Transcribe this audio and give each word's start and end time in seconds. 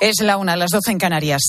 Es 0.00 0.20
la 0.20 0.36
una, 0.36 0.56
las 0.56 0.70
doce 0.70 0.92
en 0.92 0.98
Canarias. 0.98 1.42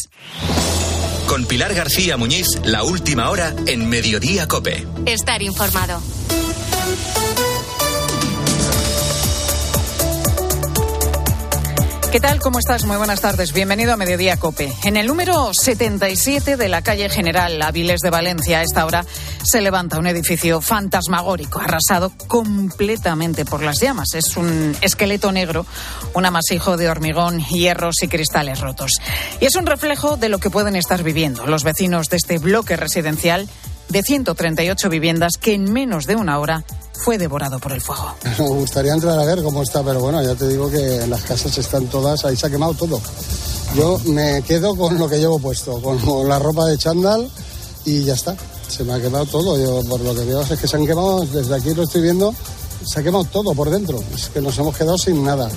Con 1.28 1.46
Pilar 1.46 1.76
García 1.76 2.18
Muñiz, 2.18 2.48
la 2.64 2.84
última 2.84 3.30
hora 3.30 3.54
en 3.68 3.88
Mediodía 3.88 4.48
Cope. 4.48 4.88
Estar 5.06 5.44
informado. 5.44 6.02
¿Qué 12.12 12.20
tal? 12.20 12.40
¿Cómo 12.40 12.58
estás? 12.58 12.86
Muy 12.86 12.98
buenas 12.98 13.22
tardes. 13.22 13.54
Bienvenido 13.54 13.94
a 13.94 13.96
Mediodía 13.96 14.38
Cope. 14.38 14.74
En 14.84 14.98
el 14.98 15.06
número 15.06 15.54
77 15.54 16.58
de 16.58 16.68
la 16.68 16.82
calle 16.82 17.08
General 17.08 17.62
Aviles 17.62 18.02
de 18.02 18.10
Valencia, 18.10 18.60
a 18.60 18.64
esta 18.64 18.84
hora, 18.88 19.06
se 19.44 19.62
levanta 19.62 20.00
un 20.00 20.08
edificio 20.08 20.60
fantasmagórico, 20.60 21.60
arrasado 21.60 22.12
completamente 22.28 23.46
por 23.46 23.62
las 23.62 23.80
llamas. 23.80 24.16
Es 24.16 24.38
un 24.38 24.76
esqueleto 24.82 25.32
negro, 25.32 25.68
un 26.16 26.26
amasijo 26.26 26.78
de 26.78 26.90
hormigón, 26.90 27.46
hierros 27.46 28.02
y 28.02 28.08
cristales 28.08 28.60
rotos. 28.60 28.94
Y 29.40 29.46
es 29.46 29.56
un 29.56 29.68
reflejo 29.68 30.18
de 30.18 30.30
lo 30.30 30.40
que 30.40 30.50
pueden 30.50 30.76
estar 30.76 31.04
viviendo 31.04 31.46
los 31.46 31.64
vecinos 31.64 32.10
de 32.10 32.18
este 32.18 32.40
bloque 32.40 32.76
residencial 32.76 33.48
de 33.88 34.02
138 34.02 34.90
viviendas 34.90 35.34
que 35.40 35.54
en 35.54 35.72
menos 35.72 36.08
de 36.08 36.16
una 36.16 36.40
hora 36.40 36.64
fue 37.04 37.18
devorado 37.18 37.60
por 37.60 37.72
el 37.72 37.82
fuego. 37.82 38.16
Me 38.40 38.48
gustaría 38.48 38.94
entrar 38.94 39.18
a 39.18 39.26
ver 39.26 39.42
cómo 39.44 39.64
está, 39.64 39.84
pero 39.84 40.00
bueno, 40.00 40.22
ya 40.22 40.36
te 40.36 40.48
digo 40.48 40.70
que 40.70 41.06
las 41.08 41.22
casas 41.24 41.58
están 41.58 41.88
todas, 41.88 42.26
ahí 42.26 42.36
se 42.36 42.48
ha 42.48 42.50
quemado 42.50 42.74
todo. 42.74 43.02
Yo 43.76 44.00
me 44.06 44.42
quedo 44.42 44.76
con 44.76 44.98
lo 44.98 45.08
que 45.08 45.20
llevo 45.20 45.38
puesto, 45.38 45.80
con 45.80 46.28
la 46.28 46.40
ropa 46.40 46.66
de 46.66 46.78
chándal 46.78 47.30
y 47.86 48.04
ya 48.04 48.14
está. 48.14 48.36
Se 48.68 48.84
me 48.84 48.94
ha 48.94 49.00
quemado 49.00 49.26
todo. 49.26 49.58
Yo 49.60 49.88
por 49.88 50.02
lo 50.02 50.16
que 50.16 50.26
veo 50.26 50.42
es 50.42 50.60
que 50.60 50.68
se 50.68 50.76
han 50.76 50.88
quemado, 50.88 51.22
desde 51.26 51.56
aquí 51.56 51.74
lo 51.74 51.84
estoy 51.84 52.02
viendo, 52.02 52.34
se 52.84 53.00
ha 53.00 53.04
quemado 53.04 53.26
todo 53.26 53.54
por 53.54 53.70
dentro. 53.70 54.04
Es 54.16 54.30
que 54.30 54.42
nos 54.42 54.58
hemos 54.58 54.76
quedado 54.76 54.98
sin 54.98 55.24
nada. 55.24 55.50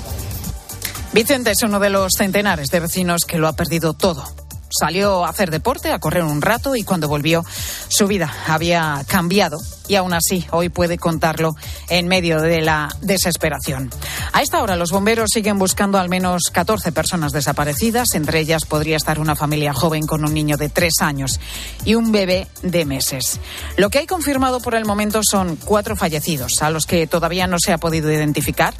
Vicente 1.12 1.50
es 1.50 1.62
uno 1.62 1.78
de 1.78 1.90
los 1.90 2.12
centenares 2.16 2.68
de 2.68 2.80
vecinos 2.80 3.24
que 3.26 3.38
lo 3.38 3.48
ha 3.48 3.52
perdido 3.52 3.92
todo. 3.94 4.24
Salió 4.70 5.24
a 5.24 5.28
hacer 5.28 5.50
deporte, 5.50 5.92
a 5.92 5.98
correr 5.98 6.24
un 6.24 6.40
rato 6.40 6.74
y 6.76 6.82
cuando 6.82 7.08
volvió 7.08 7.44
su 7.88 8.06
vida 8.06 8.32
había 8.46 9.04
cambiado 9.06 9.58
y 9.88 9.96
aún 9.96 10.12
así 10.14 10.46
hoy 10.50 10.68
puede 10.68 10.98
contarlo 10.98 11.54
en 11.88 12.08
medio 12.08 12.40
de 12.40 12.60
la 12.60 12.88
desesperación. 13.00 13.90
A 14.32 14.42
esta 14.42 14.62
hora 14.62 14.76
los 14.76 14.90
bomberos 14.90 15.30
siguen 15.32 15.58
buscando 15.58 15.98
al 15.98 16.08
menos 16.08 16.44
14 16.52 16.92
personas 16.92 17.32
desaparecidas, 17.32 18.14
entre 18.14 18.40
ellas 18.40 18.64
podría 18.64 18.96
estar 18.96 19.18
una 19.18 19.36
familia 19.36 19.72
joven 19.72 20.06
con 20.06 20.24
un 20.24 20.34
niño 20.34 20.56
de 20.56 20.68
tres 20.68 20.94
años 21.00 21.40
y 21.84 21.94
un 21.94 22.12
bebé 22.12 22.48
de 22.62 22.84
meses. 22.84 23.40
Lo 23.76 23.90
que 23.90 23.98
hay 23.98 24.06
confirmado 24.06 24.60
por 24.60 24.74
el 24.74 24.84
momento 24.84 25.20
son 25.22 25.56
cuatro 25.56 25.96
fallecidos, 25.96 26.62
a 26.62 26.70
los 26.70 26.86
que 26.86 27.06
todavía 27.06 27.46
no 27.46 27.56
se 27.58 27.72
ha 27.72 27.78
podido 27.78 28.10
identificar. 28.10 28.74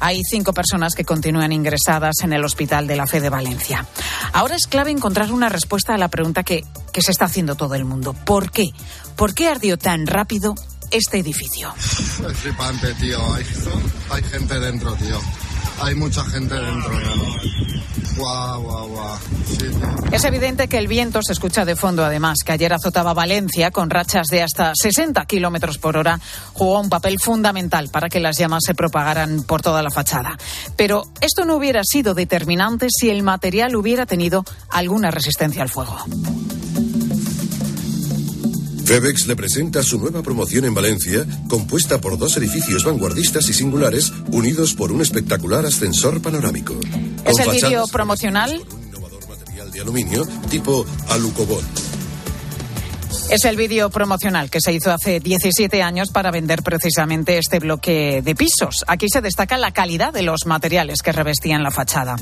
Hay 0.00 0.22
cinco 0.24 0.52
personas 0.52 0.94
que 0.94 1.04
continúan 1.04 1.52
ingresadas 1.52 2.16
en 2.22 2.32
el 2.32 2.44
Hospital 2.44 2.86
de 2.86 2.96
la 2.96 3.06
Fe 3.06 3.20
de 3.20 3.30
Valencia. 3.30 3.86
Ahora 4.32 4.56
es 4.56 4.66
clave 4.66 4.90
encontrar 4.90 5.32
una 5.32 5.48
respuesta 5.48 5.94
a 5.94 5.98
la 5.98 6.08
pregunta 6.08 6.42
que, 6.42 6.64
que 6.92 7.02
se 7.02 7.12
está 7.12 7.26
haciendo 7.26 7.54
todo 7.54 7.74
el 7.74 7.84
mundo. 7.84 8.12
¿Por 8.12 8.50
qué? 8.50 8.70
¿Por 9.16 9.34
qué 9.34 9.48
ardió 9.48 9.78
tan 9.78 10.06
rápido 10.06 10.53
este 10.90 11.18
edificio? 11.18 11.74
Es 11.78 12.38
flipante, 12.38 12.94
tío. 12.94 13.34
Hay, 13.34 13.44
hay 14.10 14.22
gente 14.22 14.58
dentro, 14.60 14.94
tío. 14.94 15.20
Hay 15.80 15.94
mucha 15.94 16.24
gente 16.24 16.54
dentro, 16.54 16.90
Guau, 18.16 18.62
guau, 18.62 18.88
guau. 18.88 19.18
Sí, 19.46 19.66
es 20.12 20.24
evidente 20.24 20.68
que 20.68 20.78
el 20.78 20.86
viento 20.86 21.20
se 21.20 21.32
escucha 21.32 21.64
de 21.64 21.74
fondo, 21.74 22.04
además, 22.04 22.38
que 22.44 22.52
ayer 22.52 22.72
azotaba 22.72 23.12
Valencia 23.12 23.72
con 23.72 23.90
rachas 23.90 24.28
de 24.28 24.42
hasta 24.42 24.72
60 24.80 25.24
kilómetros 25.26 25.78
por 25.78 25.96
hora, 25.96 26.20
jugó 26.52 26.80
un 26.80 26.88
papel 26.88 27.16
fundamental 27.20 27.88
para 27.88 28.08
que 28.08 28.20
las 28.20 28.38
llamas 28.38 28.62
se 28.64 28.74
propagaran 28.74 29.42
por 29.42 29.62
toda 29.62 29.82
la 29.82 29.90
fachada. 29.90 30.38
Pero 30.76 31.04
esto 31.20 31.44
no 31.44 31.56
hubiera 31.56 31.82
sido 31.82 32.14
determinante 32.14 32.86
si 32.88 33.10
el 33.10 33.24
material 33.24 33.74
hubiera 33.74 34.06
tenido 34.06 34.44
alguna 34.70 35.10
resistencia 35.10 35.62
al 35.62 35.68
fuego. 35.68 35.98
Febex 38.84 39.26
le 39.26 39.34
presenta 39.34 39.82
su 39.82 39.98
nueva 39.98 40.22
promoción 40.22 40.66
en 40.66 40.74
Valencia, 40.74 41.24
compuesta 41.48 42.00
por 42.00 42.18
dos 42.18 42.36
edificios 42.36 42.84
vanguardistas 42.84 43.48
y 43.48 43.54
singulares, 43.54 44.12
unidos 44.30 44.74
por 44.74 44.92
un 44.92 45.00
espectacular 45.00 45.64
ascensor 45.64 46.20
panorámico. 46.20 46.78
Es 47.24 47.38
el 47.38 47.50
vídeo 47.50 47.86
promocional. 47.88 48.62
Con 48.68 48.78
un 48.78 48.86
innovador 48.86 49.28
material 49.28 49.70
de 49.70 49.80
aluminio 49.80 50.28
tipo 50.50 50.84
alucobón. 51.08 51.64
Es 53.30 53.46
el 53.46 53.56
vídeo 53.56 53.88
promocional 53.88 54.50
que 54.50 54.60
se 54.60 54.72
hizo 54.72 54.92
hace 54.92 55.18
17 55.18 55.82
años 55.82 56.10
para 56.10 56.30
vender 56.30 56.62
precisamente 56.62 57.38
este 57.38 57.58
bloque 57.58 58.20
de 58.22 58.34
pisos. 58.34 58.84
Aquí 58.86 59.06
se 59.08 59.22
destaca 59.22 59.56
la 59.56 59.72
calidad 59.72 60.12
de 60.12 60.22
los 60.22 60.44
materiales 60.44 61.00
que 61.00 61.10
revestían 61.10 61.62
la 61.62 61.70
fachada. 61.70 62.16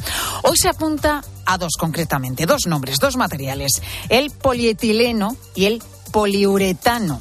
Hoy 0.44 0.56
se 0.56 0.68
apunta 0.68 1.24
a 1.44 1.58
dos 1.58 1.72
concretamente, 1.76 2.46
dos 2.46 2.66
nombres, 2.68 3.00
dos 3.00 3.16
materiales, 3.16 3.82
el 4.10 4.30
polietileno 4.30 5.36
y 5.56 5.64
el 5.64 5.82
poliuretano. 6.12 7.20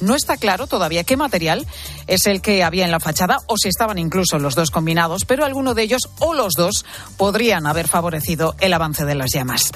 No 0.00 0.14
está 0.14 0.36
claro 0.36 0.66
todavía 0.66 1.04
qué 1.04 1.16
material 1.16 1.66
es 2.10 2.26
el 2.26 2.42
que 2.42 2.64
había 2.64 2.84
en 2.84 2.90
la 2.90 2.98
fachada 2.98 3.38
o 3.46 3.56
si 3.56 3.68
estaban 3.68 3.96
incluso 3.96 4.40
los 4.40 4.56
dos 4.56 4.72
combinados, 4.72 5.24
pero 5.24 5.44
alguno 5.44 5.74
de 5.74 5.82
ellos 5.82 6.10
o 6.18 6.34
los 6.34 6.54
dos 6.54 6.84
podrían 7.16 7.68
haber 7.68 7.86
favorecido 7.86 8.56
el 8.58 8.74
avance 8.74 9.04
de 9.04 9.14
las 9.14 9.30
llamas. 9.32 9.70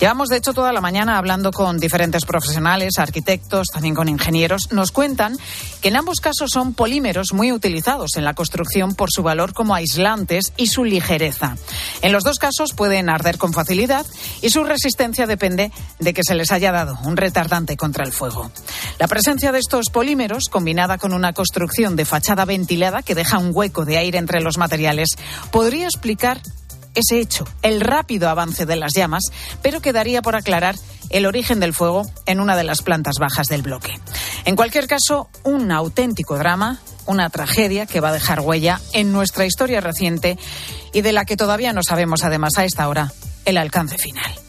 Llevamos, 0.00 0.28
de 0.28 0.38
hecho, 0.38 0.52
toda 0.52 0.72
la 0.72 0.80
mañana 0.80 1.16
hablando 1.16 1.52
con 1.52 1.78
diferentes 1.78 2.24
profesionales, 2.24 2.98
arquitectos, 2.98 3.68
también 3.72 3.94
con 3.94 4.08
ingenieros. 4.08 4.72
Nos 4.72 4.90
cuentan 4.90 5.36
que 5.80 5.88
en 5.88 5.96
ambos 5.96 6.18
casos 6.18 6.50
son 6.50 6.74
polímeros 6.74 7.32
muy 7.32 7.52
utilizados 7.52 8.16
en 8.16 8.24
la 8.24 8.34
construcción 8.34 8.96
por 8.96 9.12
su 9.12 9.22
valor 9.22 9.52
como 9.52 9.76
aislantes 9.76 10.52
y 10.56 10.66
su 10.66 10.84
ligereza. 10.84 11.56
En 12.02 12.10
los 12.10 12.24
dos 12.24 12.40
casos 12.40 12.72
pueden 12.72 13.08
arder 13.08 13.38
con 13.38 13.52
facilidad 13.52 14.04
y 14.42 14.50
su 14.50 14.64
resistencia 14.64 15.28
depende 15.28 15.70
de 16.00 16.12
que 16.12 16.22
se 16.26 16.34
les 16.34 16.50
haya 16.50 16.72
dado 16.72 16.98
un 17.04 17.16
retardante 17.16 17.76
contra 17.76 18.04
el 18.04 18.10
fuego. 18.10 18.50
La 18.98 19.06
presencia 19.06 19.52
de 19.52 19.60
estos 19.60 19.86
polímeros, 19.92 20.46
combinada 20.50 20.98
con 20.98 21.12
una 21.12 21.32
construcción 21.32 21.75
de 21.76 22.04
fachada 22.06 22.46
ventilada 22.46 23.02
que 23.02 23.14
deja 23.14 23.38
un 23.38 23.50
hueco 23.52 23.84
de 23.84 23.98
aire 23.98 24.18
entre 24.18 24.40
los 24.40 24.56
materiales, 24.56 25.10
podría 25.50 25.84
explicar 25.84 26.40
ese 26.94 27.20
hecho, 27.20 27.46
el 27.60 27.82
rápido 27.82 28.30
avance 28.30 28.64
de 28.64 28.76
las 28.76 28.94
llamas, 28.94 29.24
pero 29.60 29.82
quedaría 29.82 30.22
por 30.22 30.34
aclarar 30.34 30.76
el 31.10 31.26
origen 31.26 31.60
del 31.60 31.74
fuego 31.74 32.10
en 32.24 32.40
una 32.40 32.56
de 32.56 32.64
las 32.64 32.80
plantas 32.80 33.16
bajas 33.20 33.48
del 33.48 33.60
bloque. 33.60 34.00
En 34.46 34.56
cualquier 34.56 34.86
caso, 34.86 35.28
un 35.44 35.70
auténtico 35.70 36.38
drama, 36.38 36.80
una 37.04 37.28
tragedia 37.28 37.84
que 37.84 38.00
va 38.00 38.08
a 38.08 38.14
dejar 38.14 38.40
huella 38.40 38.80
en 38.94 39.12
nuestra 39.12 39.44
historia 39.44 39.82
reciente 39.82 40.38
y 40.94 41.02
de 41.02 41.12
la 41.12 41.26
que 41.26 41.36
todavía 41.36 41.74
no 41.74 41.82
sabemos, 41.82 42.24
además, 42.24 42.52
a 42.56 42.64
esta 42.64 42.88
hora, 42.88 43.12
el 43.44 43.58
alcance 43.58 43.98
final. 43.98 44.45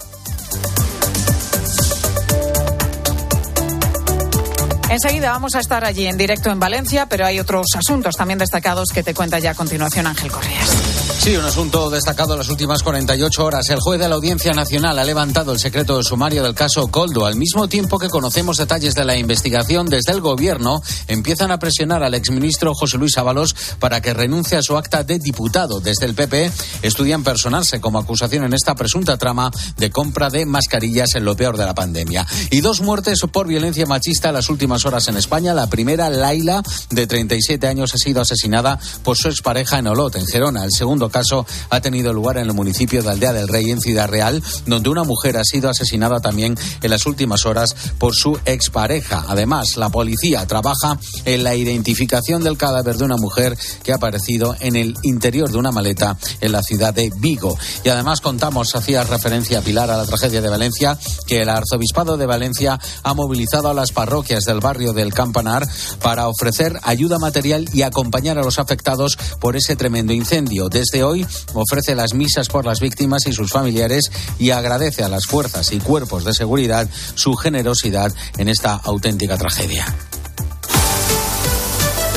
Enseguida 4.89 5.31
vamos 5.31 5.53
a 5.55 5.59
estar 5.59 5.83
allí 5.83 6.07
en 6.07 6.17
directo 6.17 6.49
en 6.49 6.59
Valencia, 6.59 7.07
pero 7.09 7.25
hay 7.25 7.39
otros 7.39 7.67
asuntos 7.75 8.15
también 8.15 8.39
destacados 8.39 8.89
que 8.93 9.03
te 9.03 9.13
cuenta 9.13 9.37
ya 9.39 9.51
a 9.51 9.55
continuación 9.55 10.07
Ángel 10.07 10.31
Correas. 10.31 10.96
Sí, 11.19 11.35
un 11.35 11.43
asunto 11.43 11.89
destacado 11.89 12.33
en 12.33 12.39
las 12.39 12.49
últimas 12.49 12.83
48 12.83 13.43
horas. 13.43 13.69
El 13.69 13.79
juez 13.79 13.99
de 13.99 14.07
la 14.07 14.15
Audiencia 14.15 14.53
Nacional 14.53 14.97
ha 14.97 15.03
levantado 15.03 15.51
el 15.51 15.59
secreto 15.59 16.01
sumario 16.01 16.41
del 16.41 16.53
caso 16.53 16.87
Coldo. 16.87 17.25
Al 17.25 17.35
mismo 17.35 17.67
tiempo 17.67 17.99
que 17.99 18.07
conocemos 18.07 18.57
detalles 18.57 18.93
de 18.93 19.03
la 19.03 19.17
investigación, 19.17 19.87
desde 19.87 20.13
el 20.13 20.21
Gobierno 20.21 20.81
empiezan 21.07 21.51
a 21.51 21.59
presionar 21.59 22.01
al 22.03 22.13
exministro 22.13 22.73
José 22.73 22.97
Luis 22.97 23.17
Ábalos 23.17 23.55
para 23.79 23.99
que 23.99 24.13
renuncie 24.13 24.57
a 24.57 24.61
su 24.61 24.77
acta 24.77 25.03
de 25.03 25.19
diputado. 25.19 25.81
Desde 25.81 26.05
el 26.05 26.13
PP 26.13 26.49
estudian 26.83 27.23
personarse 27.23 27.81
como 27.81 27.99
acusación 27.99 28.45
en 28.45 28.53
esta 28.53 28.75
presunta 28.75 29.17
trama 29.17 29.51
de 29.75 29.89
compra 29.89 30.29
de 30.29 30.45
mascarillas 30.45 31.15
en 31.15 31.25
lo 31.25 31.35
peor 31.35 31.57
de 31.57 31.65
la 31.65 31.75
pandemia. 31.75 32.25
Y 32.51 32.61
dos 32.61 32.79
muertes 32.79 33.19
por 33.31 33.47
violencia 33.47 33.85
machista 33.85 34.29
en 34.29 34.35
las 34.35 34.49
últimas 34.49 34.85
horas 34.85 35.07
en 35.09 35.17
España. 35.17 35.53
La 35.53 35.67
primera, 35.67 36.09
Laila, 36.09 36.63
de 36.89 37.07
37 37.07 37.67
años, 37.67 37.93
ha 37.93 37.97
sido 37.97 38.21
asesinada 38.21 38.79
por 39.03 39.17
su 39.17 39.27
expareja 39.27 39.79
en 39.79 39.87
Olot, 39.87 40.15
en 40.15 40.25
Gerona. 40.25 40.63
El 40.63 40.71
segundo 40.71 41.06
caso 41.09 41.45
ha 41.69 41.81
tenido 41.81 42.13
lugar 42.13 42.37
en 42.37 42.47
el 42.47 42.53
municipio 42.53 43.03
de 43.03 43.09
Aldea 43.09 43.33
del 43.33 43.47
Rey, 43.47 43.71
en 43.71 43.81
Ciudad 43.81 44.07
Real, 44.07 44.43
donde 44.65 44.89
una 44.89 45.03
mujer 45.03 45.37
ha 45.37 45.43
sido 45.43 45.69
asesinada 45.69 46.19
también 46.19 46.57
en 46.81 46.91
las 46.91 47.05
últimas 47.05 47.45
horas 47.45 47.75
por 47.97 48.15
su 48.15 48.39
expareja. 48.45 49.25
Además, 49.27 49.77
la 49.77 49.89
policía 49.89 50.45
trabaja 50.45 50.99
en 51.25 51.43
la 51.43 51.55
identificación 51.55 52.43
del 52.43 52.57
cadáver 52.57 52.97
de 52.97 53.05
una 53.05 53.17
mujer 53.17 53.57
que 53.83 53.91
ha 53.91 53.95
aparecido 53.95 54.55
en 54.59 54.75
el 54.75 54.95
interior 55.03 55.49
de 55.49 55.57
una 55.57 55.71
maleta 55.71 56.17
en 56.41 56.51
la 56.51 56.63
ciudad 56.63 56.93
de 56.93 57.11
Vigo. 57.17 57.57
Y 57.83 57.89
además 57.89 58.21
contamos, 58.21 58.75
hacía 58.75 59.03
referencia 59.03 59.61
Pilar 59.61 59.89
a 59.91 59.97
la 59.97 60.05
tragedia 60.05 60.41
de 60.41 60.49
Valencia, 60.49 60.97
que 61.25 61.41
el 61.41 61.49
arzobispado 61.49 62.17
de 62.17 62.25
Valencia 62.25 62.79
ha 63.03 63.13
movilizado 63.13 63.69
a 63.69 63.73
las 63.73 63.91
parroquias 63.91 64.43
del 64.43 64.59
barrio 64.59 64.93
del 64.93 65.13
Campanar 65.13 65.67
para 66.01 66.27
ofrecer 66.27 66.79
ayuda 66.83 67.17
material 67.19 67.65
y 67.73 67.81
acompañar 67.81 68.37
a 68.37 68.43
los 68.43 68.59
afectados 68.59 69.17
por 69.39 69.55
ese 69.55 69.75
tremendo 69.75 70.13
incendio. 70.13 70.69
Desde 70.69 70.96
hoy 71.03 71.25
ofrece 71.53 71.95
las 71.95 72.13
misas 72.13 72.47
por 72.49 72.65
las 72.65 72.79
víctimas 72.79 73.25
y 73.27 73.33
sus 73.33 73.51
familiares 73.51 74.11
y 74.39 74.51
agradece 74.51 75.03
a 75.03 75.09
las 75.09 75.25
fuerzas 75.25 75.71
y 75.71 75.79
cuerpos 75.79 76.23
de 76.23 76.33
seguridad 76.33 76.89
su 77.15 77.35
generosidad 77.35 78.13
en 78.37 78.49
esta 78.49 78.73
auténtica 78.73 79.37
tragedia. 79.37 79.85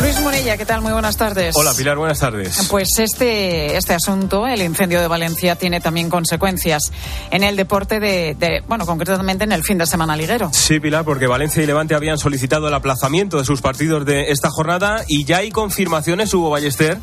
Luis 0.00 0.18
Morella, 0.22 0.56
¿qué 0.56 0.64
tal? 0.64 0.80
Muy 0.80 0.92
buenas 0.92 1.18
tardes. 1.18 1.54
Hola 1.54 1.74
Pilar, 1.76 1.98
buenas 1.98 2.18
tardes. 2.18 2.66
Pues 2.70 2.88
este, 2.98 3.76
este 3.76 3.92
asunto, 3.92 4.46
el 4.46 4.62
incendio 4.62 4.98
de 4.98 5.06
Valencia, 5.06 5.56
tiene 5.56 5.80
también 5.80 6.08
consecuencias 6.08 6.90
en 7.30 7.44
el 7.44 7.54
deporte 7.54 8.00
de, 8.00 8.34
de, 8.34 8.62
bueno, 8.66 8.86
concretamente 8.86 9.44
en 9.44 9.52
el 9.52 9.62
fin 9.62 9.76
de 9.76 9.84
semana 9.84 10.16
liguero. 10.16 10.50
Sí, 10.54 10.80
Pilar, 10.80 11.04
porque 11.04 11.26
Valencia 11.26 11.62
y 11.62 11.66
Levante 11.66 11.94
habían 11.94 12.16
solicitado 12.16 12.68
el 12.68 12.74
aplazamiento 12.74 13.36
de 13.36 13.44
sus 13.44 13.60
partidos 13.60 14.06
de 14.06 14.30
esta 14.30 14.48
jornada 14.48 15.04
y 15.06 15.26
ya 15.26 15.38
hay 15.38 15.50
confirmaciones, 15.50 16.32
Hugo 16.32 16.48
Ballester. 16.48 16.98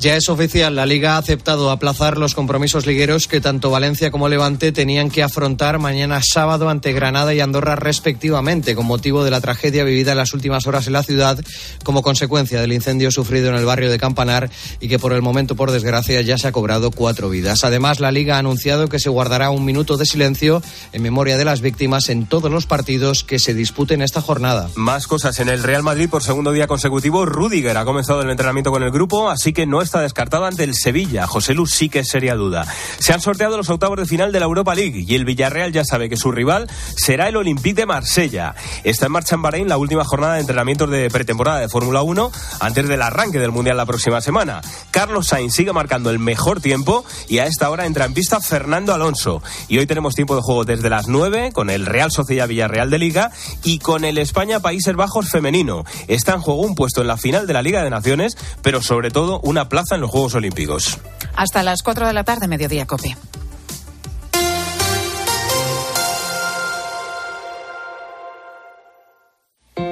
Ya 0.00 0.14
es 0.14 0.28
oficial, 0.28 0.76
la 0.76 0.86
Liga 0.86 1.16
ha 1.16 1.18
aceptado 1.18 1.72
aplazar 1.72 2.18
los 2.18 2.36
compromisos 2.36 2.86
ligueros 2.86 3.26
que 3.26 3.40
tanto 3.40 3.68
Valencia 3.68 4.12
como 4.12 4.28
Levante 4.28 4.70
tenían 4.70 5.10
que 5.10 5.24
afrontar 5.24 5.80
mañana 5.80 6.20
sábado 6.22 6.68
ante 6.68 6.92
Granada 6.92 7.34
y 7.34 7.40
Andorra 7.40 7.74
respectivamente, 7.74 8.76
con 8.76 8.86
motivo 8.86 9.24
de 9.24 9.32
la 9.32 9.40
tragedia 9.40 9.82
vivida 9.82 10.12
en 10.12 10.18
las 10.18 10.34
últimas 10.34 10.68
horas 10.68 10.86
en 10.86 10.92
la 10.92 11.02
ciudad 11.02 11.40
como 11.82 12.02
consecuencia 12.02 12.60
del 12.60 12.74
incendio 12.74 13.10
sufrido 13.10 13.48
en 13.48 13.56
el 13.56 13.64
barrio 13.64 13.90
de 13.90 13.98
Campanar 13.98 14.50
y 14.78 14.86
que 14.86 15.00
por 15.00 15.12
el 15.12 15.20
momento, 15.20 15.56
por 15.56 15.72
desgracia, 15.72 16.20
ya 16.20 16.38
se 16.38 16.46
ha 16.46 16.52
cobrado 16.52 16.92
cuatro 16.92 17.28
vidas. 17.28 17.64
Además, 17.64 17.98
la 17.98 18.12
Liga 18.12 18.36
ha 18.36 18.38
anunciado 18.38 18.88
que 18.88 19.00
se 19.00 19.10
guardará 19.10 19.50
un 19.50 19.64
minuto 19.64 19.96
de 19.96 20.06
silencio 20.06 20.62
en 20.92 21.02
memoria 21.02 21.36
de 21.36 21.44
las 21.44 21.60
víctimas 21.60 22.08
en 22.08 22.26
todos 22.26 22.52
los 22.52 22.66
partidos 22.66 23.24
que 23.24 23.40
se 23.40 23.52
disputen 23.52 24.00
esta 24.00 24.20
jornada. 24.20 24.70
Más 24.76 25.08
cosas 25.08 25.40
en 25.40 25.48
el 25.48 25.64
Real 25.64 25.82
Madrid 25.82 26.08
por 26.08 26.22
segundo 26.22 26.52
día 26.52 26.68
consecutivo. 26.68 27.26
Rudiger 27.26 27.76
ha 27.76 27.84
comenzado 27.84 28.22
el 28.22 28.30
entrenamiento 28.30 28.70
con 28.70 28.84
el 28.84 28.92
grupo, 28.92 29.28
así 29.28 29.52
que 29.52 29.66
no 29.66 29.87
está 29.88 30.00
descartado 30.02 30.44
ante 30.44 30.64
el 30.64 30.74
Sevilla. 30.74 31.26
José 31.26 31.54
Luz 31.54 31.72
sí 31.72 31.88
que 31.88 32.04
sería 32.04 32.34
duda. 32.34 32.66
Se 32.98 33.14
han 33.14 33.22
sorteado 33.22 33.56
los 33.56 33.70
octavos 33.70 33.98
de 33.98 34.04
final 34.04 34.32
de 34.32 34.38
la 34.38 34.44
Europa 34.44 34.74
League 34.74 35.04
y 35.08 35.14
el 35.14 35.24
Villarreal 35.24 35.72
ya 35.72 35.82
sabe 35.82 36.10
que 36.10 36.16
su 36.18 36.30
rival 36.30 36.68
será 36.94 37.26
el 37.26 37.36
Olympique 37.36 37.74
de 37.74 37.86
Marsella. 37.86 38.54
Está 38.84 39.06
en 39.06 39.12
marcha 39.12 39.34
en 39.36 39.42
Bahrein 39.42 39.66
la 39.66 39.78
última 39.78 40.04
jornada 40.04 40.34
de 40.34 40.40
entrenamientos 40.40 40.90
de 40.90 41.08
pretemporada 41.08 41.60
de 41.60 41.70
Fórmula 41.70 42.02
1 42.02 42.30
antes 42.60 42.86
del 42.86 43.00
arranque 43.00 43.38
del 43.38 43.50
Mundial 43.50 43.78
la 43.78 43.86
próxima 43.86 44.20
semana. 44.20 44.60
Carlos 44.90 45.28
Sainz 45.28 45.54
sigue 45.54 45.72
marcando 45.72 46.10
el 46.10 46.18
mejor 46.18 46.60
tiempo 46.60 47.06
y 47.26 47.38
a 47.38 47.46
esta 47.46 47.70
hora 47.70 47.86
entra 47.86 48.04
en 48.04 48.12
pista 48.12 48.40
Fernando 48.40 48.92
Alonso. 48.92 49.42
Y 49.68 49.78
hoy 49.78 49.86
tenemos 49.86 50.14
tiempo 50.14 50.36
de 50.36 50.42
juego 50.42 50.66
desde 50.66 50.90
las 50.90 51.08
9 51.08 51.52
con 51.52 51.70
el 51.70 51.86
Real 51.86 52.12
Sociedad 52.12 52.46
Villarreal 52.46 52.90
de 52.90 52.98
Liga 52.98 53.30
y 53.64 53.78
con 53.78 54.04
el 54.04 54.18
España 54.18 54.60
Países 54.60 54.94
Bajos 54.96 55.30
femenino. 55.30 55.84
Está 56.08 56.34
en 56.34 56.42
juego 56.42 56.60
un 56.60 56.74
puesto 56.74 57.00
en 57.00 57.06
la 57.06 57.16
final 57.16 57.46
de 57.46 57.54
la 57.54 57.62
Liga 57.62 57.82
de 57.82 57.88
Naciones, 57.88 58.36
pero 58.60 58.82
sobre 58.82 59.10
todo 59.10 59.40
una 59.42 59.70
plaza 59.70 59.77
en 59.92 60.00
los 60.00 60.10
Juegos 60.10 60.34
Olímpicos. 60.34 60.98
Hasta 61.36 61.62
las 61.62 61.82
4 61.82 62.06
de 62.06 62.12
la 62.12 62.24
tarde, 62.24 62.48
mediodía, 62.48 62.86
Cope. 62.86 63.16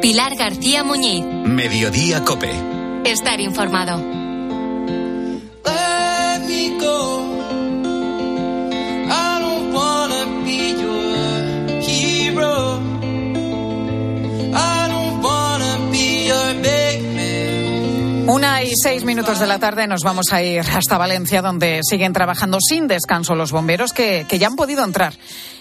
Pilar 0.02 0.36
García 0.36 0.82
Muñiz. 0.84 1.24
Mediodía 1.24 2.24
Cope. 2.24 2.50
Estar 3.04 3.40
informado. 3.40 4.25
Una 18.28 18.64
y 18.64 18.72
seis 18.74 19.04
minutos 19.04 19.38
de 19.38 19.46
la 19.46 19.60
tarde 19.60 19.86
nos 19.86 20.02
vamos 20.02 20.32
a 20.32 20.42
ir 20.42 20.60
hasta 20.60 20.98
Valencia, 20.98 21.42
donde 21.42 21.80
siguen 21.88 22.12
trabajando 22.12 22.58
sin 22.60 22.88
descanso 22.88 23.36
los 23.36 23.52
bomberos 23.52 23.92
que, 23.92 24.26
que 24.28 24.38
ya 24.38 24.48
han 24.48 24.56
podido 24.56 24.82
entrar 24.82 25.14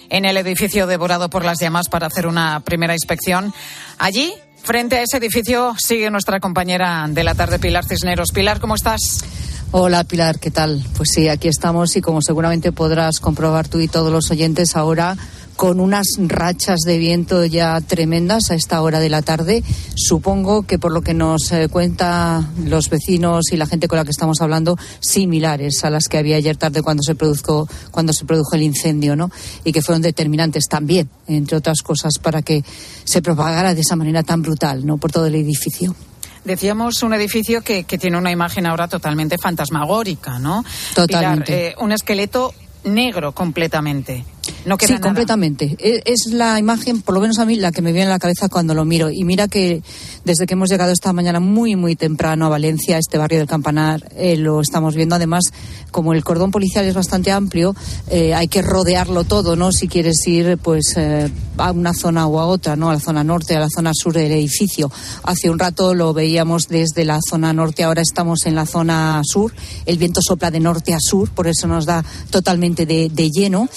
en 0.08 0.24
el 0.24 0.36
edificio 0.36 0.88
devorado 0.88 1.30
por 1.30 1.44
las 1.44 1.60
llamas 1.60 1.88
para 1.88 2.08
hacer 2.08 2.26
una 2.26 2.60
primera 2.60 2.94
inspección. 2.94 3.54
Allí, 3.98 4.34
frente 4.62 4.96
a 4.96 5.02
ese 5.02 5.18
edificio, 5.18 5.76
sigue 5.78 6.10
nuestra 6.10 6.40
compañera 6.40 7.06
de 7.08 7.22
la 7.22 7.34
tarde, 7.34 7.60
Pilar 7.60 7.84
Cisneros. 7.84 8.32
Pilar, 8.32 8.58
¿cómo 8.60 8.74
estás? 8.74 9.24
Hola 9.70 10.04
Pilar, 10.04 10.38
¿qué 10.38 10.50
tal? 10.50 10.84
Pues 10.96 11.10
sí, 11.12 11.28
aquí 11.28 11.48
estamos 11.48 11.96
y 11.96 12.00
como 12.00 12.22
seguramente 12.22 12.72
podrás 12.72 13.20
comprobar 13.20 13.68
tú 13.68 13.78
y 13.80 13.88
todos 13.88 14.12
los 14.12 14.30
oyentes 14.30 14.76
ahora 14.76 15.16
con 15.56 15.80
unas 15.80 16.06
rachas 16.18 16.80
de 16.80 16.98
viento 16.98 17.44
ya 17.44 17.80
tremendas 17.80 18.50
a 18.50 18.54
esta 18.54 18.80
hora 18.82 19.00
de 19.00 19.08
la 19.08 19.22
tarde. 19.22 19.64
Supongo 19.94 20.62
que 20.62 20.78
por 20.78 20.92
lo 20.92 21.00
que 21.00 21.14
nos 21.14 21.50
eh, 21.52 21.68
cuenta 21.68 22.50
los 22.62 22.90
vecinos 22.90 23.52
y 23.52 23.56
la 23.56 23.66
gente 23.66 23.88
con 23.88 23.96
la 23.98 24.04
que 24.04 24.10
estamos 24.10 24.40
hablando, 24.40 24.78
similares 25.00 25.82
a 25.84 25.90
las 25.90 26.08
que 26.08 26.18
había 26.18 26.36
ayer 26.36 26.56
tarde 26.56 26.82
cuando 26.82 27.02
se 27.02 27.14
produjo, 27.14 27.68
cuando 27.90 28.12
se 28.12 28.24
produjo 28.24 28.54
el 28.54 28.62
incendio, 28.62 29.16
¿no? 29.16 29.30
Y 29.64 29.72
que 29.72 29.82
fueron 29.82 30.02
determinantes 30.02 30.68
también, 30.68 31.08
entre 31.26 31.56
otras 31.56 31.78
cosas, 31.82 32.18
para 32.22 32.42
que 32.42 32.62
se 33.04 33.22
propagara 33.22 33.74
de 33.74 33.80
esa 33.80 33.96
manera 33.96 34.22
tan 34.22 34.42
brutal, 34.42 34.84
¿no? 34.84 34.98
Por 34.98 35.10
todo 35.10 35.26
el 35.26 35.34
edificio. 35.34 35.96
Decíamos 36.44 37.02
un 37.02 37.14
edificio 37.14 37.62
que, 37.62 37.84
que 37.84 37.98
tiene 37.98 38.18
una 38.18 38.30
imagen 38.30 38.66
ahora 38.66 38.86
totalmente 38.86 39.36
fantasmagórica, 39.36 40.38
¿no? 40.38 40.64
Totalmente. 40.94 41.44
Pilar, 41.46 41.60
eh, 41.60 41.74
un 41.80 41.92
esqueleto 41.92 42.54
negro 42.84 43.32
completamente. 43.32 44.24
No 44.66 44.76
queda 44.76 44.88
sí, 44.88 44.92
nada. 44.94 45.04
completamente. 45.06 45.76
E- 45.78 46.02
Es 46.04 46.26
la 46.32 46.58
imagen, 46.58 47.00
por 47.00 47.14
lo 47.14 47.20
menos 47.20 47.38
a 47.38 47.44
mí, 47.46 47.56
la 47.56 47.72
que 47.72 47.82
me 47.82 47.92
viene 47.92 48.08
a 48.08 48.10
la 48.10 48.18
cabeza 48.18 48.48
cuando 48.48 48.74
lo 48.74 48.84
miro. 48.84 49.10
Y 49.10 49.24
mira 49.24 49.48
que 49.48 49.82
desde 50.24 50.46
que 50.46 50.54
hemos 50.54 50.68
llegado 50.68 50.90
esta 50.92 51.12
mañana 51.12 51.38
muy, 51.40 51.76
muy 51.76 51.94
temprano 51.96 52.46
a 52.46 52.48
Valencia, 52.48 52.98
este 52.98 53.16
barrio 53.16 53.38
del 53.38 53.46
Campanar, 53.46 54.08
eh, 54.16 54.36
lo 54.36 54.60
estamos 54.60 54.94
viendo. 54.96 55.14
Además, 55.14 55.44
como 55.92 56.12
el 56.12 56.24
cordón 56.24 56.50
policial 56.50 56.84
es 56.84 56.94
bastante 56.94 57.30
amplio, 57.30 57.74
eh, 58.10 58.34
hay 58.34 58.48
que 58.48 58.60
rodearlo 58.60 59.24
todo, 59.24 59.54
¿no? 59.56 59.70
Si 59.72 59.86
quieres 59.88 60.16
ir, 60.26 60.58
pues, 60.58 60.94
eh, 60.96 61.30
a 61.58 61.70
una 61.70 61.94
zona 61.94 62.26
o 62.26 62.40
a 62.40 62.46
otra, 62.46 62.74
¿no? 62.76 62.90
A 62.90 62.94
la 62.94 63.00
zona 63.00 63.22
norte, 63.24 63.54
a 63.56 63.60
la 63.60 63.68
zona 63.70 63.92
sur 63.94 64.12
del 64.12 64.32
edificio. 64.32 64.90
Hace 65.22 65.48
un 65.48 65.58
rato 65.58 65.94
lo 65.94 66.12
veíamos 66.12 66.66
desde 66.68 67.04
la 67.04 67.20
zona 67.26 67.52
norte, 67.52 67.84
ahora 67.84 68.02
estamos 68.02 68.44
en 68.46 68.56
la 68.56 68.66
zona 68.66 69.22
sur. 69.24 69.54
El 69.86 69.96
viento 69.96 70.20
sopla 70.20 70.50
de 70.50 70.58
norte 70.60 70.92
a 70.92 70.98
sur, 71.00 71.30
por 71.30 71.46
eso 71.46 71.66
nos 71.68 71.86
da 71.86 72.04
totalmente 72.30 72.84
de, 72.84 73.08
de 73.10 73.30
lleno. 73.30 73.68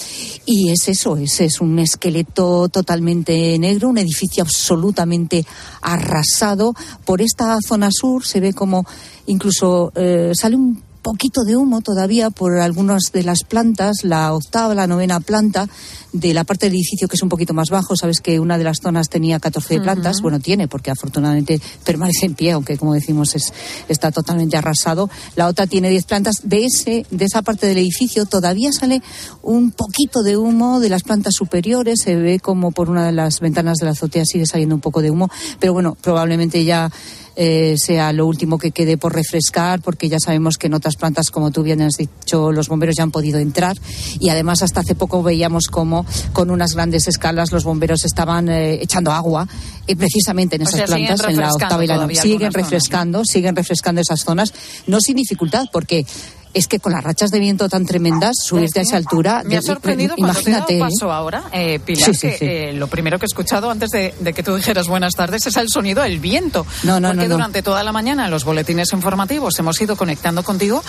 Y 0.44 0.70
es 0.70 0.79
eso, 0.88 1.16
es, 1.16 1.40
es 1.40 1.60
un 1.60 1.78
esqueleto 1.78 2.68
totalmente 2.68 3.58
negro, 3.58 3.88
un 3.88 3.98
edificio 3.98 4.42
absolutamente 4.42 5.44
arrasado. 5.82 6.74
Por 7.04 7.22
esta 7.22 7.58
zona 7.66 7.90
sur 7.90 8.24
se 8.26 8.40
ve 8.40 8.52
como 8.52 8.84
incluso 9.26 9.92
eh, 9.94 10.32
sale 10.34 10.56
un 10.56 10.89
poquito 11.02 11.44
de 11.44 11.56
humo 11.56 11.80
todavía 11.80 12.30
por 12.30 12.58
algunas 12.58 13.12
de 13.12 13.22
las 13.22 13.44
plantas, 13.44 13.98
la 14.02 14.32
octava, 14.32 14.74
la 14.74 14.86
novena 14.86 15.20
planta 15.20 15.68
de 16.12 16.34
la 16.34 16.44
parte 16.44 16.66
del 16.66 16.74
edificio 16.74 17.08
que 17.08 17.16
es 17.16 17.22
un 17.22 17.28
poquito 17.28 17.54
más 17.54 17.70
bajo. 17.70 17.96
Sabes 17.96 18.20
que 18.20 18.40
una 18.40 18.58
de 18.58 18.64
las 18.64 18.78
zonas 18.82 19.08
tenía 19.08 19.38
14 19.38 19.76
Ujú. 19.76 19.82
plantas, 19.82 20.20
bueno, 20.22 20.40
tiene, 20.40 20.68
porque 20.68 20.90
afortunadamente 20.90 21.60
permanece 21.84 22.26
en 22.26 22.34
pie, 22.34 22.52
aunque 22.52 22.76
como 22.76 22.94
decimos 22.94 23.34
es, 23.34 23.52
está 23.88 24.10
totalmente 24.10 24.56
arrasado. 24.56 25.08
La 25.36 25.46
otra 25.46 25.66
tiene 25.66 25.90
10 25.90 26.04
plantas. 26.04 26.36
De, 26.42 26.64
ese, 26.64 27.06
de 27.10 27.24
esa 27.24 27.42
parte 27.42 27.66
del 27.66 27.78
edificio 27.78 28.26
todavía 28.26 28.72
sale 28.72 29.02
un 29.42 29.72
poquito 29.72 30.22
de 30.22 30.36
humo 30.36 30.80
de 30.80 30.88
las 30.88 31.02
plantas 31.02 31.34
superiores, 31.36 32.00
se 32.00 32.16
ve 32.16 32.40
como 32.40 32.72
por 32.72 32.90
una 32.90 33.06
de 33.06 33.12
las 33.12 33.40
ventanas 33.40 33.78
de 33.78 33.86
la 33.86 33.92
azotea 33.92 34.24
sigue 34.24 34.46
saliendo 34.46 34.74
un 34.74 34.80
poco 34.80 35.02
de 35.02 35.10
humo, 35.10 35.30
pero 35.58 35.72
bueno, 35.72 35.96
probablemente 36.00 36.64
ya 36.64 36.90
eh, 37.36 37.76
sea 37.78 38.12
lo 38.12 38.26
último 38.26 38.58
que 38.58 38.70
quede 38.70 38.96
por 38.96 39.14
refrescar, 39.14 39.80
porque 39.80 40.08
ya 40.08 40.18
sabemos 40.18 40.58
que 40.58 40.66
en 40.66 40.74
otras 40.74 40.96
plantas, 40.96 41.30
como 41.30 41.50
tú 41.50 41.62
bien 41.62 41.82
has 41.82 41.94
dicho, 41.94 42.52
los 42.52 42.68
bomberos 42.68 42.96
ya 42.96 43.02
han 43.02 43.10
podido 43.10 43.38
entrar. 43.38 43.76
Y 44.18 44.30
además, 44.30 44.62
hasta 44.62 44.80
hace 44.80 44.94
poco 44.94 45.22
veíamos 45.22 45.66
como 45.68 46.04
con 46.32 46.50
unas 46.50 46.74
grandes 46.74 47.08
escalas 47.08 47.52
los 47.52 47.64
bomberos 47.64 48.04
estaban 48.04 48.48
eh, 48.48 48.82
echando 48.82 49.12
agua, 49.12 49.48
eh, 49.86 49.96
precisamente 49.96 50.56
en 50.56 50.62
O 50.62 50.64
esas 50.64 50.76
sea, 50.76 50.86
plantas, 50.86 51.28
en 51.28 51.36
la 51.36 51.52
octava 51.52 51.84
y 51.84 51.86
la 51.86 52.08
Siguen 52.10 52.52
zonas, 52.52 52.54
refrescando, 52.54 53.24
siguen 53.24 53.56
refrescando 53.56 54.00
esas 54.00 54.20
zonas, 54.20 54.52
no 54.86 55.00
sin 55.00 55.16
dificultad, 55.16 55.66
porque. 55.72 56.04
Es 56.52 56.66
que 56.66 56.80
con 56.80 56.92
las 56.92 57.04
rachas 57.04 57.30
de 57.30 57.38
viento 57.38 57.68
tan 57.68 57.86
tremendas, 57.86 58.34
subirte 58.42 58.80
a 58.80 58.82
esa 58.82 58.96
altura, 58.96 59.42
Me 59.44 59.56
ha 59.56 59.60
de- 59.60 59.66
sorprendido 59.66 60.16
cuando 60.16 60.34
te 60.40 60.50
he 60.50 60.52
imagínate. 60.52 60.76
¿eh? 60.76 60.80
paso 60.80 61.12
ahora, 61.12 61.44
eh, 61.52 61.78
Pilar, 61.78 62.04
Sí, 62.06 62.14
sí, 62.14 62.36
que 62.38 62.70
eh, 62.70 62.72
lo 62.72 62.88
primero 62.88 63.18
que 63.18 63.24
he 63.26 63.28
escuchado 63.28 63.70
antes 63.70 63.90
de, 63.90 64.14
de 64.18 64.32
que 64.32 64.42
tú 64.42 64.56
dijeras 64.56 64.88
buenas 64.88 65.14
tardes 65.14 65.46
es 65.46 65.56
el 65.56 65.68
sonido 65.68 66.02
del 66.02 66.18
viento. 66.18 66.66
No, 66.82 66.98
no, 66.98 67.08
Porque 67.10 67.28
no, 67.28 67.34
durante 67.36 67.62
toda 67.62 67.84
la 67.84 67.92
mañana 67.92 68.24
en 68.24 68.30
los 68.32 68.44
boletines 68.44 68.92
informativos 68.92 69.56
hemos 69.60 69.80
ido 69.80 69.94
conectando 69.96 70.42
contigo 70.42 70.82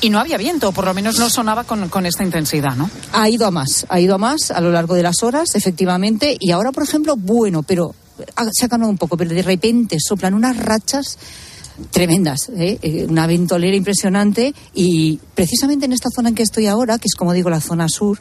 y 0.00 0.10
no 0.10 0.20
había 0.20 0.36
viento, 0.38 0.70
por 0.72 0.84
lo 0.84 0.94
menos 0.94 1.18
no 1.18 1.28
sonaba 1.28 1.64
con, 1.64 1.88
con 1.88 2.06
esta 2.06 2.22
intensidad, 2.22 2.76
¿no? 2.76 2.88
Ha 3.12 3.28
ido 3.28 3.46
a 3.46 3.50
más, 3.50 3.86
ha 3.88 3.98
ido 4.00 4.14
a 4.14 4.18
más 4.18 4.50
a 4.52 4.60
lo 4.60 4.70
largo 4.70 4.94
de 4.94 5.02
las 5.02 5.22
horas, 5.24 5.56
efectivamente, 5.56 6.36
y 6.38 6.52
ahora, 6.52 6.70
por 6.72 6.84
ejemplo, 6.84 7.16
bueno, 7.16 7.62
pero 7.64 7.94
ha- 8.36 8.46
se 8.52 8.64
ha 8.64 8.68
calmado 8.68 8.90
un 8.90 8.96
poco, 8.98 9.16
pero 9.16 9.30
de 9.30 9.42
repente 9.42 9.96
soplan 10.00 10.34
unas 10.34 10.56
rachas 10.56 11.18
tremendas, 11.90 12.50
¿eh? 12.56 12.78
Eh, 12.82 13.06
una 13.08 13.26
ventolera 13.26 13.76
impresionante 13.76 14.54
y 14.74 15.18
precisamente 15.34 15.86
en 15.86 15.92
esta 15.92 16.08
zona 16.14 16.30
en 16.30 16.34
que 16.34 16.42
estoy 16.42 16.66
ahora, 16.66 16.98
que 16.98 17.06
es 17.06 17.14
como 17.14 17.32
digo 17.32 17.50
la 17.50 17.60
zona 17.60 17.88
sur, 17.88 18.18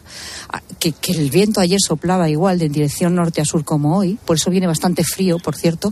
ah, 0.50 0.62
que, 0.80 0.94
el 1.08 1.30
viento 1.30 1.60
ayer 1.60 1.80
soplaba 1.80 2.30
igual 2.30 2.60
de 2.60 2.70
dirección 2.70 3.16
norte 3.16 3.42
a 3.42 3.46
sur 3.46 3.64
como 3.64 3.98
hoy, 3.98 4.18
por 4.26 4.38
eso 4.38 4.50
viene 4.50 4.68
bastante 4.68 5.04
frío, 5.04 5.38
por 5.40 5.56
cierto, 5.56 5.92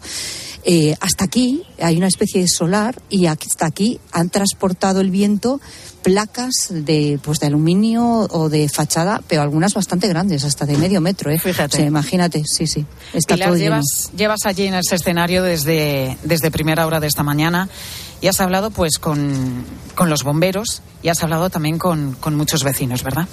eh, 0.64 0.96
hasta 1.00 1.26
aquí 1.26 1.64
hay 1.80 1.98
una 1.98 2.08
especie 2.08 2.42
de 2.42 2.48
solar 2.48 3.02
y 3.10 3.28
hasta 3.28 3.66
aquí 3.66 4.00
han 4.12 4.30
transportado 4.30 5.02
el 5.02 5.12
viento 5.12 5.62
placas 6.12 6.68
de, 6.70 7.20
pues, 7.22 7.40
de 7.40 7.48
aluminio 7.48 8.28
o 8.30 8.50
de 8.50 8.70
fachada, 8.70 9.22
pero 9.28 9.42
algunas 9.42 9.74
bastante 9.74 10.08
grandes, 10.08 10.44
hasta 10.44 10.66
de 10.66 10.78
medio 10.78 11.02
metro. 11.02 11.32
¿eh? 11.32 11.40
Fíjate. 11.40 11.84
imagínate, 11.84 12.44
sí, 12.46 12.68
sí. 12.68 12.86
Está 13.14 13.36
Pilar, 13.36 13.50
todo 13.50 13.58
lleno. 13.58 13.76
llevas, 13.76 14.12
llevas 14.16 14.40
allí 14.46 14.68
en 14.68 14.76
ese 14.76 14.96
escenario 14.96 15.44
desde, 15.44 16.18
desde 16.24 16.52
primera 16.52 16.88
hora 16.88 17.00
de 17.00 17.08
esta 17.08 17.24
mañana 17.24 17.70
y 18.22 18.28
has 18.28 18.40
hablado 18.40 18.72
pues 18.72 18.98
con, 18.98 19.66
con 19.96 20.10
los 20.10 20.24
bomberos 20.24 20.82
y 21.04 21.10
has 21.10 21.22
hablado 21.24 21.50
también 21.50 21.78
con, 21.78 22.14
con 22.14 22.36
muchos 22.36 22.64
vecinos, 22.64 23.04
¿verdad? 23.04 23.28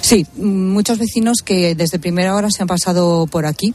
Sí, 0.00 0.26
muchos 0.36 0.98
vecinos 0.98 1.38
que 1.42 1.74
desde 1.74 1.98
primera 1.98 2.34
hora 2.34 2.50
se 2.50 2.62
han 2.62 2.68
pasado 2.68 3.26
por 3.26 3.46
aquí. 3.46 3.74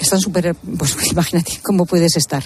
Están 0.00 0.20
súper, 0.20 0.54
pues 0.54 0.96
imagínate 1.10 1.60
cómo 1.62 1.84
puedes 1.84 2.16
estar. 2.16 2.42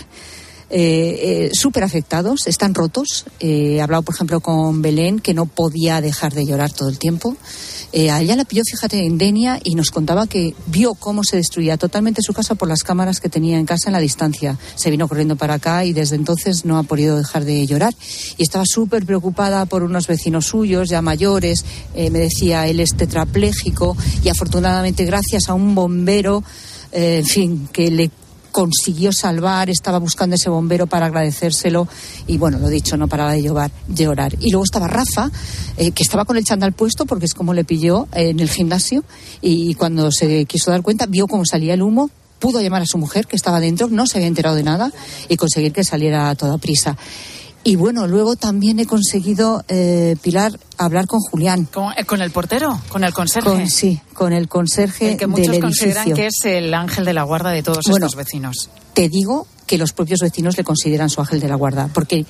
Eh, 0.70 1.46
eh, 1.48 1.50
súper 1.52 1.82
afectados, 1.82 2.46
están 2.46 2.74
rotos. 2.74 3.24
Eh, 3.40 3.76
he 3.76 3.80
hablado, 3.80 4.02
por 4.02 4.14
ejemplo, 4.14 4.40
con 4.40 4.82
Belén, 4.82 5.18
que 5.18 5.34
no 5.34 5.46
podía 5.46 6.00
dejar 6.00 6.34
de 6.34 6.44
llorar 6.44 6.72
todo 6.72 6.88
el 6.88 6.98
tiempo. 6.98 7.36
Eh, 7.92 8.10
a 8.10 8.20
ella 8.20 8.36
la 8.36 8.44
pilló, 8.44 8.62
fíjate, 8.70 9.06
en 9.06 9.16
Denia 9.16 9.58
y 9.64 9.74
nos 9.74 9.90
contaba 9.90 10.26
que 10.26 10.54
vio 10.66 10.94
cómo 10.94 11.24
se 11.24 11.38
destruía 11.38 11.78
totalmente 11.78 12.20
su 12.22 12.34
casa 12.34 12.54
por 12.54 12.68
las 12.68 12.82
cámaras 12.82 13.18
que 13.18 13.30
tenía 13.30 13.58
en 13.58 13.64
casa 13.64 13.88
en 13.88 13.94
la 13.94 14.00
distancia. 14.00 14.58
Se 14.74 14.90
vino 14.90 15.08
corriendo 15.08 15.36
para 15.36 15.54
acá 15.54 15.86
y 15.86 15.94
desde 15.94 16.16
entonces 16.16 16.66
no 16.66 16.76
ha 16.76 16.82
podido 16.82 17.16
dejar 17.16 17.46
de 17.46 17.66
llorar. 17.66 17.94
Y 18.36 18.42
estaba 18.42 18.64
súper 18.66 19.06
preocupada 19.06 19.64
por 19.64 19.82
unos 19.82 20.06
vecinos 20.06 20.46
suyos, 20.46 20.90
ya 20.90 21.00
mayores. 21.00 21.64
Eh, 21.94 22.10
me 22.10 22.18
decía, 22.18 22.66
él 22.66 22.80
es 22.80 22.94
tetrapléjico 22.94 23.96
y 24.22 24.28
afortunadamente 24.28 25.06
gracias 25.06 25.48
a 25.48 25.54
un 25.54 25.74
bombero, 25.74 26.44
en 26.92 27.24
fin, 27.24 27.68
que 27.72 27.90
le 27.90 28.10
consiguió 28.52 29.12
salvar, 29.12 29.70
estaba 29.70 29.98
buscando 29.98 30.36
ese 30.36 30.50
bombero 30.50 30.86
para 30.86 31.06
agradecérselo 31.06 31.88
y 32.26 32.38
bueno, 32.38 32.58
lo 32.58 32.68
dicho, 32.68 32.96
no 32.96 33.08
paraba 33.08 33.32
de 33.32 33.42
llorar. 33.42 33.70
llorar. 33.88 34.34
Y 34.40 34.50
luego 34.50 34.64
estaba 34.64 34.88
Rafa, 34.88 35.30
eh, 35.76 35.92
que 35.92 36.02
estaba 36.02 36.24
con 36.24 36.36
el 36.36 36.44
chándal 36.44 36.72
puesto 36.72 37.06
porque 37.06 37.26
es 37.26 37.34
como 37.34 37.54
le 37.54 37.64
pilló 37.64 38.08
eh, 38.12 38.30
en 38.30 38.40
el 38.40 38.48
gimnasio 38.48 39.04
y 39.40 39.74
cuando 39.74 40.10
se 40.10 40.44
quiso 40.46 40.70
dar 40.70 40.82
cuenta 40.82 41.06
vio 41.06 41.26
cómo 41.26 41.44
salía 41.44 41.74
el 41.74 41.82
humo, 41.82 42.10
pudo 42.38 42.60
llamar 42.60 42.82
a 42.82 42.86
su 42.86 42.98
mujer 42.98 43.26
que 43.26 43.36
estaba 43.36 43.60
dentro, 43.60 43.88
no 43.88 44.06
se 44.06 44.18
había 44.18 44.28
enterado 44.28 44.56
de 44.56 44.62
nada 44.62 44.92
y 45.28 45.36
conseguir 45.36 45.72
que 45.72 45.84
saliera 45.84 46.30
a 46.30 46.34
toda 46.34 46.58
prisa. 46.58 46.96
Y 47.64 47.76
bueno, 47.76 48.06
luego 48.06 48.36
también 48.36 48.78
he 48.78 48.86
conseguido, 48.86 49.64
eh, 49.68 50.16
Pilar, 50.22 50.58
hablar 50.78 51.06
con 51.06 51.20
Julián. 51.20 51.66
¿Con, 51.66 51.92
eh, 51.96 52.04
con 52.04 52.22
el 52.22 52.30
portero? 52.30 52.80
¿Con 52.88 53.04
el 53.04 53.12
conserje? 53.12 53.48
Con, 53.48 53.68
sí, 53.68 54.00
con 54.14 54.32
el 54.32 54.48
conserje 54.48 55.12
el 55.12 55.16
que 55.18 55.26
muchos 55.26 55.48
del 55.48 55.60
consideran 55.60 56.12
que 56.12 56.26
es 56.26 56.44
el 56.44 56.72
ángel 56.72 57.04
de 57.04 57.12
la 57.12 57.24
guarda 57.24 57.50
de 57.50 57.62
todos 57.62 57.84
Bueno, 57.88 58.06
estos 58.06 58.16
vecinos. 58.16 58.70
Te 58.94 59.08
digo 59.08 59.46
que 59.66 59.76
los 59.76 59.92
propios 59.92 60.20
vecinos 60.20 60.56
le 60.56 60.64
consideran 60.64 61.10
su 61.10 61.20
ángel 61.20 61.40
de 61.40 61.48
la 61.48 61.56
guarda, 61.56 61.90
porque 61.92 62.24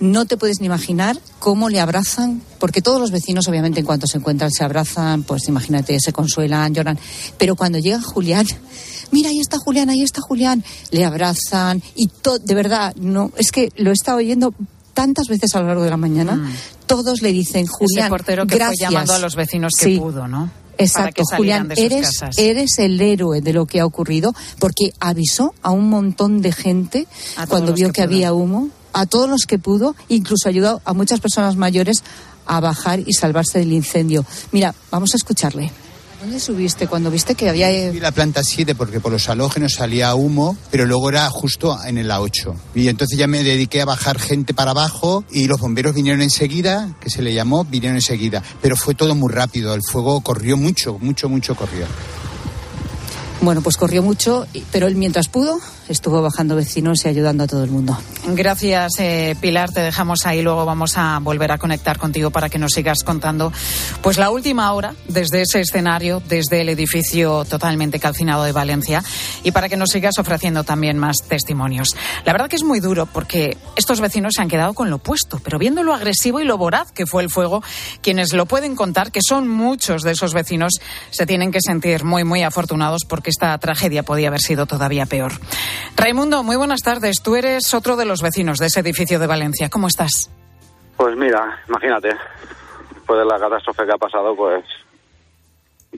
no 0.00 0.24
te 0.26 0.36
puedes 0.36 0.60
ni 0.60 0.66
imaginar 0.66 1.18
cómo 1.38 1.68
le 1.68 1.80
abrazan, 1.80 2.42
porque 2.58 2.82
todos 2.82 3.00
los 3.00 3.10
vecinos 3.10 3.46
obviamente 3.48 3.80
en 3.80 3.86
cuanto 3.86 4.06
se 4.06 4.18
encuentran 4.18 4.50
se 4.50 4.64
abrazan, 4.64 5.22
pues 5.22 5.48
imagínate, 5.48 5.98
se 6.00 6.12
consuelan, 6.12 6.74
lloran, 6.74 6.98
pero 7.38 7.56
cuando 7.56 7.78
llega 7.78 8.00
Julián, 8.00 8.46
mira, 9.10 9.30
ahí 9.30 9.40
está 9.40 9.58
Julián, 9.58 9.90
ahí 9.90 10.02
está 10.02 10.20
Julián, 10.20 10.64
le 10.90 11.04
abrazan 11.04 11.82
y 11.94 12.08
todo, 12.08 12.38
de 12.38 12.54
verdad, 12.54 12.94
no, 12.96 13.30
es 13.36 13.50
que 13.50 13.70
lo 13.76 13.90
he 13.90 13.94
estado 13.94 14.18
oyendo 14.18 14.54
tantas 14.94 15.28
veces 15.28 15.54
a 15.54 15.60
lo 15.60 15.68
largo 15.68 15.82
de 15.84 15.90
la 15.90 15.96
mañana, 15.96 16.50
todos 16.86 17.22
le 17.22 17.32
dicen, 17.32 17.66
Julián, 17.66 17.88
Mm. 17.92 17.98
Ese 18.04 18.08
portero 18.10 18.46
que 18.46 18.54
gracias. 18.56 18.78
fue 18.78 18.92
llamando 18.92 19.14
a 19.14 19.18
los 19.18 19.34
vecinos 19.36 19.72
que 19.78 19.84
Sí. 19.86 19.98
pudo, 19.98 20.28
¿no? 20.28 20.50
Exacto, 20.78 21.22
Julián, 21.36 21.70
eres, 21.76 22.18
casas. 22.18 22.36
eres 22.38 22.78
el 22.78 23.00
héroe 23.00 23.40
de 23.40 23.52
lo 23.52 23.66
que 23.66 23.78
ha 23.80 23.86
ocurrido 23.86 24.34
porque 24.58 24.92
avisó 25.00 25.54
a 25.62 25.70
un 25.70 25.88
montón 25.88 26.40
de 26.42 26.50
gente 26.52 27.06
A 27.36 27.46
cuando 27.46 27.72
vio 27.74 27.92
que 27.92 28.02
había 28.02 28.32
humo, 28.32 28.68
a 28.92 29.06
todos 29.06 29.28
los 29.28 29.46
que 29.46 29.58
pudo, 29.58 29.94
incluso 30.08 30.48
ayudó 30.48 30.80
a 30.84 30.92
muchas 30.92 31.20
personas 31.20 31.56
mayores 31.56 32.02
a 32.46 32.60
bajar 32.60 33.00
y 33.00 33.12
salvarse 33.12 33.58
del 33.58 33.72
incendio. 33.72 34.24
Mira, 34.50 34.74
vamos 34.90 35.14
a 35.14 35.16
escucharle. 35.16 35.70
¿Dónde 36.22 36.38
subiste 36.38 36.86
cuando 36.86 37.10
viste 37.10 37.34
que 37.34 37.48
había... 37.48 37.88
Subí 37.88 37.98
la 37.98 38.12
planta 38.12 38.44
7 38.44 38.76
porque 38.76 39.00
por 39.00 39.10
los 39.10 39.28
halógenos 39.28 39.72
salía 39.72 40.14
humo, 40.14 40.56
pero 40.70 40.86
luego 40.86 41.08
era 41.08 41.28
justo 41.30 41.76
en 41.84 41.98
el 41.98 42.08
A8. 42.12 42.54
Y 42.76 42.86
entonces 42.86 43.18
ya 43.18 43.26
me 43.26 43.42
dediqué 43.42 43.82
a 43.82 43.86
bajar 43.86 44.20
gente 44.20 44.54
para 44.54 44.70
abajo 44.70 45.24
y 45.32 45.48
los 45.48 45.58
bomberos 45.58 45.94
vinieron 45.96 46.22
enseguida, 46.22 46.94
que 47.00 47.10
se 47.10 47.22
le 47.22 47.34
llamó, 47.34 47.64
vinieron 47.64 47.96
enseguida. 47.96 48.40
Pero 48.60 48.76
fue 48.76 48.94
todo 48.94 49.16
muy 49.16 49.32
rápido, 49.32 49.74
el 49.74 49.82
fuego 49.82 50.20
corrió 50.20 50.56
mucho, 50.56 50.96
mucho, 51.00 51.28
mucho 51.28 51.56
corrió. 51.56 51.86
Bueno, 53.42 53.60
pues 53.60 53.76
corrió 53.76 54.04
mucho, 54.04 54.46
pero 54.70 54.86
él 54.86 54.94
mientras 54.94 55.26
pudo 55.26 55.58
estuvo 55.88 56.22
bajando 56.22 56.54
vecinos 56.54 57.04
y 57.04 57.08
ayudando 57.08 57.42
a 57.42 57.46
todo 57.48 57.64
el 57.64 57.70
mundo. 57.70 57.98
Gracias, 58.28 58.92
eh, 59.00 59.36
Pilar. 59.40 59.72
Te 59.72 59.80
dejamos 59.80 60.26
ahí. 60.26 60.42
Luego 60.42 60.64
vamos 60.64 60.96
a 60.96 61.18
volver 61.18 61.50
a 61.50 61.58
conectar 61.58 61.98
contigo 61.98 62.30
para 62.30 62.48
que 62.48 62.60
nos 62.60 62.72
sigas 62.72 63.02
contando, 63.02 63.52
pues 64.00 64.16
la 64.16 64.30
última 64.30 64.72
hora 64.72 64.94
desde 65.08 65.42
ese 65.42 65.60
escenario, 65.60 66.22
desde 66.28 66.60
el 66.60 66.68
edificio 66.68 67.44
totalmente 67.44 67.98
calcinado 67.98 68.44
de 68.44 68.52
Valencia, 68.52 69.02
y 69.42 69.50
para 69.50 69.68
que 69.68 69.76
nos 69.76 69.90
sigas 69.90 70.18
ofreciendo 70.18 70.62
también 70.62 70.96
más 70.98 71.16
testimonios. 71.28 71.96
La 72.24 72.32
verdad 72.32 72.48
que 72.48 72.56
es 72.56 72.62
muy 72.62 72.78
duro 72.78 73.06
porque 73.06 73.56
estos 73.76 74.00
vecinos 74.00 74.34
se 74.36 74.42
han 74.42 74.48
quedado 74.48 74.72
con 74.72 74.88
lo 74.88 74.96
opuesto, 74.96 75.40
pero 75.42 75.58
viendo 75.58 75.82
lo 75.82 75.94
agresivo 75.94 76.40
y 76.40 76.44
lo 76.44 76.58
voraz 76.58 76.92
que 76.92 77.06
fue 77.06 77.24
el 77.24 77.28
fuego, 77.28 77.60
quienes 78.02 78.32
lo 78.32 78.46
pueden 78.46 78.76
contar, 78.76 79.10
que 79.10 79.20
son 79.26 79.48
muchos 79.48 80.02
de 80.02 80.12
esos 80.12 80.32
vecinos, 80.32 80.74
se 81.10 81.26
tienen 81.26 81.50
que 81.50 81.58
sentir 81.60 82.04
muy, 82.04 82.22
muy 82.22 82.44
afortunados 82.44 83.02
porque 83.08 83.31
esta 83.32 83.56
tragedia 83.58 84.04
podía 84.04 84.28
haber 84.28 84.40
sido 84.40 84.66
todavía 84.66 85.06
peor. 85.06 85.32
Raimundo, 85.96 86.42
muy 86.42 86.56
buenas 86.56 86.82
tardes. 86.82 87.22
Tú 87.22 87.34
eres 87.34 87.74
otro 87.74 87.96
de 87.96 88.04
los 88.04 88.22
vecinos 88.22 88.58
de 88.58 88.66
ese 88.66 88.80
edificio 88.80 89.18
de 89.18 89.26
Valencia. 89.26 89.68
¿Cómo 89.68 89.88
estás? 89.88 90.30
Pues 90.96 91.16
mira, 91.16 91.60
imagínate, 91.68 92.10
después 92.94 93.18
de 93.18 93.24
la 93.24 93.40
catástrofe 93.40 93.84
que 93.84 93.92
ha 93.92 93.98
pasado, 93.98 94.36
pues 94.36 94.64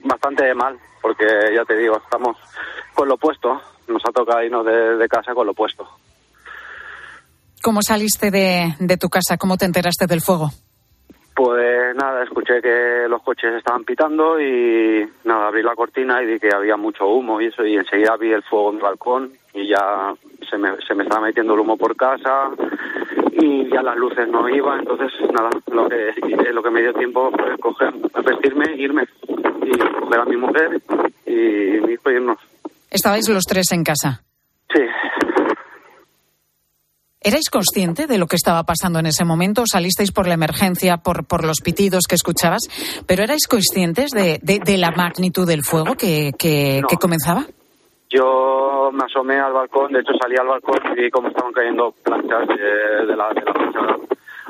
bastante 0.03 0.53
mal, 0.55 0.77
porque 1.01 1.25
ya 1.55 1.63
te 1.65 1.75
digo, 1.77 1.97
estamos 1.97 2.37
con 2.93 3.07
lo 3.07 3.15
opuesto, 3.15 3.61
nos 3.87 4.01
ha 4.07 4.11
tocado 4.11 4.41
irnos 4.43 4.65
de, 4.65 4.97
de 4.97 5.07
casa 5.07 5.33
con 5.33 5.45
lo 5.45 5.51
opuesto. 5.51 5.87
¿Cómo 7.61 7.81
saliste 7.81 8.31
de, 8.31 8.75
de 8.79 8.97
tu 8.97 9.09
casa? 9.09 9.37
¿Cómo 9.37 9.57
te 9.57 9.65
enteraste 9.65 10.07
del 10.07 10.21
fuego? 10.21 10.51
Pues 11.35 11.93
nada, 11.97 12.23
escuché 12.23 12.61
que 12.61 13.07
los 13.09 13.21
coches 13.21 13.53
estaban 13.55 13.83
pitando 13.83 14.39
y 14.39 15.05
nada, 15.25 15.47
abrí 15.47 15.63
la 15.63 15.75
cortina 15.75 16.23
y 16.23 16.27
vi 16.27 16.39
que 16.39 16.49
había 16.55 16.77
mucho 16.77 17.07
humo 17.07 17.41
y 17.41 17.47
eso, 17.47 17.65
y 17.65 17.75
enseguida 17.75 18.15
vi 18.15 18.31
el 18.31 18.41
fuego 18.41 18.69
en 18.69 18.77
el 18.77 18.81
balcón 18.81 19.31
y 19.53 19.67
ya 19.67 20.13
se 20.49 20.57
me, 20.57 20.77
se 20.87 20.95
me 20.95 21.03
estaba 21.03 21.25
metiendo 21.25 21.53
el 21.53 21.59
humo 21.59 21.75
por 21.75 21.93
casa 21.97 22.51
y 23.33 23.69
ya 23.69 23.83
las 23.83 23.97
luces 23.97 24.29
no 24.29 24.47
iban, 24.47 24.79
entonces 24.79 25.11
nada, 25.33 25.49
lo 25.73 25.89
que 25.89 26.13
hice, 26.25 26.53
lo 26.53 26.63
que 26.63 26.69
me 26.69 26.81
dio 26.81 26.93
tiempo 26.93 27.29
fue 27.31 27.57
coger, 27.57 27.93
vestirme, 28.23 28.73
irme 28.77 29.03
y 29.27 29.77
coger 29.77 30.19
a 30.21 30.25
mi 30.25 30.37
mujer 30.37 30.81
y 31.25 31.31
mi 31.85 31.93
hijo 31.93 32.11
irnos. 32.11 32.37
Estabais 32.89 33.27
los 33.27 33.43
tres 33.43 33.69
en 33.73 33.83
casa. 33.83 34.23
Sí, 34.73 34.81
¿Erais 37.25 37.49
consciente 37.49 38.05
de 38.05 38.19
lo 38.19 38.27
que 38.27 38.35
estaba 38.35 38.63
pasando 38.63 38.99
en 38.99 39.07
ese 39.07 39.25
momento? 39.25 39.63
¿Salisteis 39.65 40.11
por 40.11 40.27
la 40.27 40.35
emergencia, 40.35 40.97
por, 40.97 41.25
por 41.25 41.43
los 41.43 41.57
pitidos 41.63 42.03
que 42.07 42.13
escuchabas? 42.13 42.61
¿Pero 43.07 43.23
erais 43.23 43.47
conscientes 43.47 44.11
de, 44.11 44.39
de- 44.43 44.59
de 44.59 44.77
la 44.77 44.91
magnitud 44.91 45.47
del 45.47 45.63
fuego 45.63 45.95
que, 45.95 46.33
que- 46.37 46.81
No. 46.83 46.87
que 46.87 46.97
comenzaba? 46.97 47.45
Yo 48.11 48.91
me 48.93 49.05
asomé 49.05 49.39
al 49.39 49.53
balcón, 49.53 49.91
de 49.91 50.01
hecho 50.01 50.11
salí 50.21 50.35
al 50.39 50.45
balcón 50.47 50.77
y 50.95 51.01
vi 51.01 51.09
cómo 51.09 51.29
estaban 51.29 51.51
cayendo 51.51 51.93
planchas 52.03 52.47
de, 52.47 53.05
de 53.07 53.15
la, 53.15 53.29
de 53.33 53.41
la 53.41 53.53
fachada 53.53 53.97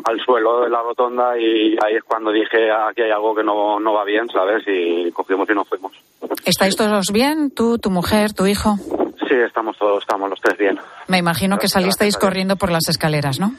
al 0.03 0.19
suelo 0.19 0.61
de 0.61 0.69
la 0.69 0.83
rotonda 0.83 1.35
y 1.39 1.77
ahí 1.83 1.95
es 1.97 2.03
cuando 2.03 2.29
dije 2.31 2.69
aquí 2.71 3.01
hay 3.01 3.11
algo 3.11 3.33
que 3.33 3.43
no, 3.43 3.79
no 3.79 3.93
va 3.93 4.03
bien, 4.03 4.27
¿sabes? 4.29 4.61
Y 4.67 5.09
cogimos 5.13 5.49
y 5.49 5.53
nos 5.53 5.67
fuimos. 5.67 5.93
¿Estáis 6.45 6.75
todos 6.75 7.07
bien? 7.11 7.49
¿Tú, 7.51 7.79
tu 7.79 7.89
mujer, 7.89 8.33
tu 8.33 8.45
hijo? 8.45 8.75
Sí, 9.27 9.35
estamos 9.35 9.77
todos, 9.77 10.01
estamos 10.01 10.29
los 10.29 10.39
tres 10.39 10.57
bien. 10.57 10.79
Me 11.07 11.17
imagino 11.17 11.57
que 11.57 11.67
salisteis 11.67 12.17
corriendo 12.17 12.55
por 12.55 12.71
las 12.71 12.87
escaleras, 12.87 13.39
¿no? 13.39 13.51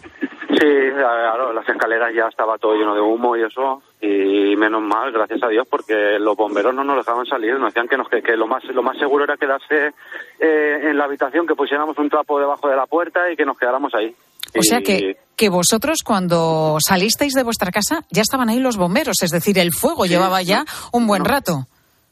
Sí, 0.58 0.66
claro, 0.94 1.52
las 1.52 1.68
escaleras 1.68 2.10
ya 2.14 2.28
estaba 2.28 2.56
todo 2.56 2.74
lleno 2.74 2.94
de 2.94 3.00
humo 3.00 3.36
y 3.36 3.42
eso, 3.42 3.82
y 4.00 4.56
menos 4.56 4.80
mal, 4.80 5.12
gracias 5.12 5.42
a 5.42 5.48
Dios, 5.48 5.66
porque 5.68 6.18
los 6.18 6.34
bomberos 6.34 6.74
no 6.74 6.82
nos 6.82 6.96
dejaban 6.96 7.26
salir, 7.26 7.58
nos 7.58 7.74
decían 7.74 7.88
que, 7.88 7.96
nos, 7.98 8.08
que, 8.08 8.22
que 8.22 8.36
lo, 8.36 8.46
más, 8.46 8.64
lo 8.64 8.82
más 8.82 8.96
seguro 8.96 9.24
era 9.24 9.36
quedarse 9.36 9.92
eh, 10.40 10.80
en 10.82 10.96
la 10.96 11.04
habitación, 11.04 11.46
que 11.46 11.54
pusiéramos 11.54 11.98
un 11.98 12.08
trapo 12.08 12.38
debajo 12.38 12.68
de 12.68 12.76
la 12.76 12.86
puerta 12.86 13.30
y 13.30 13.36
que 13.36 13.44
nos 13.44 13.58
quedáramos 13.58 13.92
ahí. 13.94 14.14
O 14.56 14.62
sea 14.62 14.80
que, 14.80 15.18
que 15.36 15.48
vosotros 15.50 15.98
cuando 16.02 16.78
salisteis 16.80 17.34
de 17.34 17.42
vuestra 17.42 17.70
casa 17.70 18.04
ya 18.10 18.22
estaban 18.22 18.48
ahí 18.48 18.58
los 18.58 18.78
bomberos, 18.78 19.16
es 19.22 19.30
decir, 19.30 19.58
el 19.58 19.72
fuego 19.72 20.06
llevaba 20.06 20.40
ya 20.40 20.64
un 20.92 21.06
buen 21.06 21.24
rato. 21.24 21.66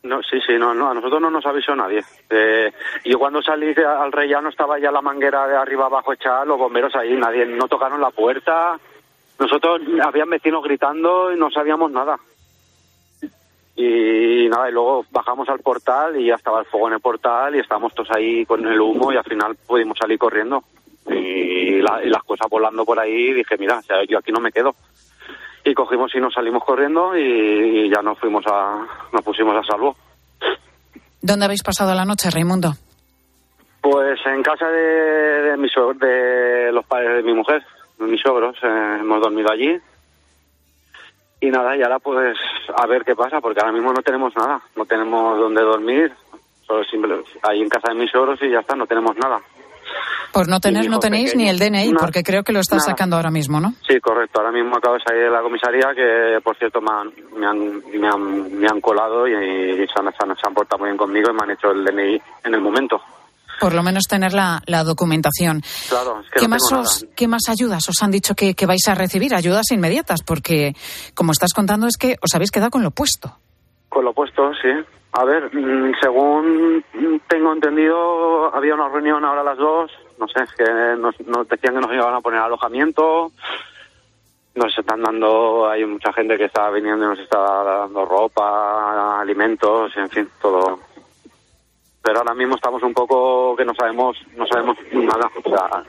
No, 0.05 0.23
sí, 0.23 0.39
sí, 0.47 0.53
no, 0.59 0.75
no, 0.75 0.91
a 0.91 0.95
nosotros 0.95 1.21
no 1.21 1.31
nos 1.31 1.47
avisó 1.47 1.75
nadie. 1.75 2.05
Eh, 2.29 2.71
yo 3.07 3.19
cuando 3.19 3.41
salí 3.43 3.75
al 3.75 4.13
rellano 4.13 4.51
estaba 4.51 4.79
ya 4.79 4.91
la 4.91 5.01
manguera 5.01 5.47
de 5.47 5.57
arriba 5.57 5.87
abajo 5.87 6.13
echada, 6.13 6.45
los 6.45 6.59
bomberos 6.59 6.95
ahí, 6.95 7.15
nadie, 7.17 7.47
no 7.47 7.67
tocaron 7.69 8.01
la 8.03 8.11
puerta. 8.11 8.79
Nosotros, 9.39 9.81
habían 10.03 10.29
vecinos 10.29 10.63
gritando 10.63 11.33
y 11.33 11.39
no 11.39 11.51
sabíamos 11.51 11.91
nada. 11.91 12.19
Y 13.77 14.47
nada, 14.49 14.69
y 14.69 14.73
luego 14.73 15.05
bajamos 15.11 15.49
al 15.49 15.59
portal 15.61 16.21
y 16.21 16.27
ya 16.27 16.35
estaba 16.37 16.61
el 16.61 16.67
fuego 16.67 16.89
en 16.89 16.95
el 16.95 17.01
portal 17.01 17.57
y 17.57 17.59
estábamos 17.59 17.93
todos 17.95 18.11
ahí 18.13 18.45
con 18.47 18.65
el 18.67 18.81
humo 18.81 19.13
y 19.13 19.17
al 19.17 19.25
final 19.25 19.57
pudimos 19.67 19.99
salir 19.99 20.19
corriendo. 20.19 20.63
Y, 21.09 21.81
la- 21.83 22.03
y 22.05 22.09
las 22.09 22.23
cosas 22.23 22.49
volando 22.49 22.85
por 22.85 22.99
ahí 23.01 23.33
dije, 23.33 23.57
mira, 23.59 23.81
yo 24.09 24.19
aquí 24.19 24.31
no 24.31 24.41
me 24.41 24.53
quedo. 24.53 24.75
Y 25.65 25.75
cogimos 25.75 26.15
y 26.15 26.21
nos 26.21 26.35
salimos 26.35 26.63
corriendo 26.65 27.17
y, 27.17 27.23
y 27.87 27.91
ya 27.91 28.03
nos 28.03 28.19
fuimos 28.19 28.45
a, 28.47 28.87
nos 29.13 29.23
pusimos 29.23 29.57
a 29.57 29.63
salvo. 29.67 29.97
¿Dónde 31.23 31.47
habéis 31.47 31.63
pasado 31.63 31.95
la 31.95 32.05
noche, 32.05 32.31
Raimundo? 32.31 32.73
Pues 33.81 34.19
en 34.27 34.43
casa 34.43 34.67
de, 34.69 34.81
de, 35.51 35.57
mi 35.57 35.69
suegro- 35.69 35.95
de 35.99 36.71
los 36.73 36.85
padres 36.87 37.17
de 37.17 37.23
mi 37.23 37.35
mujer, 37.35 37.63
de 37.99 38.07
mis 38.07 38.21
suegros, 38.21 38.57
eh, 38.63 38.97
hemos 39.01 39.21
dormido 39.21 39.51
allí. 39.51 39.79
Y 41.41 41.51
nada, 41.51 41.77
y 41.77 41.83
ahora 41.83 41.99
pues 41.99 42.37
a 42.75 42.87
ver 42.87 43.05
qué 43.05 43.15
pasa, 43.15 43.41
porque 43.41 43.61
ahora 43.61 43.73
mismo 43.73 43.93
no 43.93 44.01
tenemos 44.03 44.35
nada, 44.37 44.63
no 44.77 44.87
tenemos 44.87 45.39
dónde 45.39 45.63
dormir, 45.63 46.13
solo 46.67 46.85
simple, 46.85 47.17
ahí 47.43 47.61
en 47.61 47.69
casa 47.69 47.93
de 47.93 47.99
mis 48.01 48.11
suegros 48.11 48.41
y 48.43 48.51
ya 48.51 48.61
está, 48.61 48.75
no 48.75 48.87
tenemos 48.87 49.15
nada. 49.19 49.39
Por 50.35 50.49
no 50.49 50.59
tener, 50.61 50.91
no 50.91 50.99
tenéis 50.99 51.31
pequeño. 51.33 51.45
ni 51.45 51.49
el 51.49 51.59
DNI, 51.59 51.93
Nada. 51.93 51.99
porque 52.01 52.23
creo 52.23 52.43
que 52.43 52.53
lo 52.53 52.59
estás 52.61 52.79
Nada. 52.81 52.91
sacando 52.91 53.17
ahora 53.17 53.31
mismo, 53.31 53.61
¿no? 53.61 53.73
Sí, 53.89 54.01
correcto, 54.01 54.41
ahora 54.41 54.53
mismo 54.53 54.77
acabo 54.77 54.97
de 54.97 55.01
salir 55.07 55.23
de 55.23 55.31
la 55.31 55.41
comisaría, 55.41 55.95
que 55.95 56.41
por 56.43 56.57
cierto 56.59 56.81
me 56.81 56.91
han, 56.91 57.13
me 57.39 57.47
han, 57.47 57.83
me 58.01 58.09
han, 58.09 58.59
me 58.61 58.67
han 58.67 58.81
colado 58.81 59.27
y, 59.29 59.33
y 59.33 59.87
se, 59.87 59.95
han, 59.97 60.11
se 60.13 60.19
han- 60.21 60.37
se 60.37 60.43
han 60.47 60.53
portado 60.55 60.81
muy 60.81 60.89
bien 60.89 60.97
conmigo 60.99 61.31
y 61.31 61.35
me 61.35 61.41
han 61.45 61.51
hecho 61.53 61.71
el 61.71 61.85
DNI 61.85 62.21
en 62.45 62.55
el 62.55 62.61
momento. 62.61 63.01
Por 63.61 63.73
lo 63.73 63.85
menos 63.85 64.03
tener 64.09 64.33
la, 64.33 64.61
la 64.67 64.83
documentación. 64.83 65.63
Claro, 65.89 66.21
es 66.21 66.31
que 66.31 66.41
¿Qué, 66.41 66.47
no 66.47 66.49
más 66.49 66.73
os-. 66.73 67.07
¿Qué 67.15 67.29
más 67.29 67.43
ayudas 67.49 67.89
os 67.89 68.03
han 68.03 68.11
dicho 68.11 68.35
que, 68.35 68.55
que 68.55 68.67
vais 68.67 68.87
a 68.89 68.97
recibir? 68.97 69.33
Ayudas 69.33 69.71
inmediatas, 69.71 70.23
porque 70.27 70.75
como 71.15 71.31
estás 71.31 71.53
contando 71.55 71.87
es 71.87 71.97
que 71.97 72.17
os 72.21 72.35
habéis 72.35 72.51
quedado 72.51 72.71
con 72.73 72.83
lo 72.83 72.89
opuesto. 72.89 73.37
Con 73.89 74.05
lo 74.05 74.13
puesto, 74.13 74.51
sí. 74.55 74.69
A 75.13 75.25
ver, 75.25 75.55
mm, 75.55 75.93
según 76.03 76.85
tengo 77.29 77.53
entendido, 77.53 78.53
había 78.53 78.75
una 78.75 78.89
reunión 78.89 79.25
ahora 79.25 79.43
a 79.43 79.45
las 79.45 79.59
dos. 79.59 79.91
No 80.19 80.29
sé, 80.29 80.45
que 80.57 80.65
nos, 80.99 81.19
nos 81.21 81.49
decían 81.49 81.75
que 81.75 81.81
nos 81.81 81.93
iban 81.93 82.15
a 82.15 82.21
poner 82.21 82.41
alojamiento. 82.41 83.33
Nos 84.55 84.79
están 84.79 85.03
dando, 85.03 85.69
hay 85.69 85.85
mucha 85.85 86.13
gente 86.13 86.37
que 86.37 86.45
está 86.45 86.71
viniendo 86.71 87.05
y 87.05 87.09
nos 87.09 87.19
está 87.19 87.39
dando 87.39 88.05
ropa, 88.05 89.21
alimentos, 89.21 89.97
en 89.97 90.09
fin, 90.11 90.29
todo. 90.41 90.79
Pero 92.03 92.19
ahora 92.19 92.35
mismo 92.35 92.55
estamos 92.55 92.83
un 92.83 92.93
poco 92.93 93.57
que 93.57 93.65
no 93.65 93.75
sabemos, 93.75 94.17
no 94.37 94.47
sabemos 94.47 94.77
nada. 94.93 95.31
O 95.43 95.49
sea, 95.49 95.85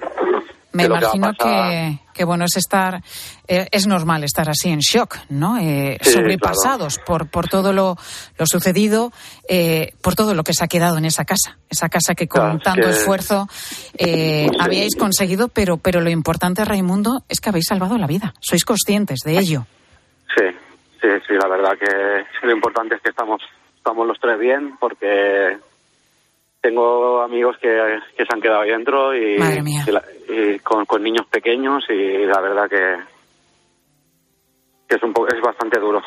Me 0.75 0.83
que 0.83 0.87
imagino 0.87 1.33
que, 1.33 1.97
que, 2.13 2.23
bueno, 2.25 2.45
es 2.45 2.57
estar, 2.57 3.01
eh, 3.47 3.67
es 3.71 3.87
normal 3.87 4.23
estar 4.23 4.49
así 4.49 4.69
en 4.69 4.79
shock, 4.79 5.17
¿no? 5.29 5.57
Eh, 5.57 5.97
Sí, 6.01 6.11
sobrepasados 6.11 6.99
por, 6.99 7.29
por 7.29 7.47
todo 7.47 7.71
lo, 7.73 7.97
lo 8.37 8.45
sucedido, 8.45 9.11
eh, 9.47 9.93
por 10.01 10.15
todo 10.15 10.33
lo 10.33 10.43
que 10.43 10.53
se 10.53 10.63
ha 10.63 10.67
quedado 10.67 10.97
en 10.97 11.05
esa 11.05 11.25
casa. 11.25 11.57
Esa 11.69 11.89
casa 11.89 12.13
que 12.15 12.27
con 12.27 12.41
Claro, 12.41 12.59
tanto 12.59 12.89
esfuerzo 12.89 13.47
eh, 13.97 14.47
Sí. 14.51 14.57
habíais 14.59 14.95
conseguido, 14.95 15.47
pero, 15.47 15.77
pero 15.77 16.01
lo 16.01 16.09
importante, 16.09 16.63
Raimundo, 16.65 17.23
es 17.29 17.39
que 17.39 17.49
habéis 17.49 17.65
salvado 17.67 17.97
la 17.97 18.07
vida. 18.07 18.33
Sois 18.41 18.63
conscientes 18.65 19.19
de 19.25 19.37
ello. 19.37 19.65
Sí, 20.35 20.43
sí, 21.01 21.07
sí, 21.27 21.33
la 21.41 21.47
verdad 21.47 21.71
que 21.79 22.45
lo 22.45 22.51
importante 22.53 22.95
es 22.95 23.01
que 23.01 23.09
estamos, 23.09 23.41
estamos 23.77 24.05
los 24.05 24.19
tres 24.19 24.37
bien 24.39 24.75
porque 24.79 25.57
tengo 26.67 27.21
amigos 27.21 27.55
que, 27.61 27.67
que 28.17 28.23
se 28.25 28.33
han 28.33 28.41
quedado 28.41 28.61
ahí 28.61 28.69
dentro 28.71 29.13
y, 29.15 29.37
Madre 29.37 29.61
mía. 29.61 29.83
y 29.87 29.91
la- 29.91 30.03
y 30.27 30.59
con, 30.59 30.85
con 30.85 31.03
niños 31.03 31.27
pequeños 31.29 31.83
y 31.89 32.25
la 32.25 32.41
verdad 32.41 32.67
que, 32.69 32.95
que 34.89 34.95
es 34.95 35.03
un 35.03 35.13
poco, 35.13 35.27
es 35.27 35.39
bastante 35.41 35.79
duro. 35.79 36.01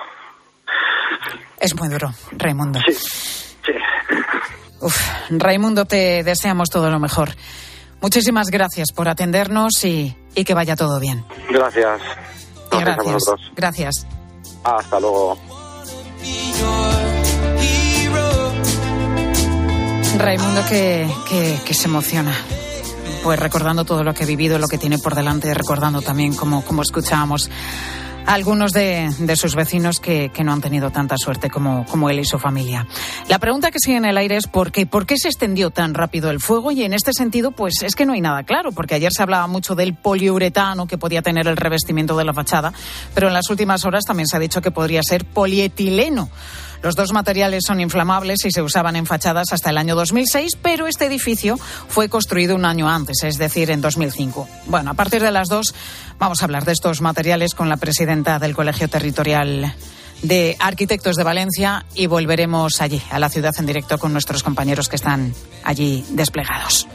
Es 1.60 1.74
muy 1.76 1.88
duro, 1.88 2.08
Raimundo. 2.32 2.80
Sí. 2.88 3.72
Uf, 4.80 4.96
Raimundo, 5.30 5.84
te 5.84 6.22
deseamos 6.24 6.68
todo 6.70 6.90
lo 6.90 6.98
mejor. 6.98 7.30
Muchísimas 8.00 8.48
gracias 8.50 8.92
por 8.92 9.08
atendernos 9.08 9.84
y, 9.84 10.16
y 10.34 10.44
que 10.44 10.54
vaya 10.54 10.74
todo 10.76 10.98
bien. 11.00 11.24
Gracias. 11.50 12.00
Gracias 12.70 12.72
a 12.72 12.78
gracias. 12.80 13.12
vosotros. 13.14 13.52
Gracias. 13.56 14.06
Hasta 14.64 15.00
luego. 15.00 15.36
Raimundo 20.18 20.64
que, 20.68 21.08
que, 21.28 21.58
que 21.64 21.74
se 21.74 21.86
emociona. 21.86 22.34
Pues 23.22 23.38
recordando 23.38 23.84
todo 23.84 24.02
lo 24.02 24.14
que 24.14 24.24
ha 24.24 24.26
vivido, 24.26 24.58
lo 24.58 24.68
que 24.68 24.78
tiene 24.78 24.98
por 24.98 25.14
delante, 25.14 25.52
recordando 25.54 26.02
también 26.02 26.34
como, 26.34 26.64
como 26.64 26.82
escuchábamos 26.82 27.50
a 28.26 28.34
algunos 28.34 28.72
de, 28.72 29.10
de 29.18 29.36
sus 29.36 29.54
vecinos 29.54 30.00
que, 30.00 30.30
que 30.30 30.44
no 30.44 30.52
han 30.52 30.60
tenido 30.60 30.90
tanta 30.90 31.16
suerte 31.16 31.48
como, 31.48 31.86
como 31.86 32.10
él 32.10 32.18
y 32.18 32.24
su 32.24 32.38
familia. 32.38 32.86
La 33.28 33.38
pregunta 33.38 33.70
que 33.70 33.78
sigue 33.78 33.96
en 33.96 34.04
el 34.04 34.18
aire 34.18 34.36
es 34.36 34.46
¿por 34.46 34.70
qué? 34.70 34.86
¿Por 34.86 35.06
qué 35.06 35.16
se 35.16 35.28
extendió 35.28 35.70
tan 35.70 35.94
rápido 35.94 36.30
el 36.30 36.40
fuego? 36.40 36.70
Y 36.70 36.82
en 36.82 36.92
este 36.92 37.12
sentido, 37.12 37.52
pues 37.52 37.82
es 37.82 37.94
que 37.94 38.04
no 38.04 38.12
hay 38.12 38.20
nada 38.20 38.42
claro, 38.42 38.72
porque 38.72 38.94
ayer 38.94 39.12
se 39.12 39.22
hablaba 39.22 39.46
mucho 39.46 39.74
del 39.74 39.94
poliuretano 39.94 40.86
que 40.86 40.98
podía 40.98 41.22
tener 41.22 41.46
el 41.46 41.56
revestimiento 41.56 42.16
de 42.16 42.24
la 42.24 42.34
fachada, 42.34 42.72
pero 43.14 43.28
en 43.28 43.34
las 43.34 43.48
últimas 43.50 43.84
horas 43.84 44.04
también 44.04 44.26
se 44.26 44.36
ha 44.36 44.40
dicho 44.40 44.60
que 44.60 44.70
podría 44.70 45.00
ser 45.02 45.24
polietileno. 45.24 46.28
Los 46.82 46.94
dos 46.94 47.12
materiales 47.12 47.64
son 47.66 47.80
inflamables 47.80 48.44
y 48.44 48.50
se 48.50 48.62
usaban 48.62 48.96
en 48.96 49.06
fachadas 49.06 49.52
hasta 49.52 49.70
el 49.70 49.78
año 49.78 49.96
2006, 49.96 50.58
pero 50.62 50.86
este 50.86 51.06
edificio 51.06 51.58
fue 51.88 52.08
construido 52.08 52.54
un 52.54 52.64
año 52.64 52.88
antes, 52.88 53.22
es 53.24 53.36
decir, 53.36 53.70
en 53.70 53.80
2005. 53.80 54.48
Bueno, 54.66 54.92
a 54.92 54.94
partir 54.94 55.22
de 55.22 55.32
las 55.32 55.48
dos 55.48 55.74
vamos 56.18 56.40
a 56.40 56.44
hablar 56.44 56.64
de 56.64 56.72
estos 56.72 57.00
materiales 57.00 57.54
con 57.54 57.68
la 57.68 57.76
presidenta 57.76 58.38
del 58.38 58.54
Colegio 58.54 58.88
Territorial 58.88 59.74
de 60.22 60.56
Arquitectos 60.58 61.16
de 61.16 61.24
Valencia 61.24 61.84
y 61.94 62.06
volveremos 62.06 62.80
allí, 62.80 63.02
a 63.10 63.18
la 63.18 63.28
ciudad 63.28 63.54
en 63.58 63.66
directo 63.66 63.98
con 63.98 64.12
nuestros 64.12 64.42
compañeros 64.42 64.88
que 64.88 64.96
están 64.96 65.34
allí 65.64 66.04
desplegados. 66.10 66.86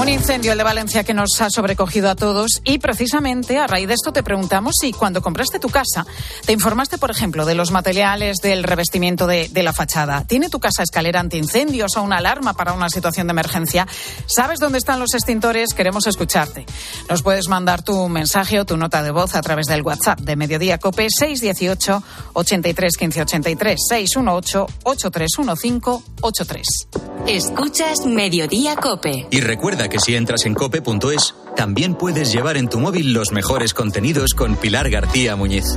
Un 0.00 0.08
incendio 0.08 0.52
el 0.52 0.56
de 0.56 0.64
Valencia 0.64 1.04
que 1.04 1.12
nos 1.12 1.38
ha 1.42 1.50
sobrecogido 1.50 2.08
a 2.08 2.14
todos 2.14 2.62
y 2.64 2.78
precisamente 2.78 3.58
a 3.58 3.66
raíz 3.66 3.86
de 3.86 3.92
esto 3.92 4.14
te 4.14 4.22
preguntamos 4.22 4.76
si 4.80 4.94
cuando 4.94 5.20
compraste 5.20 5.58
tu 5.58 5.68
casa 5.68 6.06
te 6.46 6.54
informaste, 6.54 6.96
por 6.96 7.10
ejemplo, 7.10 7.44
de 7.44 7.54
los 7.54 7.70
materiales 7.70 8.38
del 8.38 8.64
revestimiento 8.64 9.26
de, 9.26 9.50
de 9.50 9.62
la 9.62 9.74
fachada. 9.74 10.24
¿Tiene 10.26 10.48
tu 10.48 10.58
casa 10.58 10.82
escalera 10.82 11.20
antiincendios 11.20 11.98
o 11.98 12.02
una 12.02 12.16
alarma 12.16 12.54
para 12.54 12.72
una 12.72 12.88
situación 12.88 13.26
de 13.26 13.32
emergencia? 13.32 13.86
¿Sabes 14.24 14.58
dónde 14.58 14.78
están 14.78 15.00
los 15.00 15.12
extintores? 15.12 15.74
Queremos 15.74 16.06
escucharte. 16.06 16.64
Nos 17.10 17.22
puedes 17.22 17.48
mandar 17.48 17.82
tu 17.82 18.08
mensaje 18.08 18.58
o 18.58 18.64
tu 18.64 18.78
nota 18.78 19.02
de 19.02 19.10
voz 19.10 19.34
a 19.34 19.42
través 19.42 19.66
del 19.66 19.82
WhatsApp 19.82 20.20
de 20.20 20.34
Mediodía 20.34 20.78
Cope 20.78 21.08
618 21.10 22.02
83 22.32 22.96
15 22.96 23.20
83 23.20 23.78
618 23.86 24.66
8315 24.82 26.04
83. 26.22 26.66
Escuchas 27.26 28.06
Mediodía 28.06 28.76
Cope. 28.76 29.26
Y 29.30 29.40
recuerda 29.40 29.89
que 29.90 29.98
si 29.98 30.14
entras 30.14 30.46
en 30.46 30.54
cope.es, 30.54 31.34
también 31.54 31.94
puedes 31.94 32.32
llevar 32.32 32.56
en 32.56 32.68
tu 32.68 32.80
móvil 32.80 33.12
los 33.12 33.32
mejores 33.32 33.74
contenidos 33.74 34.32
con 34.32 34.56
Pilar 34.56 34.88
García 34.88 35.36
Muñiz. 35.36 35.76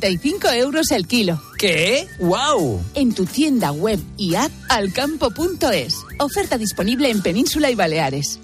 5,95 0.00 0.54
euros 0.56 0.90
el 0.90 1.06
kilo. 1.06 1.40
¿Qué? 1.58 2.08
¡Wow! 2.18 2.82
En 2.94 3.14
tu 3.14 3.26
tienda 3.26 3.72
web 3.72 4.00
y 4.16 4.34
app 4.34 4.50
alcampo.es. 4.68 5.96
Oferta 6.18 6.58
disponible 6.58 7.10
en 7.10 7.22
Península 7.22 7.70
y 7.70 7.74
Baleares. 7.74 8.40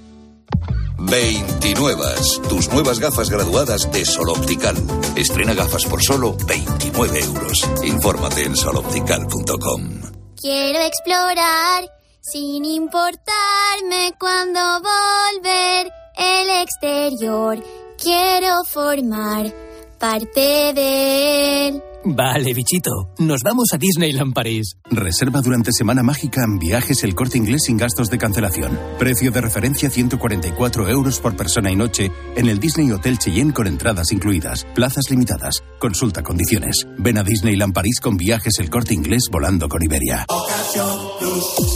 29. 0.98 2.04
Tus 2.48 2.68
nuevas 2.72 2.98
gafas 2.98 3.30
graduadas 3.30 3.90
de 3.92 4.04
Sol 4.04 4.30
Optical. 4.30 4.76
Estrena 5.14 5.54
gafas 5.54 5.84
por 5.84 6.02
solo 6.02 6.36
29 6.46 7.20
euros. 7.20 7.68
Infórmate 7.84 8.42
en 8.44 8.56
soloptical.com. 8.56 10.00
Quiero 10.40 10.80
explorar 10.80 11.90
sin 12.20 12.64
importarme 12.64 14.14
cuando 14.18 14.60
volver 14.80 15.92
el 16.16 16.62
exterior. 16.62 17.62
Quiero 18.02 18.64
formar 18.64 19.52
parte 19.98 20.72
de 20.74 21.68
él. 21.68 21.82
Vale, 22.08 22.54
bichito. 22.54 23.12
Nos 23.18 23.42
vamos 23.42 23.66
a 23.72 23.78
Disneyland 23.78 24.32
París. 24.32 24.76
Reserva 24.88 25.40
durante 25.40 25.72
Semana 25.72 26.04
Mágica 26.04 26.44
en 26.44 26.58
viajes 26.60 27.02
el 27.02 27.16
corte 27.16 27.36
inglés 27.36 27.62
sin 27.64 27.76
gastos 27.76 28.10
de 28.10 28.18
cancelación. 28.18 28.78
Precio 28.96 29.32
de 29.32 29.40
referencia 29.40 29.90
144 29.90 30.88
euros 30.88 31.18
por 31.18 31.36
persona 31.36 31.72
y 31.72 31.74
noche 31.74 32.12
en 32.36 32.48
el 32.48 32.60
Disney 32.60 32.92
Hotel 32.92 33.18
Cheyenne 33.18 33.52
con 33.52 33.66
entradas 33.66 34.12
incluidas. 34.12 34.64
Plazas 34.72 35.10
limitadas. 35.10 35.64
Consulta 35.80 36.22
condiciones. 36.22 36.86
Ven 36.96 37.18
a 37.18 37.24
Disneyland 37.24 37.74
París 37.74 37.98
con 38.00 38.16
viajes 38.16 38.60
el 38.60 38.70
corte 38.70 38.94
inglés 38.94 39.24
volando 39.28 39.68
con 39.68 39.82
Iberia. 39.82 40.26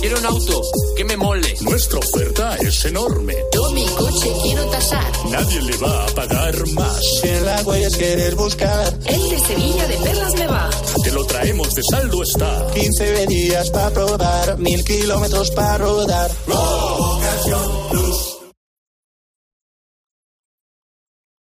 Quiero 0.00 0.18
un 0.18 0.26
auto 0.26 0.62
que 0.96 1.04
me 1.04 1.16
mole. 1.16 1.54
Nuestra 1.62 1.98
oferta 1.98 2.56
es 2.56 2.84
enorme. 2.84 3.34
Yo 3.52 3.70
mi 3.72 3.84
coche 3.86 4.30
quiero 4.44 4.64
tasar. 4.66 5.10
Nadie 5.28 5.60
le 5.62 5.76
va 5.78 6.04
a 6.04 6.06
pagar 6.08 6.54
más. 6.74 7.00
Si 7.20 7.28
en 7.28 7.44
la 7.44 7.62
huella 7.62 7.88
querer 7.98 8.34
buscar. 8.36 8.96
El 9.06 9.28
de 9.28 9.38
Sevilla 9.40 9.86
de 9.88 9.98
Me 10.36 10.46
va. 10.46 10.70
Te 11.02 11.12
lo 11.12 11.24
traemos 11.24 11.74
de 11.74 11.82
saldo 11.90 12.22
está. 12.22 12.66
15 12.74 13.26
días 13.26 13.70
para 13.70 13.90
probar, 13.90 14.58
mil 14.58 14.84
kilómetros 14.84 15.50
para 15.52 15.78
rodar. 15.78 16.30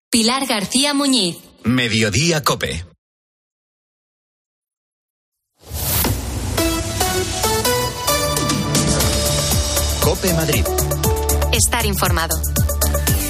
Pilar 0.10 0.45
García 0.45 0.93
Muñiz. 0.93 1.38
Mediodía 1.63 2.43
Cope. 2.43 2.86
Cope 10.01 10.34
Madrid. 10.34 10.65
Estar 11.53 11.86
informado. 11.86 12.36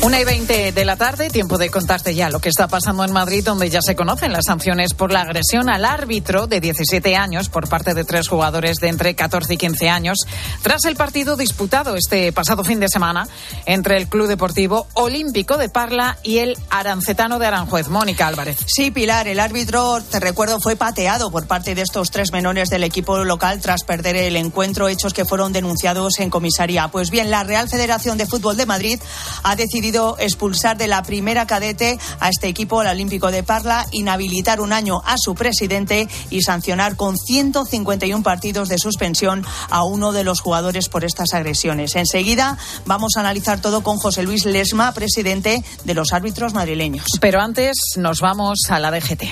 Una 0.04 0.20
y 0.20 0.24
veinte 0.24 0.72
de 0.72 0.84
la 0.84 0.96
tarde, 0.96 1.30
tiempo 1.30 1.60
de 1.60 1.70
contarte 1.70 2.16
ya 2.16 2.32
lo 2.32 2.40
que 2.40 2.50
está 2.50 2.68
pasando 2.68 3.04
en 3.04 3.12
Madrid, 3.12 3.44
donde 3.46 3.70
ya 3.70 3.84
se 3.84 3.96
conocen 3.96 4.34
las 4.34 4.46
sanciones 4.46 4.96
por 4.96 5.12
la 5.12 5.22
agresión 5.22 5.70
al 5.70 5.86
árbitro 5.86 6.48
de 6.48 6.60
17 6.60 7.16
años 7.16 7.50
por 7.50 7.70
parte 7.70 7.94
de 7.94 8.04
tres 8.04 8.28
jugadores 8.28 8.78
de 8.78 8.88
entre 8.88 9.14
14 9.14 9.54
y 9.54 9.58
15 9.58 9.90
años, 9.90 10.18
tras 10.64 10.86
el 10.86 10.96
partido 10.96 11.38
disputado 11.38 11.96
este 11.96 12.32
pasado 12.34 12.64
fin 12.64 12.80
de 12.80 12.90
semana 12.90 13.28
entre 13.68 13.96
el 13.98 14.08
Club 14.08 14.28
Deportivo 14.28 14.88
Olímpico 14.94 15.58
de 15.58 15.70
Parla 15.70 16.18
y 16.24 16.40
el 16.40 16.58
Arancetano 16.72 17.38
de 17.38 17.46
Aranjuez. 17.46 17.88
Mónica 17.88 18.26
Álvarez. 18.26 18.58
Sí, 18.66 18.90
Pilar, 18.90 19.28
el 19.28 19.40
árbitro, 19.40 20.02
te 20.02 20.20
recuerdo, 20.20 20.60
fue 20.60 20.76
pateado 20.76 21.30
por 21.30 21.46
parte 21.46 21.76
de 21.76 21.84
estos 21.84 22.10
tres 22.10 22.32
menores 22.32 22.72
del 22.72 22.84
equipo 22.84 23.24
local 23.24 23.62
tras 23.62 23.84
perder 23.84 24.16
el 24.16 24.36
encuentro, 24.36 24.88
hechos 24.88 25.14
que 25.14 25.26
fueron 25.26 25.54
denunciados 25.54 26.20
en 26.20 26.32
comisaría. 26.32 26.88
Pues 26.88 27.12
bien, 27.12 27.30
la 27.30 27.44
Real 27.44 27.70
Federación 27.70 28.18
de 28.18 28.26
Fútbol 28.26 28.58
de 28.58 28.66
Madrid 28.66 29.00
ha 29.44 29.56
decidido 29.56 29.91
expulsar 30.20 30.78
de 30.78 30.88
la 30.88 31.04
primera 31.04 31.46
cadete 31.46 32.00
a 32.20 32.30
este 32.30 32.48
equipo, 32.48 32.82
el 32.82 32.88
Olímpico 32.88 33.32
de 33.32 33.44
Parla, 33.44 33.86
inhabilitar 33.92 34.62
un 34.62 34.74
año 34.74 35.02
a 35.06 35.16
su 35.18 35.36
presidente 35.36 36.08
y 36.30 36.42
sancionar 36.42 36.96
con 36.96 37.18
151 37.18 38.24
partidos 38.24 38.70
de 38.70 38.78
suspensión 38.78 39.46
a 39.70 39.84
uno 39.84 40.12
de 40.12 40.24
los 40.24 40.40
jugadores 40.40 40.90
por 40.90 41.04
estas 41.04 41.34
agresiones. 41.34 41.96
Enseguida 41.96 42.58
vamos 42.86 43.14
a 43.18 43.20
analizar 43.20 43.60
todo 43.62 43.84
con 43.84 43.98
José 43.98 44.24
Luis 44.24 44.46
Lesma, 44.46 44.94
presidente 44.94 45.64
de 45.84 45.94
los 45.94 46.14
árbitros 46.14 46.54
madrileños. 46.54 47.06
Pero 47.20 47.42
antes 47.42 47.76
nos 47.98 48.20
vamos 48.22 48.60
a 48.70 48.80
la 48.80 48.92
DGT. 48.92 49.24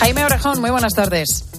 Jaime 0.00 0.24
Orejón, 0.24 0.60
muy 0.60 0.70
buenas 0.70 0.92
tardes. 0.92 1.53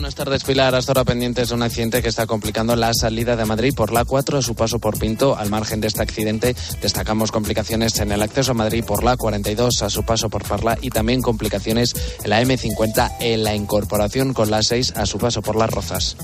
Buenas 0.00 0.14
tardes, 0.14 0.44
Pilar. 0.44 0.74
Hasta 0.74 0.92
ahora 0.92 1.04
pendientes 1.04 1.50
de 1.50 1.54
un 1.54 1.62
accidente 1.62 2.00
que 2.00 2.08
está 2.08 2.26
complicando 2.26 2.74
la 2.74 2.94
salida 2.94 3.36
de 3.36 3.44
Madrid 3.44 3.74
por 3.74 3.92
la 3.92 4.06
4 4.06 4.38
a 4.38 4.42
su 4.42 4.54
paso 4.54 4.78
por 4.78 4.98
Pinto. 4.98 5.36
Al 5.36 5.50
margen 5.50 5.82
de 5.82 5.88
este 5.88 6.00
accidente, 6.00 6.56
destacamos 6.80 7.30
complicaciones 7.30 7.98
en 7.98 8.10
el 8.10 8.22
acceso 8.22 8.52
a 8.52 8.54
Madrid 8.54 8.82
por 8.82 9.04
la 9.04 9.18
42 9.18 9.82
a 9.82 9.90
su 9.90 10.02
paso 10.02 10.30
por 10.30 10.42
Parla 10.42 10.78
y 10.80 10.88
también 10.88 11.20
complicaciones 11.20 11.94
en 12.24 12.30
la 12.30 12.40
M50 12.40 13.16
en 13.20 13.44
la 13.44 13.54
incorporación 13.54 14.32
con 14.32 14.50
la 14.50 14.62
6 14.62 14.94
a 14.96 15.04
su 15.04 15.18
paso 15.18 15.42
por 15.42 15.54
Las 15.54 15.68
Rozas. 15.68 16.16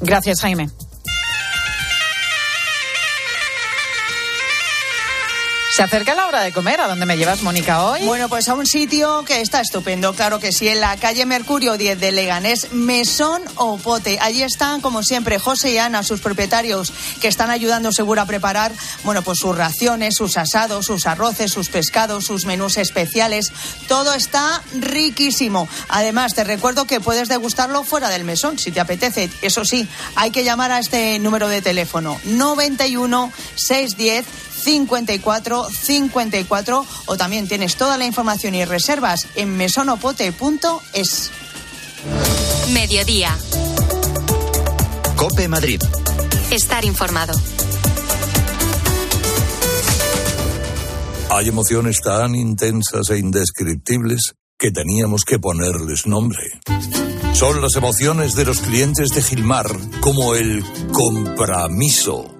Gracias, 0.00 0.42
Jaime. 0.42 0.70
Se 5.72 5.84
acerca 5.84 6.16
la 6.16 6.26
hora 6.26 6.40
de 6.40 6.52
comer. 6.52 6.80
¿A 6.80 6.88
dónde 6.88 7.06
me 7.06 7.16
llevas, 7.16 7.42
Mónica, 7.42 7.84
hoy? 7.84 8.00
Bueno, 8.02 8.28
pues 8.28 8.48
a 8.48 8.54
un 8.54 8.66
sitio 8.66 9.24
que 9.24 9.40
está 9.40 9.60
estupendo, 9.60 10.14
claro 10.14 10.40
que 10.40 10.50
sí, 10.50 10.66
en 10.66 10.80
la 10.80 10.96
calle 10.96 11.24
Mercurio 11.26 11.76
10 11.76 12.00
de 12.00 12.10
Leganés, 12.10 12.72
Mesón 12.72 13.42
o 13.54 13.78
Pote. 13.78 14.18
Allí 14.20 14.42
están, 14.42 14.80
como 14.80 15.04
siempre, 15.04 15.38
José 15.38 15.70
y 15.70 15.78
Ana, 15.78 16.02
sus 16.02 16.20
propietarios, 16.20 16.92
que 17.20 17.28
están 17.28 17.50
ayudando 17.50 17.92
seguro 17.92 18.20
a 18.20 18.26
preparar, 18.26 18.72
bueno, 19.04 19.22
pues 19.22 19.38
sus 19.38 19.56
raciones, 19.56 20.16
sus 20.16 20.36
asados, 20.36 20.86
sus 20.86 21.06
arroces, 21.06 21.52
sus 21.52 21.68
pescados, 21.68 22.24
sus 22.24 22.46
menús 22.46 22.76
especiales. 22.76 23.52
Todo 23.86 24.12
está 24.12 24.62
riquísimo. 24.74 25.68
Además, 25.88 26.34
te 26.34 26.42
recuerdo 26.42 26.84
que 26.84 27.00
puedes 27.00 27.28
degustarlo 27.28 27.84
fuera 27.84 28.08
del 28.08 28.24
mesón, 28.24 28.58
si 28.58 28.72
te 28.72 28.80
apetece. 28.80 29.30
Eso 29.40 29.64
sí, 29.64 29.88
hay 30.16 30.32
que 30.32 30.42
llamar 30.42 30.72
a 30.72 30.80
este 30.80 31.20
número 31.20 31.48
de 31.48 31.62
teléfono, 31.62 32.20
91 32.24 33.32
610 33.54 34.49
54 34.62 35.68
54 35.70 36.86
o 37.06 37.16
también 37.16 37.48
tienes 37.48 37.76
toda 37.76 37.96
la 37.96 38.04
información 38.04 38.54
y 38.54 38.64
reservas 38.64 39.26
en 39.34 39.56
mesonopote.es. 39.56 41.30
Mediodía. 42.72 43.36
Cope 45.16 45.48
Madrid. 45.48 45.80
Estar 46.50 46.84
informado. 46.84 47.38
Hay 51.30 51.48
emociones 51.48 52.00
tan 52.00 52.34
intensas 52.34 53.10
e 53.10 53.18
indescriptibles 53.18 54.32
que 54.58 54.70
teníamos 54.70 55.24
que 55.24 55.38
ponerles 55.38 56.06
nombre. 56.06 56.60
Son 57.32 57.60
las 57.62 57.76
emociones 57.76 58.34
de 58.34 58.44
los 58.44 58.60
clientes 58.60 59.10
de 59.10 59.22
Gilmar, 59.22 59.70
como 60.00 60.34
el 60.34 60.64
compromiso. 60.92 62.39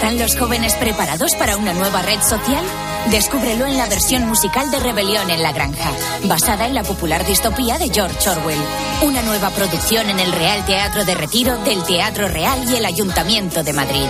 ¿Están 0.00 0.18
los 0.18 0.34
jóvenes 0.34 0.74
preparados 0.76 1.34
para 1.34 1.58
una 1.58 1.74
nueva 1.74 2.00
red 2.00 2.22
social? 2.22 2.64
Descúbrelo 3.10 3.66
en 3.66 3.76
la 3.76 3.86
versión 3.86 4.26
musical 4.26 4.70
de 4.70 4.80
Rebelión 4.80 5.28
en 5.28 5.42
la 5.42 5.52
Granja, 5.52 5.92
basada 6.24 6.66
en 6.66 6.74
la 6.74 6.82
popular 6.82 7.26
distopía 7.26 7.76
de 7.76 7.90
George 7.90 8.30
Orwell. 8.30 8.58
Una 9.02 9.20
nueva 9.20 9.50
producción 9.50 10.08
en 10.08 10.18
el 10.18 10.32
Real 10.32 10.64
Teatro 10.64 11.04
de 11.04 11.14
Retiro 11.14 11.58
del 11.64 11.84
Teatro 11.84 12.28
Real 12.28 12.64
y 12.72 12.76
el 12.76 12.86
Ayuntamiento 12.86 13.62
de 13.62 13.74
Madrid. 13.74 14.06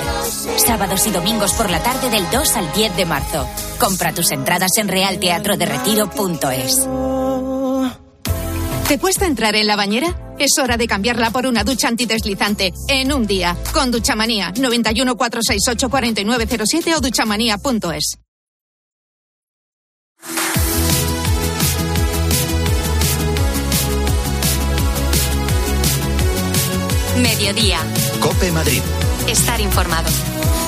Sábados 0.65 1.09
y 1.09 1.11
domingos 1.11 1.55
por 1.55 1.69
la 1.69 1.83
tarde 1.83 2.09
del 2.09 2.31
2 2.31 2.57
al 2.57 2.73
10 2.73 2.97
de 2.97 3.07
marzo. 3.07 3.49
Compra 3.81 4.13
tus 4.13 4.31
entradas 4.31 4.71
en 4.77 4.87
realteatroderetiro.es. 4.87 6.87
¿Te 8.91 8.99
cuesta 8.99 9.25
entrar 9.25 9.55
en 9.55 9.69
la 9.69 9.77
bañera? 9.77 10.35
Es 10.37 10.59
hora 10.59 10.77
de 10.77 10.89
cambiarla 10.89 11.31
por 11.31 11.47
una 11.47 11.63
ducha 11.63 11.87
antideslizante 11.87 12.73
en 12.89 13.13
un 13.13 13.25
día. 13.25 13.57
Con 13.73 13.93
Duchamanía 13.93 14.53
91 14.59 15.17
468 15.17 15.89
4907 15.89 16.97
o 16.97 17.01
duchamanía.es. 17.01 18.19
Mediodía. 27.23 27.79
Cope 28.19 28.51
Madrid. 28.51 28.83
Estar 29.29 29.61
informado. 29.61 30.11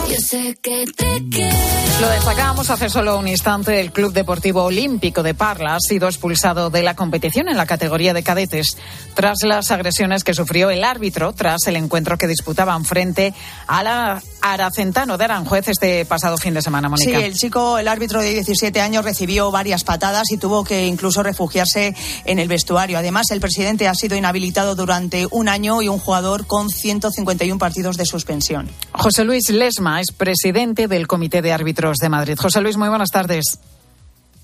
Yo 0.08 0.16
sé 0.20 0.56
que 0.62 0.85
te 0.96 1.24
quiero. 1.28 1.91
Lo 2.02 2.08
destacábamos 2.08 2.68
hace 2.68 2.90
solo 2.90 3.16
un 3.16 3.28
instante. 3.28 3.80
El 3.80 3.92
Club 3.92 4.12
Deportivo 4.12 4.64
Olímpico 4.64 5.22
de 5.22 5.34
Parla 5.34 5.76
ha 5.76 5.78
sido 5.78 6.08
expulsado 6.08 6.68
de 6.68 6.82
la 6.82 6.96
competición 6.96 7.48
en 7.48 7.56
la 7.56 7.64
categoría 7.64 8.12
de 8.12 8.24
cadetes 8.24 8.76
tras 9.14 9.44
las 9.44 9.70
agresiones 9.70 10.24
que 10.24 10.34
sufrió 10.34 10.70
el 10.70 10.82
árbitro 10.82 11.32
tras 11.32 11.64
el 11.68 11.76
encuentro 11.76 12.18
que 12.18 12.26
disputaban 12.26 12.84
frente 12.84 13.32
a 13.68 13.84
la 13.84 14.22
Aracentano 14.40 15.16
de 15.16 15.24
Aranjuez 15.24 15.68
este 15.68 16.04
pasado 16.04 16.36
fin 16.36 16.52
de 16.52 16.62
semana, 16.62 16.88
Mónica. 16.88 17.18
Sí, 17.18 17.24
el 17.24 17.34
chico, 17.34 17.78
el 17.78 17.86
árbitro 17.86 18.20
de 18.20 18.30
17 18.32 18.80
años, 18.80 19.04
recibió 19.04 19.52
varias 19.52 19.84
patadas 19.84 20.32
y 20.32 20.36
tuvo 20.36 20.64
que 20.64 20.86
incluso 20.88 21.22
refugiarse 21.22 21.94
en 22.24 22.40
el 22.40 22.48
vestuario. 22.48 22.98
Además, 22.98 23.30
el 23.30 23.40
presidente 23.40 23.86
ha 23.86 23.94
sido 23.94 24.16
inhabilitado 24.16 24.74
durante 24.74 25.28
un 25.30 25.48
año 25.48 25.80
y 25.80 25.88
un 25.88 26.00
jugador 26.00 26.48
con 26.48 26.70
151 26.70 27.58
partidos 27.58 27.96
de 27.96 28.04
suspensión. 28.04 28.68
José 28.90 29.24
Luis 29.24 29.48
Lesma 29.50 30.00
es 30.00 30.10
presidente 30.10 30.88
del 30.88 31.06
Comité 31.06 31.40
de 31.40 31.52
Árbitros 31.52 31.91
de 31.98 32.09
Madrid. 32.09 32.37
José 32.38 32.61
Luis, 32.61 32.76
muy 32.76 32.88
buenas 32.88 33.11
tardes. 33.11 33.59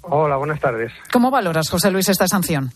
Hola, 0.03 0.37
buenas 0.37 0.61
tardes. 0.61 0.93
¿Cómo 1.13 1.31
valoras, 1.31 1.69
José 1.69 1.91
Luis, 1.91 2.09
esta 2.09 2.27
sanción? 2.27 2.73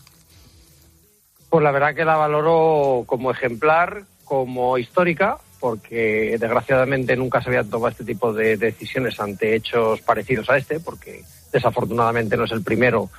Pues 1.49 1.63
la 1.63 1.71
verdad 1.71 1.95
que 1.95 2.05
la 2.05 2.15
valoro 2.15 3.03
como 3.05 3.31
ejemplar, 3.31 4.03
como 4.23 4.77
histórica, 4.77 5.37
porque 5.59 6.35
desgraciadamente 6.39 7.15
nunca 7.15 7.41
se 7.41 7.49
habían 7.49 7.69
tomado 7.69 7.89
este 7.89 8.03
tipo 8.03 8.33
de 8.33 8.57
decisiones 8.57 9.19
ante 9.19 9.55
hechos 9.55 10.01
parecidos 10.01 10.49
a 10.49 10.57
este, 10.57 10.79
porque 10.79 11.23
desafortunadamente 11.51 12.35
no 12.37 12.45
es 12.45 12.51
el 12.51 12.63
primero 12.63 13.09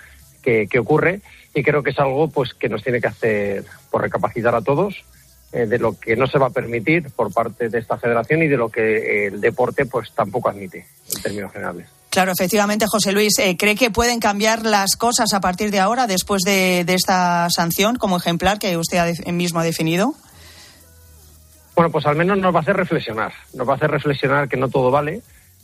que, 0.42 0.66
que 0.68 0.78
ocurre 0.78 1.22
y 1.54 1.62
creo 1.62 1.82
que 1.82 1.90
es 1.90 1.98
algo 1.98 2.28
pues 2.28 2.52
que 2.52 2.68
nos 2.68 2.82
tiene 2.82 3.00
que 3.00 3.06
hacer 3.06 3.64
por 3.90 4.02
recapacitar 4.02 4.54
a 4.54 4.60
todos 4.60 5.04
eh, 5.52 5.66
de 5.66 5.78
lo 5.78 5.98
que 5.98 6.16
no 6.16 6.26
se 6.26 6.38
va 6.38 6.48
a 6.48 6.50
permitir 6.50 7.10
por 7.10 7.32
parte 7.32 7.68
de 7.68 7.78
esta 7.78 7.96
federación 7.96 8.42
y 8.42 8.48
de 8.48 8.56
lo 8.56 8.68
que 8.68 9.28
el 9.28 9.40
deporte 9.40 9.86
pues 9.86 10.12
tampoco 10.12 10.48
admite 10.48 10.84
términos 11.24 11.52
generales. 11.52 11.88
Claro, 12.10 12.30
efectivamente, 12.30 12.86
José 12.88 13.10
Luis, 13.10 13.36
eh, 13.40 13.56
¿cree 13.58 13.74
que 13.74 13.90
pueden 13.90 14.20
cambiar 14.20 14.64
las 14.64 14.94
cosas 14.94 15.32
a 15.34 15.40
partir 15.40 15.72
de 15.72 15.80
ahora, 15.80 16.06
después 16.06 16.42
de, 16.42 16.84
de 16.84 16.94
esta 16.94 17.48
sanción 17.50 17.96
como 17.96 18.16
ejemplar 18.16 18.60
que 18.60 18.76
usted 18.76 18.98
ha 18.98 19.04
de- 19.06 19.32
mismo 19.32 19.58
ha 19.58 19.64
definido? 19.64 20.14
Bueno, 21.74 21.90
pues 21.90 22.06
al 22.06 22.14
menos 22.14 22.38
nos 22.38 22.54
va 22.54 22.60
a 22.60 22.62
hacer 22.62 22.76
reflexionar. 22.76 23.32
Nos 23.54 23.68
va 23.68 23.72
a 23.72 23.76
hacer 23.76 23.90
reflexionar 23.90 24.48
que 24.48 24.56
no 24.56 24.68
todo 24.68 24.92
vale, 24.92 25.22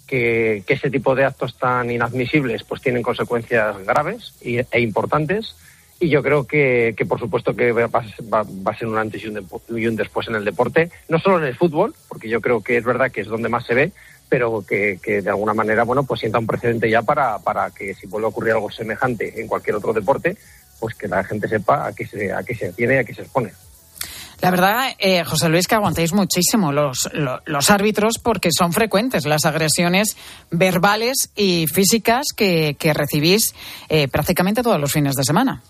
que, 0.08 0.64
que 0.66 0.74
ese 0.74 0.90
tipo 0.90 1.14
de 1.14 1.24
actos 1.24 1.56
tan 1.56 1.88
inadmisibles 1.88 2.64
pues 2.64 2.80
tienen 2.82 3.02
consecuencias 3.02 3.76
graves 3.86 4.34
y- 4.42 4.58
e 4.58 4.80
importantes. 4.80 5.54
Y 6.00 6.08
yo 6.08 6.22
creo 6.22 6.46
que, 6.48 6.94
que 6.96 7.04
por 7.06 7.20
supuesto 7.20 7.54
que 7.54 7.70
va, 7.70 7.86
va- 7.86 8.42
va 8.42 8.72
a 8.72 8.76
ser 8.76 8.88
un 8.88 8.98
antes 8.98 9.22
y 9.22 9.28
un, 9.28 9.34
de- 9.34 9.44
y 9.80 9.86
un 9.86 9.94
después 9.94 10.26
en 10.26 10.34
el 10.34 10.44
deporte, 10.44 10.90
no 11.08 11.20
solo 11.20 11.38
en 11.38 11.44
el 11.44 11.54
fútbol, 11.54 11.94
porque 12.08 12.28
yo 12.28 12.40
creo 12.40 12.60
que 12.60 12.76
es 12.78 12.84
verdad 12.84 13.12
que 13.12 13.20
es 13.20 13.28
donde 13.28 13.48
más 13.48 13.64
se 13.66 13.74
ve, 13.74 13.92
pero 14.30 14.64
que, 14.66 14.98
que 15.02 15.20
de 15.20 15.28
alguna 15.28 15.52
manera, 15.52 15.84
bueno, 15.84 16.04
pues 16.04 16.20
sienta 16.20 16.38
un 16.38 16.46
precedente 16.46 16.88
ya 16.88 17.02
para, 17.02 17.38
para 17.40 17.70
que 17.70 17.92
si 17.94 18.06
vuelve 18.06 18.26
a 18.26 18.30
ocurrir 18.30 18.52
algo 18.54 18.70
semejante 18.70 19.38
en 19.40 19.46
cualquier 19.48 19.76
otro 19.76 19.92
deporte, 19.92 20.38
pues 20.78 20.94
que 20.94 21.06
la 21.08 21.22
gente 21.24 21.46
sepa 21.48 21.86
a 21.88 21.92
qué 21.92 22.06
se, 22.06 22.32
a 22.32 22.42
qué 22.42 22.54
se 22.54 22.72
tiene 22.72 22.94
y 22.94 22.98
a 22.98 23.04
qué 23.04 23.12
se 23.14 23.20
expone. 23.22 23.52
La 24.40 24.50
verdad, 24.50 24.86
eh, 24.98 25.22
José 25.24 25.50
Luis, 25.50 25.66
que 25.68 25.74
aguantáis 25.74 26.14
muchísimo 26.14 26.72
los, 26.72 27.10
lo- 27.12 27.42
los 27.44 27.68
árbitros 27.68 28.14
porque 28.22 28.48
son 28.56 28.72
frecuentes 28.72 29.26
las 29.26 29.44
agresiones 29.44 30.16
verbales 30.50 31.30
y 31.36 31.66
físicas 31.66 32.28
que, 32.34 32.74
que 32.78 32.94
recibís 32.94 33.54
eh, 33.90 34.08
prácticamente 34.08 34.62
todos 34.62 34.80
los 34.80 34.90
fines 34.90 35.14
de 35.16 35.24
semana. 35.24 35.60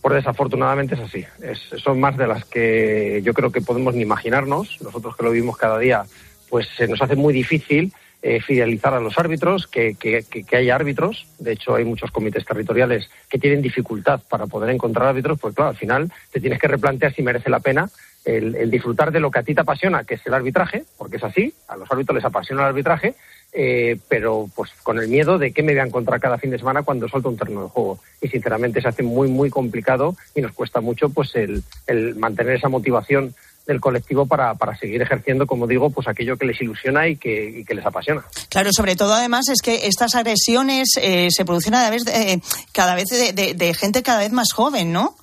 Por 0.00 0.14
desafortunadamente 0.14 0.94
es 0.94 1.00
así. 1.02 1.24
Es- 1.42 1.82
son 1.82 2.00
más 2.00 2.16
de 2.16 2.26
las 2.26 2.44
que 2.44 3.20
yo 3.22 3.34
creo 3.34 3.50
que 3.50 3.60
podemos 3.60 3.94
ni 3.94 4.02
imaginarnos. 4.02 4.78
Nosotros 4.80 5.16
que 5.16 5.24
lo 5.24 5.30
vivimos 5.32 5.56
cada 5.56 5.78
día, 5.78 6.04
pues 6.48 6.68
se 6.76 6.86
nos 6.88 7.00
hace 7.02 7.16
muy 7.16 7.32
difícil 7.34 7.92
eh, 8.22 8.40
fidelizar 8.40 8.94
a 8.94 9.00
los 9.00 9.18
árbitros, 9.18 9.66
que, 9.66 9.94
que, 9.94 10.24
que- 10.24 10.56
haya 10.56 10.74
árbitros. 10.74 11.26
De 11.38 11.52
hecho, 11.52 11.74
hay 11.74 11.84
muchos 11.84 12.10
comités 12.10 12.44
territoriales 12.44 13.08
que 13.28 13.38
tienen 13.38 13.62
dificultad 13.62 14.20
para 14.28 14.46
poder 14.46 14.70
encontrar 14.70 15.08
árbitros, 15.08 15.38
pues 15.38 15.54
claro, 15.54 15.70
al 15.70 15.76
final 15.76 16.10
te 16.32 16.40
tienes 16.40 16.58
que 16.58 16.66
replantear 16.68 17.14
si 17.14 17.22
merece 17.22 17.50
la 17.50 17.60
pena 17.60 17.88
el, 18.24 18.56
el 18.56 18.70
disfrutar 18.70 19.12
de 19.12 19.20
lo 19.20 19.30
que 19.30 19.38
a 19.38 19.42
ti 19.44 19.54
te 19.54 19.60
apasiona, 19.60 20.02
que 20.02 20.14
es 20.14 20.26
el 20.26 20.34
arbitraje, 20.34 20.84
porque 20.98 21.16
es 21.18 21.24
así, 21.24 21.54
a 21.68 21.76
los 21.76 21.88
árbitros 21.92 22.16
les 22.16 22.24
apasiona 22.24 22.62
el 22.62 22.68
arbitraje, 22.68 23.14
eh, 23.52 23.96
pero 24.08 24.48
pues 24.56 24.72
con 24.82 24.98
el 24.98 25.08
miedo 25.08 25.38
de 25.38 25.52
qué 25.52 25.62
me 25.62 25.72
voy 25.72 25.80
a 25.80 25.86
encontrar 25.86 26.18
cada 26.18 26.36
fin 26.38 26.50
de 26.50 26.58
semana 26.58 26.82
cuando 26.82 27.08
suelto 27.08 27.28
un 27.28 27.36
terreno 27.36 27.62
de 27.62 27.68
juego. 27.68 28.00
Y 28.20 28.28
sinceramente 28.28 28.80
se 28.82 28.88
hace 28.88 29.04
muy, 29.04 29.28
muy 29.28 29.50
complicado 29.50 30.16
y 30.34 30.40
nos 30.40 30.52
cuesta 30.52 30.80
mucho 30.80 31.10
pues 31.10 31.36
el, 31.36 31.62
el 31.86 32.16
mantener 32.16 32.56
esa 32.56 32.68
motivación 32.68 33.34
del 33.66 33.80
colectivo 33.80 34.26
para, 34.26 34.54
para 34.54 34.76
seguir 34.76 35.02
ejerciendo, 35.02 35.46
como 35.46 35.66
digo, 35.66 35.90
pues 35.90 36.06
aquello 36.08 36.36
que 36.36 36.46
les 36.46 36.60
ilusiona 36.60 37.08
y 37.08 37.16
que, 37.16 37.60
y 37.60 37.64
que 37.64 37.74
les 37.74 37.84
apasiona. 37.84 38.24
Claro, 38.48 38.70
sobre 38.72 38.94
todo 38.96 39.12
además 39.14 39.48
es 39.48 39.60
que 39.60 39.86
estas 39.86 40.14
agresiones 40.14 40.88
eh, 41.00 41.28
se 41.30 41.44
producen 41.44 41.74
a 41.74 41.82
la 41.82 41.90
vez 41.90 42.04
de- 42.04 42.32
eh, 42.34 42.40
cada 42.72 42.94
vez 42.94 43.06
de, 43.10 43.32
de- 43.32 43.54
de 43.54 43.74
gente 43.74 44.02
cada 44.02 44.20
vez 44.20 44.30
más 44.32 44.52
joven, 44.52 44.92
¿no? 44.92 45.16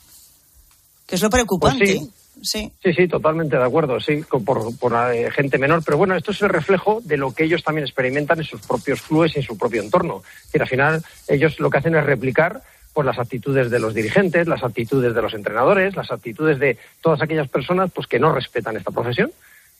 Que 1.07 1.15
es 1.15 1.21
lo 1.21 1.29
preocupante. 1.29 1.85
Pues 1.85 1.99
sí. 1.99 2.11
sí. 2.43 2.71
Sí, 2.83 2.93
sí, 2.93 3.07
totalmente 3.07 3.55
de 3.57 3.63
acuerdo, 3.63 3.99
sí, 3.99 4.23
por, 4.43 4.77
por, 4.77 4.93
eh, 5.13 5.29
gente 5.31 5.57
menor. 5.57 5.81
Pero 5.85 5.97
bueno, 5.97 6.15
esto 6.15 6.31
es 6.31 6.41
el 6.41 6.49
reflejo 6.49 6.99
de 7.03 7.17
lo 7.17 7.33
que 7.33 7.45
ellos 7.45 7.63
también 7.63 7.85
experimentan 7.85 8.39
en 8.39 8.45
sus 8.45 8.61
propios 8.61 9.01
clubes 9.01 9.33
y 9.35 9.39
en 9.39 9.45
su 9.45 9.57
propio 9.57 9.81
entorno. 9.81 10.21
Decir, 10.45 10.61
al 10.61 10.67
final, 10.67 11.03
ellos 11.27 11.59
lo 11.59 11.69
que 11.69 11.77
hacen 11.77 11.95
es 11.95 12.03
replicar 12.05 12.61
pues 12.93 13.05
las 13.05 13.17
actitudes 13.19 13.69
de 13.71 13.79
los 13.79 13.93
dirigentes, 13.93 14.47
las 14.47 14.63
actitudes 14.63 15.13
de 15.15 15.21
los 15.21 15.33
entrenadores, 15.33 15.95
las 15.95 16.11
actitudes 16.11 16.59
de 16.59 16.77
todas 17.01 17.21
aquellas 17.21 17.49
personas 17.49 17.91
pues 17.93 18.07
que 18.07 18.19
no 18.19 18.31
respetan 18.33 18.77
esta 18.77 18.91
profesión. 18.91 19.31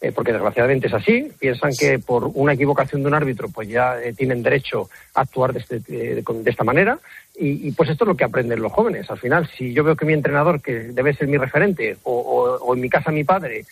eh, 0.02 0.12
porque 0.12 0.34
desgraciadamente 0.34 0.88
es 0.88 0.94
así, 0.94 1.32
piensan 1.40 1.72
que 1.80 1.98
por 1.98 2.26
una 2.34 2.52
equivocación 2.52 3.02
de 3.04 3.08
un 3.08 3.14
árbitro 3.14 3.48
pues 3.48 3.70
ya 3.70 3.98
eh, 4.02 4.12
tienen 4.12 4.44
derecho 4.44 4.90
a 5.16 5.22
actuar 5.22 5.54
de, 5.54 5.60
este, 5.60 5.76
eh, 5.88 6.16
de- 6.16 6.44
de 6.44 6.52
esta 6.52 6.66
manera 6.66 7.00
y, 7.40 7.72
pues 7.72 7.90
esto 7.90 8.04
es 8.04 8.08
lo 8.10 8.18
que 8.18 8.26
aprenden 8.26 8.62
los 8.62 8.72
jóvenes. 8.74 9.10
Al 9.10 9.18
final, 9.18 9.50
si 9.56 9.72
yo 9.74 9.82
veo 9.86 9.96
que 9.96 10.06
mi 10.06 10.12
entrenador, 10.14 10.62
que 10.62 10.74
debe 10.92 11.14
ser 11.14 11.28
mi 11.30 11.38
referente, 11.38 11.96
o, 12.04 12.74
en 12.76 12.82
mi 12.82 12.90
casa 12.90 13.12
mi 13.12 13.24
padre, 13.24 13.66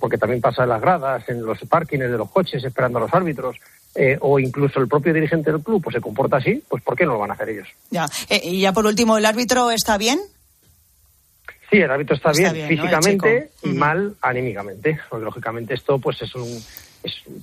porque 0.00 0.18
también 0.18 0.40
pasa 0.42 0.64
en 0.64 0.70
las 0.70 0.80
gradas, 0.82 1.28
en 1.28 1.40
los 1.46 1.60
parkings 1.60 2.10
de 2.10 2.18
los 2.18 2.30
coches, 2.32 2.64
esperando 2.64 2.98
a 2.98 3.02
los 3.02 3.14
árbitros, 3.14 3.56
eh, 3.96 4.18
o 4.20 4.38
incluso 4.38 4.80
el 4.80 4.88
propio 4.88 5.12
dirigente 5.12 5.50
del 5.50 5.62
club, 5.62 5.82
pues 5.82 5.94
se 5.94 6.00
comporta 6.00 6.36
así, 6.36 6.62
pues 6.68 6.82
¿por 6.82 6.96
qué 6.96 7.04
no 7.04 7.14
lo 7.14 7.18
van 7.20 7.30
a 7.30 7.34
hacer 7.34 7.48
ellos? 7.50 7.68
Ya. 7.90 8.06
Eh, 8.28 8.40
y 8.44 8.60
ya 8.60 8.72
por 8.72 8.86
último, 8.86 9.16
¿el 9.18 9.24
árbitro 9.24 9.70
está 9.70 9.96
bien? 9.98 10.20
Sí, 11.70 11.78
el 11.78 11.90
árbitro 11.90 12.14
está, 12.14 12.30
Está 12.30 12.52
bien, 12.52 12.68
bien, 12.68 12.78
¿no? 12.78 12.84
El 12.84 12.90
físicamente 12.90 13.50
mal 13.64 14.14
anímicamente. 14.22 15.00
Porque 15.08 15.24
lógicamente 15.24 15.74
esto 15.74 15.98
pues 15.98 16.22
es 16.22 16.34
un 16.34 16.62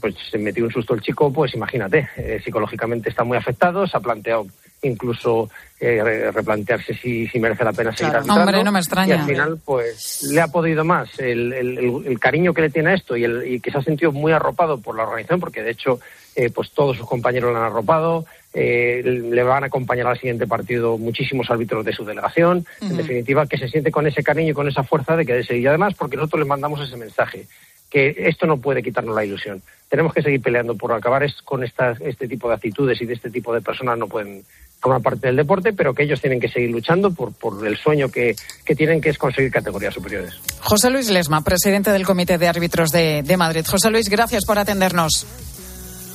pues 0.02 0.16
se 0.30 0.38
metió 0.38 0.64
un 0.66 0.72
susto 0.72 0.94
el 0.94 1.02
chico, 1.02 1.32
pues 1.32 1.54
imagínate, 1.54 2.08
eh, 2.18 2.42
psicológicamente 2.44 3.10
está 3.10 3.24
muy 3.24 3.38
afectado, 3.38 3.86
se 3.88 3.98
ha 3.98 4.00
planteado 4.00 4.46
incluso 4.82 5.50
eh, 5.80 6.02
re- 6.04 6.32
replantearse 6.32 6.94
si, 6.94 7.26
si 7.28 7.40
merece 7.40 7.64
la 7.64 7.72
pena 7.72 7.92
seguir 7.92 8.12
Claro. 8.12 8.18
arbitrando. 8.20 8.42
Hombre, 8.44 8.64
no 8.64 8.72
me 8.74 8.80
extraña. 8.80 9.16
Y 9.16 9.20
al 9.20 9.26
final, 9.26 9.60
pues 9.64 10.24
le 10.30 10.42
ha 10.42 10.48
podido 10.48 10.84
más 10.84 11.18
el, 11.20 11.54
el- 11.54 11.78
el- 11.78 12.04
el 12.08 12.20
cariño 12.20 12.54
que 12.54 12.62
le 12.64 12.70
tiene 12.70 12.90
a 12.92 12.94
esto 12.96 13.16
y, 13.16 13.24
el, 13.24 13.48
y 13.48 13.60
que 13.62 13.72
se 13.72 13.78
ha 13.78 13.82
sentido 13.82 14.12
muy 14.12 14.32
arropado 14.34 14.78
por 14.80 14.96
la 14.98 15.04
organización, 15.04 15.40
porque 15.40 15.64
de 15.64 15.72
hecho, 15.72 16.00
eh, 16.36 16.50
pues 16.50 16.72
todos 16.72 16.98
sus 16.98 17.08
compañeros 17.08 17.52
le 17.54 17.58
han 17.60 17.64
arropado, 17.66 18.26
eh, 18.54 19.02
le 19.04 19.44
van 19.44 19.64
a 19.64 19.68
acompañar 19.68 20.08
al 20.08 20.18
siguiente 20.20 20.48
partido 20.48 20.98
muchísimos 20.98 21.50
árbitros 21.50 21.86
de 21.86 21.94
su 21.94 22.04
delegación. 22.04 22.66
En 22.82 22.98
definitiva, 22.98 23.48
que 23.48 23.58
se 23.58 23.68
siente 23.70 23.90
con 23.92 24.06
ese 24.06 24.22
cariño 24.22 24.52
y 24.52 24.54
con 24.54 24.68
esa 24.68 24.84
fuerza 24.84 25.16
de 25.16 25.26
que 25.26 25.34
de 25.34 25.44
seguir. 25.46 25.64
Y 25.64 25.68
además, 25.68 25.94
porque 25.98 26.18
nosotros 26.18 26.42
le 26.42 26.46
mandamos 26.48 26.82
ese 26.82 26.98
mensaje, 26.98 27.46
que 27.90 28.16
esto 28.18 28.46
no 28.48 28.58
puede 28.58 28.82
quitarnos 28.84 29.16
la 29.16 29.26
ilusión. 29.26 29.62
Tenemos 29.90 30.14
que 30.14 30.24
seguir 30.24 30.42
peleando 30.42 30.76
por 30.76 30.92
acabar 30.92 31.24
es- 31.24 31.42
con 31.44 31.64
estas, 31.64 32.02
este 32.02 32.28
tipo 32.28 32.48
de 32.50 32.56
actitudes 32.56 33.02
y 33.02 33.06
de 33.06 33.14
este 33.14 33.30
tipo 33.30 33.54
de 33.54 33.62
personas 33.62 33.98
no 33.98 34.08
pueden 34.08 34.44
formar 34.80 35.02
parte 35.02 35.28
del 35.28 35.36
deporte, 35.38 35.72
pero 35.72 35.94
que 35.94 36.04
ellos 36.04 36.20
tienen 36.20 36.40
que 36.42 36.50
seguir 36.50 36.72
luchando 36.72 37.12
por, 37.12 37.32
por 37.34 37.66
el 37.66 37.78
sueño 37.78 38.10
que, 38.10 38.36
que 38.66 38.76
tienen, 38.76 39.00
que 39.00 39.10
es 39.10 39.18
conseguir 39.18 39.50
categorías 39.52 39.94
superiores. 39.94 40.34
José 40.60 40.90
Luis 40.90 41.10
Lesma, 41.10 41.42
presidente 41.44 41.92
del 41.92 42.06
Comité 42.06 42.38
de 42.38 42.48
Árbitros 42.48 42.90
de, 42.90 43.22
de 43.24 43.38
Madrid. 43.38 43.66
José 43.66 43.90
Luis, 43.92 44.10
gracias 44.10 44.44
por 44.46 44.58
atendernos. 44.58 45.26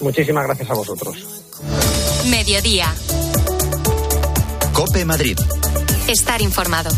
Muchísimas 0.01 0.45
gracias 0.45 0.69
a 0.71 0.75
vosotros. 0.75 1.45
Mediodía. 2.31 2.93
Cope 4.73 5.05
Madrid. 5.05 5.39
Estar 6.09 6.41
informado. 6.43 6.91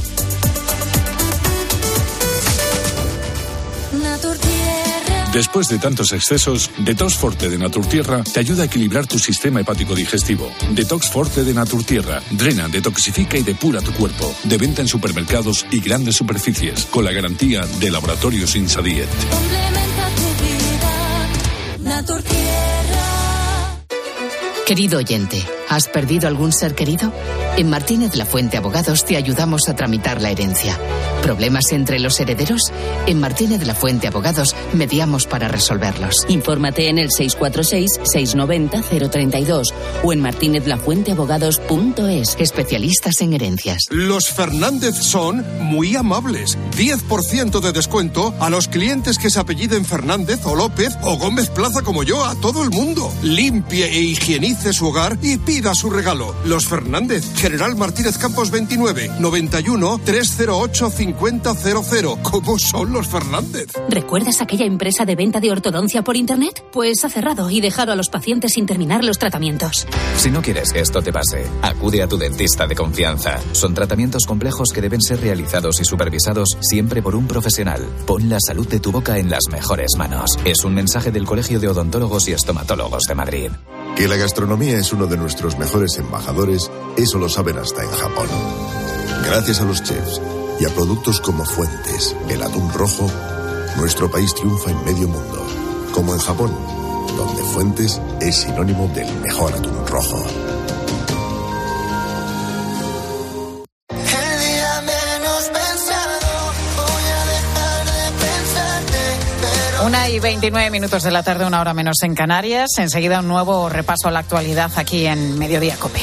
Después 5.33 5.69
de 5.69 5.79
tantos 5.79 6.13
excesos, 6.13 6.71
Detox 6.79 7.15
Forte 7.15 7.49
de 7.49 7.57
Naturtierra 7.57 8.25
te 8.25 8.41
ayuda 8.41 8.65
a 8.65 8.67
equilibrar 8.67 9.07
tu 9.07 9.19
sistema 9.19 9.61
hepático 9.61 9.95
digestivo. 9.95 10.51
Detox 10.73 11.09
Forte 11.09 11.45
de 11.45 11.55
Naturtierra 11.55 12.21
drena, 12.33 12.67
detoxifica 12.67 13.39
y 13.39 13.45
depura 13.45 13.81
tu 13.81 13.93
cuerpo. 13.93 14.35
De 14.43 14.59
venta 14.59 14.83
en 14.83 14.89
supermercados 14.89 15.65
y 15.71 15.81
grandes 15.81 16.17
superficies, 16.17 16.85
con 16.87 17.05
la 17.05 17.13
garantía 17.13 17.65
de 17.79 17.91
Laboratorios 17.93 18.57
Insadiet. 18.57 19.09
Querido 24.67 24.99
oyente, 24.99 25.45
¿has 25.71 25.89
perdido 25.89 26.29
algún 26.29 26.53
ser 26.53 26.75
querido? 26.75 27.11
En 27.57 27.71
Martínez 27.71 28.15
La 28.17 28.27
Fuente 28.27 28.59
Abogados 28.59 29.05
te 29.05 29.17
ayudamos 29.17 29.69
a 29.69 29.77
tramitar 29.77 30.21
la 30.21 30.31
herencia. 30.31 30.77
¿Problemas 31.23 31.71
entre 31.73 32.01
los 32.01 32.19
herederos? 32.19 32.73
En 33.07 33.21
Martínez 33.21 33.65
La 33.67 33.75
Fuente 33.75 34.09
Abogados 34.09 34.57
mediamos 34.73 35.27
para 35.27 35.49
resolverlos. 35.49 36.25
Infórmate 36.29 36.89
en 36.89 36.97
el 36.99 37.11
646-690-032 37.11 39.75
o 40.03 40.13
en 40.13 40.21
martinezlafuenteabogados.es. 40.21 42.37
Especialistas 42.39 43.21
en 43.21 43.35
herencias. 43.35 43.85
Los 43.91 44.31
Fernández 44.31 44.97
son 44.97 45.45
muy 45.61 45.95
amables. 45.95 46.59
10% 46.77 47.61
de 47.61 47.71
descuento 47.73 48.35
a 48.41 48.51
los 48.51 48.67
clientes 48.67 49.19
que 49.19 49.31
se 49.31 49.39
apelliden 49.39 49.85
Fernández 49.85 50.41
o 50.45 50.57
López 50.57 50.99
o 51.03 51.17
Gómez 51.17 51.49
Plaza 51.51 51.83
como 51.83 52.03
yo, 52.03 52.25
a 52.25 52.35
todo 52.35 52.65
el 52.65 52.71
mundo. 52.71 53.13
Limpie 53.23 53.87
e 53.87 54.01
higienice 54.01 54.73
su 54.73 54.89
hogar 54.89 55.17
y 55.23 55.37
pida 55.61 55.75
su 55.75 55.91
regalo. 55.91 56.35
Los 56.47 56.67
Fernández, 56.67 57.35
General 57.35 57.77
Martínez 57.77 58.17
Campos 58.17 58.51
29, 58.51 59.11
91 59.21 60.01
308 60.03 60.91
5000. 60.91 61.43
¿Cómo 62.23 62.59
son 62.59 62.95
los 62.95 63.07
Fernández? 63.09 63.67
¿Recuerdas 63.91 64.41
aquella 64.41 64.65
empresa 64.65 65.05
de 65.05 65.17
venta 65.17 65.39
de 65.39 65.51
ortodoncia 65.51 66.03
por 66.03 66.17
Internet? 66.17 66.65
Pues 66.73 67.05
ha 67.05 67.11
cerrado 67.11 67.51
y 67.51 67.61
dejado 67.61 67.93
a 67.93 67.97
los 67.97 68.09
pacientes 68.09 68.55
sin 68.55 68.65
terminar 68.65 69.05
los 69.05 69.19
tratamientos. 69.19 69.87
Si 70.17 70.31
no 70.31 70.41
quieres 70.41 70.73
que 70.73 70.81
esto 70.81 71.03
te 71.03 71.13
pase, 71.13 71.47
acude 71.61 72.03
a 72.03 72.09
tu 72.09 72.17
dentista 72.17 72.67
de 72.67 72.75
confianza. 72.75 73.39
Son 73.53 73.75
tratamientos 73.75 74.25
complejos 74.27 74.71
que 74.73 74.81
deben 74.81 75.03
ser 75.03 75.21
realizados 75.21 75.79
y 75.79 75.85
supervisados 75.85 76.57
siempre 76.63 77.03
por 77.03 77.15
un 77.15 77.27
profesional. 77.27 77.87
Pon 78.07 78.31
la 78.31 78.39
salud 78.41 78.67
de 78.67 78.81
tu 78.81 78.93
boca 78.93 79.19
en 79.19 79.29
las 79.29 79.45
mejores 79.53 79.91
manos. 79.99 80.39
Es 80.47 80.65
un 80.65 80.73
mensaje 80.73 81.11
del 81.11 81.27
Colegio 81.27 81.61
de 81.61 81.69
Odontólogos 81.69 82.29
y 82.29 82.33
Estomatólogos 82.33 83.03
de 83.03 83.15
Madrid. 83.15 83.51
Que 83.97 84.09
la 84.09 84.17
gastronomía 84.17 84.79
es 84.79 84.95
uno 84.95 85.07
de 85.07 85.19
nuestros 85.19 85.50
mejores 85.59 85.97
embajadores 85.99 86.71
Eso 86.97 87.19
lo 87.19 87.29
saben 87.29 87.59
hasta 87.59 87.83
en 87.83 87.91
Japón. 87.91 88.29
Gracias 89.25 89.61
a 89.61 89.65
los 89.65 89.83
chefs 89.83 90.21
y 90.59 90.65
a 90.67 90.69
productos 90.75 91.21
como 91.21 91.45
Fuentes, 91.45 92.15
el 92.29 92.43
atún 92.43 92.71
rojo, 92.73 93.11
nuestro 93.77 94.11
país 94.11 94.35
triunfa 94.35 94.71
en 94.71 94.85
medio 94.85 95.09
mundo, 95.09 95.47
como 95.93 96.13
en 96.13 96.21
Japón, 96.21 96.51
donde 97.17 97.43
Fuentes 97.43 98.01
es 98.21 98.37
sinónimo 98.37 98.89
del 98.89 99.13
mejor 99.21 99.53
atún 99.53 99.87
rojo. 99.87 100.23
Una 109.91 110.09
y 110.09 110.21
29 110.21 110.71
minutos 110.71 111.03
de 111.03 111.11
la 111.11 111.25
tarde, 111.25 111.45
una 111.45 111.61
hora 111.61 111.75
menos 111.75 111.97
en 112.05 112.15
Canarias. 112.15 112.79
Enseguida 112.79 113.19
un 113.19 113.27
nuevo 113.27 113.69
repaso 113.69 114.07
a 114.07 114.13
la 114.13 114.21
actualidad 114.21 114.71
aquí 114.77 115.05
en 115.05 115.37
Mediodía 115.37 115.75
Cope. 115.75 115.99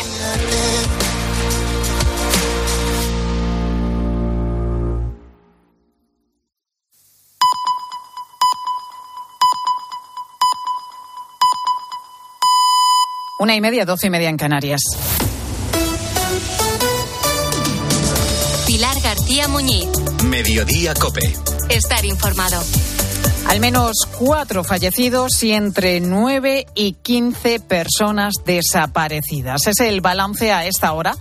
Una 13.39 13.55
y 13.55 13.61
media, 13.61 13.85
doce 13.85 14.07
y 14.07 14.09
media 14.09 14.27
en 14.27 14.35
Canarias. 14.35 14.81
Pilar 18.65 18.99
García 18.99 19.47
Muñiz. 19.47 19.87
Mediodía 20.25 20.93
Cope. 20.93 21.33
Estar 21.69 22.03
informado. 22.03 22.61
Al 23.47 23.61
menos 23.61 24.05
cuatro 24.19 24.65
fallecidos 24.65 25.41
y 25.41 25.53
entre 25.53 26.01
nueve 26.01 26.65
y 26.75 26.93
quince 26.93 27.61
personas 27.61 28.33
desaparecidas. 28.45 29.67
Es 29.67 29.79
el 29.79 30.01
balance 30.01 30.51
a 30.51 30.65
esta 30.65 30.91
hora 30.91 31.15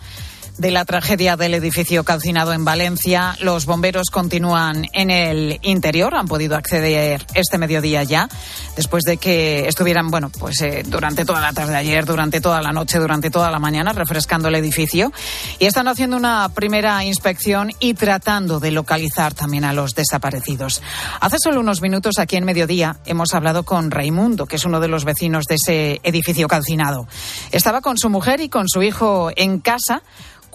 de 0.58 0.70
la 0.70 0.84
tragedia 0.84 1.36
del 1.36 1.54
edificio 1.54 2.04
calcinado 2.04 2.52
en 2.52 2.64
Valencia. 2.64 3.36
Los 3.40 3.66
bomberos 3.66 4.10
continúan 4.10 4.86
en 4.92 5.10
el 5.10 5.58
interior, 5.62 6.14
han 6.14 6.28
podido 6.28 6.56
acceder 6.56 7.26
este 7.34 7.58
mediodía 7.58 8.02
ya, 8.04 8.28
después 8.76 9.04
de 9.04 9.18
que 9.18 9.68
estuvieran, 9.68 10.10
bueno, 10.10 10.30
pues 10.30 10.60
eh, 10.62 10.82
durante 10.86 11.24
toda 11.24 11.40
la 11.40 11.52
tarde 11.52 11.72
de 11.72 11.78
ayer, 11.78 12.04
durante 12.04 12.40
toda 12.40 12.62
la 12.62 12.72
noche, 12.72 12.98
durante 12.98 13.30
toda 13.30 13.50
la 13.50 13.58
mañana, 13.58 13.92
refrescando 13.92 14.48
el 14.48 14.54
edificio. 14.54 15.12
Y 15.58 15.66
están 15.66 15.88
haciendo 15.88 16.16
una 16.16 16.48
primera 16.54 17.04
inspección 17.04 17.72
y 17.78 17.94
tratando 17.94 18.60
de 18.60 18.70
localizar 18.70 19.34
también 19.34 19.64
a 19.64 19.72
los 19.72 19.94
desaparecidos. 19.94 20.82
Hace 21.20 21.38
solo 21.38 21.60
unos 21.60 21.82
minutos 21.82 22.18
aquí 22.18 22.36
en 22.36 22.44
mediodía 22.44 22.96
hemos 23.04 23.34
hablado 23.34 23.64
con 23.64 23.90
Raimundo, 23.90 24.46
que 24.46 24.56
es 24.56 24.64
uno 24.64 24.80
de 24.80 24.88
los 24.88 25.04
vecinos 25.04 25.44
de 25.44 25.56
ese 25.56 26.00
edificio 26.02 26.48
calcinado. 26.48 27.06
Estaba 27.52 27.80
con 27.80 27.98
su 27.98 28.08
mujer 28.08 28.40
y 28.40 28.48
con 28.48 28.68
su 28.68 28.82
hijo 28.82 29.30
en 29.36 29.60
casa 29.60 30.02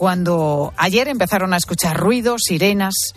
cuando 0.02 0.74
ayer 0.78 1.08
empezaron 1.10 1.54
a 1.54 1.58
escuchar 1.58 1.96
ruidos, 1.96 2.42
sirenas 2.46 3.14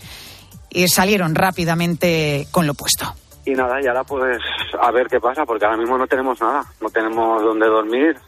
y 0.69 0.87
salieron 0.89 1.35
rápidamente 1.35 2.47
con 2.51 2.67
lo 2.67 2.75
puesto. 2.75 3.07
Y 3.47 3.53
nada, 3.53 3.81
y 3.83 3.87
ahora 3.87 4.05
pues 4.05 4.39
a 4.79 4.91
ver 4.91 5.07
qué 5.07 5.19
pasa, 5.19 5.47
porque 5.47 5.65
ahora 5.65 5.79
mismo 5.79 5.97
no 5.97 6.07
tenemos 6.07 6.39
nada, 6.43 6.63
no 6.83 6.91
tenemos 6.91 7.43
dónde 7.43 7.69
dormir, 7.69 8.19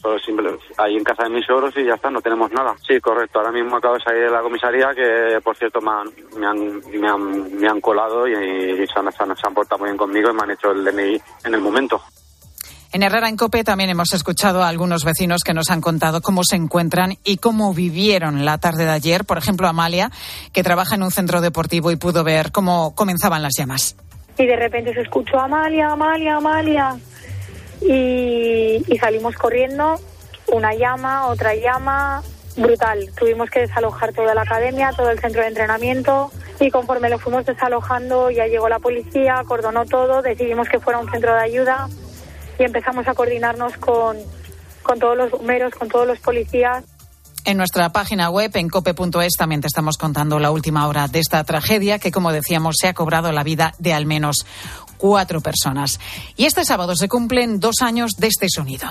solo 0.00 0.16
simple, 0.20 0.56
ahí 0.78 0.94
en 0.94 1.02
casa 1.02 1.24
de 1.24 1.30
mis 1.30 1.50
ogros 1.50 1.76
y 1.76 1.86
ya 1.86 1.94
está, 1.94 2.08
no 2.08 2.20
tenemos 2.20 2.52
nada. 2.52 2.76
Sí, 2.86 3.00
correcto, 3.00 3.40
ahora 3.40 3.50
mismo 3.50 3.78
acabo 3.78 3.94
de 3.94 4.04
salir 4.04 4.26
de 4.26 4.30
la 4.30 4.42
comisaría 4.42 4.94
que 4.94 5.40
por 5.42 5.56
cierto 5.56 5.80
me 5.80 5.90
han, 5.90 6.12
me 6.38 6.46
han, 6.46 7.00
me 7.00 7.08
han, 7.08 7.58
me 7.58 7.66
han 7.66 7.80
colado 7.80 8.28
y, 8.28 8.32
y 8.32 8.86
se, 8.86 8.96
han, 8.96 9.10
se 9.10 9.44
han 9.44 9.54
portado 9.54 9.80
muy 9.80 9.88
bien 9.88 9.96
conmigo 9.96 10.30
y 10.30 10.34
me 10.34 10.42
han 10.44 10.52
hecho 10.52 10.70
el 10.70 10.84
DNI 10.84 11.20
en 11.46 11.54
el 11.54 11.60
momento. 11.60 12.00
En 12.94 13.02
Herrera 13.02 13.28
en 13.28 13.36
Cope 13.36 13.64
también 13.64 13.90
hemos 13.90 14.12
escuchado 14.12 14.62
a 14.62 14.68
algunos 14.68 15.04
vecinos 15.04 15.42
que 15.42 15.52
nos 15.52 15.68
han 15.68 15.80
contado 15.80 16.20
cómo 16.20 16.44
se 16.44 16.54
encuentran 16.54 17.18
y 17.24 17.38
cómo 17.38 17.74
vivieron 17.74 18.44
la 18.44 18.58
tarde 18.58 18.84
de 18.84 18.92
ayer. 18.92 19.24
Por 19.24 19.36
ejemplo, 19.36 19.66
Amalia, 19.66 20.12
que 20.52 20.62
trabaja 20.62 20.94
en 20.94 21.02
un 21.02 21.10
centro 21.10 21.40
deportivo 21.40 21.90
y 21.90 21.96
pudo 21.96 22.22
ver 22.22 22.52
cómo 22.52 22.94
comenzaban 22.94 23.42
las 23.42 23.54
llamas. 23.58 23.96
Y 24.38 24.46
de 24.46 24.54
repente 24.54 24.94
se 24.94 25.00
escuchó 25.00 25.40
Amalia, 25.40 25.90
Amalia, 25.90 26.36
Amalia. 26.36 26.96
Y, 27.80 28.84
y 28.86 28.98
salimos 29.00 29.34
corriendo, 29.34 29.98
una 30.52 30.72
llama, 30.72 31.26
otra 31.26 31.52
llama, 31.56 32.22
brutal. 32.56 33.10
Tuvimos 33.18 33.50
que 33.50 33.58
desalojar 33.58 34.12
toda 34.12 34.36
la 34.36 34.42
academia, 34.42 34.92
todo 34.96 35.10
el 35.10 35.18
centro 35.18 35.42
de 35.42 35.48
entrenamiento 35.48 36.30
y 36.60 36.70
conforme 36.70 37.10
lo 37.10 37.18
fuimos 37.18 37.44
desalojando 37.44 38.30
ya 38.30 38.46
llegó 38.46 38.68
la 38.68 38.78
policía, 38.78 39.40
acordonó 39.40 39.84
todo, 39.84 40.22
decidimos 40.22 40.68
que 40.68 40.78
fuera 40.78 41.00
un 41.00 41.10
centro 41.10 41.34
de 41.34 41.40
ayuda 41.40 41.88
y 42.58 42.64
empezamos 42.64 43.06
a 43.08 43.14
coordinarnos 43.14 43.76
con, 43.78 44.16
con 44.82 44.98
todos 44.98 45.16
los 45.16 45.30
bomberos, 45.30 45.74
con 45.74 45.88
todos 45.88 46.06
los 46.06 46.18
policías. 46.18 46.84
En 47.44 47.58
nuestra 47.58 47.92
página 47.92 48.30
web, 48.30 48.50
en 48.54 48.70
cope.es, 48.70 49.34
también 49.36 49.60
te 49.60 49.66
estamos 49.66 49.98
contando 49.98 50.38
la 50.38 50.50
última 50.50 50.88
hora 50.88 51.08
de 51.08 51.18
esta 51.18 51.44
tragedia 51.44 51.98
que, 51.98 52.10
como 52.10 52.32
decíamos, 52.32 52.76
se 52.80 52.88
ha 52.88 52.94
cobrado 52.94 53.32
la 53.32 53.42
vida 53.42 53.74
de 53.78 53.92
al 53.92 54.06
menos 54.06 54.46
cuatro 54.96 55.42
personas. 55.42 56.00
Y 56.36 56.46
este 56.46 56.64
sábado 56.64 56.96
se 56.96 57.08
cumplen 57.08 57.60
dos 57.60 57.76
años 57.82 58.12
de 58.16 58.28
este 58.28 58.46
sonido. 58.48 58.88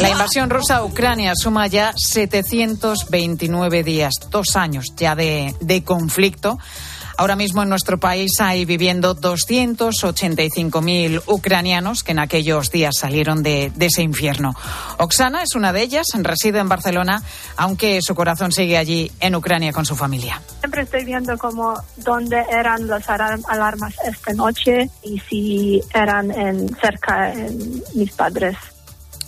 La 0.00 0.10
invasión 0.10 0.50
rusa 0.50 0.76
a 0.76 0.84
Ucrania 0.84 1.32
suma 1.34 1.66
ya 1.66 1.92
729 1.96 3.82
días, 3.82 4.12
dos 4.30 4.54
años 4.54 4.86
ya 4.96 5.14
de, 5.14 5.54
de 5.60 5.82
conflicto. 5.82 6.58
Ahora 7.16 7.36
mismo 7.36 7.62
en 7.62 7.68
nuestro 7.68 7.98
país 7.98 8.32
hay 8.40 8.64
viviendo 8.64 9.14
285.000 9.14 11.22
ucranianos 11.26 12.02
que 12.02 12.12
en 12.12 12.18
aquellos 12.18 12.70
días 12.70 12.96
salieron 12.98 13.42
de, 13.42 13.72
ese 13.78 14.02
infierno. 14.02 14.54
Oksana 14.98 15.42
es 15.42 15.54
una 15.54 15.72
de 15.72 15.82
ellas, 15.82 16.06
reside 16.14 16.58
en 16.58 16.68
Barcelona, 16.68 17.22
aunque 17.56 18.00
su 18.02 18.14
corazón 18.14 18.50
sigue 18.50 18.78
allí 18.78 19.12
en 19.20 19.34
Ucrania 19.34 19.72
con 19.72 19.86
su 19.86 19.94
familia. 19.94 20.40
Siempre 20.60 20.82
estoy 20.82 21.04
viendo 21.04 21.36
como 21.38 21.74
dónde 21.96 22.42
eran 22.50 22.88
las 22.88 23.08
alarmas 23.08 23.94
esta 24.04 24.32
noche 24.32 24.90
y 25.02 25.18
si 25.20 25.82
eran 25.92 26.30
en, 26.30 26.74
cerca 26.76 27.32
en 27.32 27.82
mis 27.94 28.12
padres. 28.12 28.56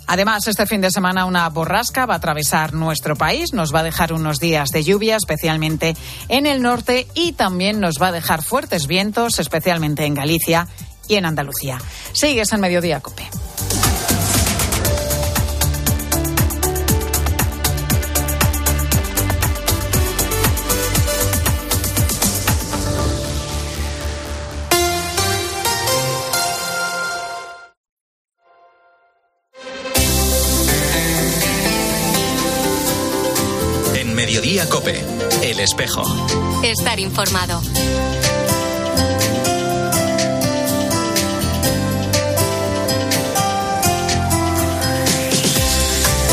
Además, 0.07 0.47
este 0.47 0.67
fin 0.67 0.81
de 0.81 0.91
semana 0.91 1.25
una 1.25 1.49
borrasca 1.49 2.07
va 2.07 2.15
a 2.15 2.17
atravesar 2.19 2.73
nuestro 2.73 3.17
país, 3.17 3.53
nos 3.53 3.75
va 3.75 3.81
a 3.81 3.85
dejar 3.85 4.13
unos 4.13 4.39
días 4.39 4.71
de 4.71 4.85
lluvia, 4.85 5.17
especialmente 5.17 5.97
en 6.29 6.47
el 6.47 6.63
norte, 6.63 7.07
y 7.15 7.33
también 7.33 7.81
nos 7.81 7.97
va 8.01 8.09
a 8.09 8.13
dejar 8.13 8.43
fuertes 8.43 8.87
vientos, 8.87 9.39
especialmente 9.39 10.05
en 10.05 10.15
Galicia 10.15 10.69
y 11.09 11.17
en 11.17 11.27
Andalucía. 11.27 11.79
Sigues 12.13 12.53
en 12.53 12.61
Mediodía, 12.61 13.01
Cope. 13.01 13.29
Espejo. 35.67 36.05
Estar 36.63 37.01
informado. 37.01 37.61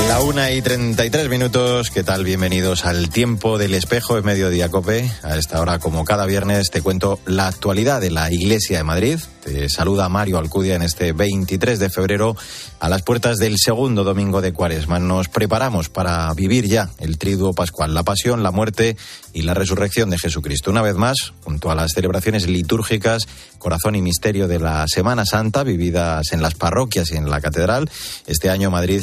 La 0.07 0.21
una 0.21 0.51
y 0.51 0.61
treinta 0.61 1.03
y 1.03 1.09
tres 1.09 1.29
minutos, 1.29 1.89
¿qué 1.89 2.03
tal? 2.03 2.23
Bienvenidos 2.23 2.85
al 2.85 3.09
tiempo 3.09 3.57
del 3.57 3.73
espejo 3.73 4.19
en 4.19 4.25
Mediodía 4.25 4.69
Cope. 4.69 5.09
A 5.23 5.35
esta 5.35 5.59
hora, 5.59 5.79
como 5.79 6.05
cada 6.05 6.27
viernes, 6.27 6.69
te 6.69 6.83
cuento 6.83 7.19
la 7.25 7.47
actualidad 7.47 8.01
de 8.01 8.11
la 8.11 8.31
Iglesia 8.31 8.77
de 8.77 8.83
Madrid. 8.83 9.17
Te 9.43 9.67
saluda 9.67 10.07
Mario 10.07 10.37
Alcudia 10.37 10.75
en 10.75 10.83
este 10.83 11.11
23 11.11 11.77
de 11.77 11.89
febrero 11.89 12.37
a 12.79 12.87
las 12.87 13.01
puertas 13.01 13.39
del 13.39 13.57
segundo 13.57 14.05
domingo 14.05 14.39
de 14.39 14.53
Cuaresma. 14.53 14.99
Nos 14.99 15.27
preparamos 15.27 15.89
para 15.89 16.33
vivir 16.33 16.65
ya 16.65 16.91
el 16.99 17.17
triduo 17.17 17.53
pascual, 17.53 17.93
la 17.93 18.03
pasión, 18.03 18.41
la 18.41 18.51
muerte 18.51 18.95
y 19.33 19.41
la 19.41 19.53
resurrección 19.53 20.09
de 20.09 20.17
Jesucristo. 20.17 20.71
Una 20.71 20.81
vez 20.81 20.95
más, 20.95 21.33
junto 21.43 21.71
a 21.71 21.75
las 21.75 21.91
celebraciones 21.91 22.47
litúrgicas, 22.47 23.27
corazón 23.57 23.95
y 23.95 24.01
misterio 24.01 24.47
de 24.47 24.59
la 24.59 24.85
Semana 24.87 25.25
Santa, 25.25 25.63
vividas 25.63 26.31
en 26.31 26.41
las 26.41 26.55
parroquias 26.55 27.11
y 27.11 27.17
en 27.17 27.29
la 27.29 27.41
catedral, 27.41 27.89
este 28.27 28.49
año 28.49 28.71
Madrid 28.71 29.01